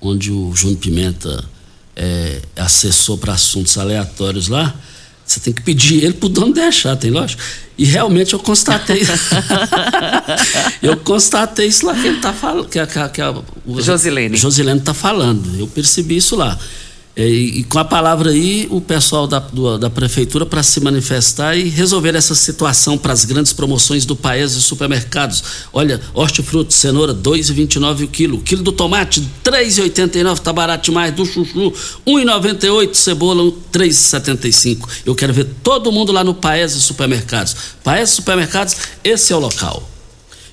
onde 0.00 0.30
o 0.30 0.54
Júnior 0.54 0.78
Pimenta 0.78 1.44
é, 1.96 2.42
assessor 2.56 3.16
para 3.16 3.32
assuntos 3.32 3.78
aleatórios 3.78 4.48
lá. 4.48 4.74
Você 5.28 5.40
tem 5.40 5.52
que 5.52 5.60
pedir 5.60 6.02
ele 6.02 6.14
pro 6.14 6.26
dono 6.26 6.54
deixar, 6.54 6.96
tem 6.96 7.10
lógico. 7.10 7.42
E 7.76 7.84
realmente 7.84 8.32
eu 8.32 8.38
constatei. 8.38 9.02
eu 10.82 10.96
constatei 10.96 11.66
isso 11.66 11.84
lá 11.84 11.94
que 11.94 12.06
ele 12.06 12.18
tá 12.18 12.32
falando. 12.32 12.66
Que, 12.66 12.84
que, 12.86 13.08
que 13.10 13.20
a, 13.20 13.34
o, 13.66 13.80
Josilene. 13.80 14.38
Josilene 14.38 14.80
tá 14.80 14.94
falando. 14.94 15.54
Eu 15.60 15.66
percebi 15.66 16.16
isso 16.16 16.34
lá. 16.34 16.58
É, 17.18 17.26
e, 17.26 17.64
com 17.64 17.80
a 17.80 17.84
palavra 17.84 18.30
aí, 18.30 18.68
o 18.70 18.80
pessoal 18.80 19.26
da, 19.26 19.40
do, 19.40 19.76
da 19.76 19.90
prefeitura 19.90 20.46
para 20.46 20.62
se 20.62 20.78
manifestar 20.78 21.56
e 21.56 21.68
resolver 21.68 22.14
essa 22.14 22.32
situação 22.32 22.96
para 22.96 23.12
as 23.12 23.24
grandes 23.24 23.52
promoções 23.52 24.04
do 24.04 24.14
país 24.14 24.52
e 24.52 24.62
supermercados. 24.62 25.42
Olha, 25.72 26.00
hortifruti, 26.14 26.72
cenoura, 26.72 27.12
R$ 27.12 27.18
2,29 27.18 28.04
o 28.04 28.06
quilo. 28.06 28.36
O 28.36 28.40
quilo 28.40 28.62
do 28.62 28.70
tomate, 28.70 29.18
R$ 29.18 29.50
3,89, 29.50 30.38
tá 30.38 30.52
barato 30.52 30.84
demais. 30.84 31.12
Do 31.12 31.26
chuchu, 31.26 31.70
R$ 32.06 32.12
1,98, 32.24 32.94
cebola, 32.94 33.42
R$ 33.46 33.52
3,75. 33.72 34.88
Eu 35.04 35.16
quero 35.16 35.32
ver 35.32 35.48
todo 35.60 35.90
mundo 35.90 36.12
lá 36.12 36.22
no 36.22 36.34
Paes 36.34 36.76
e 36.76 36.80
Supermercados. 36.80 37.56
Paes 37.82 38.10
Supermercados, 38.10 38.76
esse 39.02 39.32
é 39.32 39.36
o 39.36 39.40
local. 39.40 39.90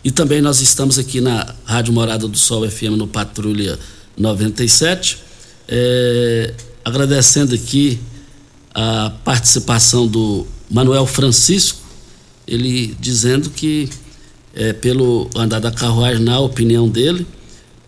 E 0.04 0.10
também 0.10 0.42
nós 0.42 0.62
estamos 0.62 0.98
aqui 0.98 1.22
na 1.22 1.54
Rádio 1.64 1.94
Morada 1.94 2.28
do 2.28 2.38
Sol 2.40 2.68
FM 2.68 2.98
no 2.98 3.06
Patrulha 3.06 3.78
97 4.18 5.26
é, 5.68 6.54
agradecendo 6.84 7.56
aqui 7.56 8.00
a 8.74 9.12
participação 9.24 10.06
do 10.06 10.46
Manuel 10.70 11.06
Francisco, 11.08 11.80
ele 12.48 12.96
dizendo 13.00 13.50
que, 13.50 13.90
é, 14.54 14.74
pelo 14.74 15.30
andar 15.36 15.60
da 15.60 15.72
carruagem, 15.72 16.24
na 16.24 16.40
opinião 16.40 16.88
dele, 16.88 17.26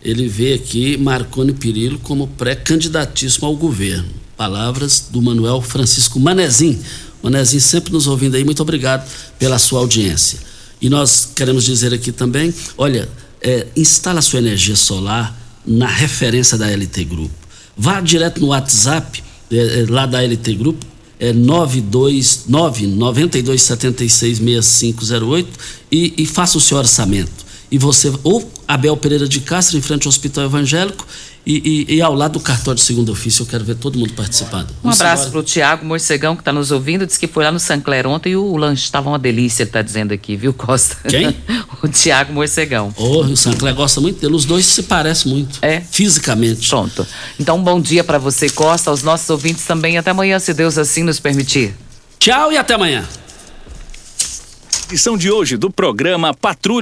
ele 0.02 0.28
vê 0.28 0.54
aqui 0.54 0.96
Marconi 0.96 1.52
Perillo 1.52 1.98
como 1.98 2.28
pré-candidatíssimo 2.28 3.46
ao 3.46 3.56
governo. 3.56 4.08
Palavras 4.36 5.08
do 5.10 5.20
Manuel 5.20 5.60
Francisco 5.60 6.18
Manezinho. 6.20 6.78
Manezinho 7.22 7.60
sempre 7.60 7.92
nos 7.92 8.06
ouvindo 8.06 8.36
aí, 8.36 8.44
muito 8.44 8.62
obrigado 8.62 9.08
pela 9.38 9.58
sua 9.58 9.80
audiência. 9.80 10.38
E 10.80 10.88
nós 10.88 11.28
queremos 11.34 11.64
dizer 11.64 11.92
aqui 11.92 12.12
também, 12.12 12.54
olha, 12.76 13.08
é, 13.42 13.66
instala 13.76 14.22
sua 14.22 14.38
energia 14.38 14.76
solar 14.76 15.36
na 15.66 15.86
referência 15.86 16.56
da 16.56 16.70
LT 16.70 17.04
Grupo. 17.04 17.37
Vá 17.78 18.00
direto 18.00 18.40
no 18.40 18.48
WhatsApp 18.48 19.22
é, 19.50 19.56
é, 19.56 19.86
lá 19.88 20.04
da 20.04 20.20
LT 20.20 20.54
Grupo, 20.54 20.84
é 21.20 21.32
929 21.32 22.86
9276 22.86 24.38
6508 24.38 25.58
e, 25.90 26.14
e 26.18 26.26
faça 26.26 26.58
o 26.58 26.60
seu 26.60 26.76
orçamento. 26.76 27.47
E 27.70 27.78
você, 27.78 28.12
ou 28.24 28.50
Abel 28.66 28.96
Pereira 28.96 29.28
de 29.28 29.40
Castro, 29.40 29.76
em 29.76 29.82
frente 29.82 30.06
ao 30.06 30.08
Hospital 30.08 30.44
Evangélico, 30.44 31.06
e, 31.48 31.86
e, 31.88 31.96
e 31.96 32.02
ao 32.02 32.14
lado 32.14 32.32
do 32.32 32.40
cartório 32.40 32.78
de 32.78 32.84
segundo 32.84 33.10
ofício. 33.10 33.42
Eu 33.42 33.46
quero 33.46 33.64
ver 33.64 33.76
todo 33.76 33.98
mundo 33.98 34.12
participando. 34.12 34.68
Um 34.84 34.90
abraço 34.90 35.30
para 35.30 35.40
o 35.40 35.42
Tiago 35.42 35.84
Morcegão, 35.84 36.36
que 36.36 36.42
está 36.42 36.52
nos 36.52 36.70
ouvindo. 36.70 37.06
Diz 37.06 37.16
que 37.16 37.26
foi 37.26 37.42
lá 37.42 37.50
no 37.50 37.58
Sancler 37.58 38.06
ontem 38.06 38.32
e 38.32 38.36
o 38.36 38.54
lanche 38.56 38.84
estava 38.84 39.08
uma 39.08 39.18
delícia, 39.18 39.62
ele 39.62 39.70
está 39.70 39.80
dizendo 39.80 40.12
aqui, 40.12 40.36
viu, 40.36 40.52
Costa? 40.52 40.96
Quem? 41.08 41.34
o 41.82 41.88
Tiago 41.88 42.34
Morcegão. 42.34 42.92
Oh, 42.98 43.20
o 43.20 43.36
Sancler 43.36 43.74
gosta 43.74 43.98
muito 43.98 44.20
dele. 44.20 44.34
Os 44.34 44.44
dois 44.44 44.66
se 44.66 44.82
parecem 44.82 45.32
muito. 45.32 45.58
É? 45.62 45.80
Fisicamente. 45.80 46.68
Pronto. 46.68 47.06
Então, 47.40 47.56
um 47.56 47.62
bom 47.62 47.80
dia 47.80 48.04
para 48.04 48.18
você, 48.18 48.50
Costa, 48.50 48.90
aos 48.90 49.02
nossos 49.02 49.30
ouvintes 49.30 49.64
também. 49.64 49.96
Até 49.96 50.10
amanhã, 50.10 50.38
se 50.38 50.52
Deus 50.52 50.76
assim 50.76 51.02
nos 51.02 51.18
permitir. 51.18 51.74
Tchau 52.18 52.52
e 52.52 52.58
até 52.58 52.74
amanhã. 52.74 53.08
Edição 54.90 55.16
de 55.16 55.30
hoje 55.30 55.56
do 55.56 55.70
programa 55.70 56.34
Patrulha. 56.34 56.76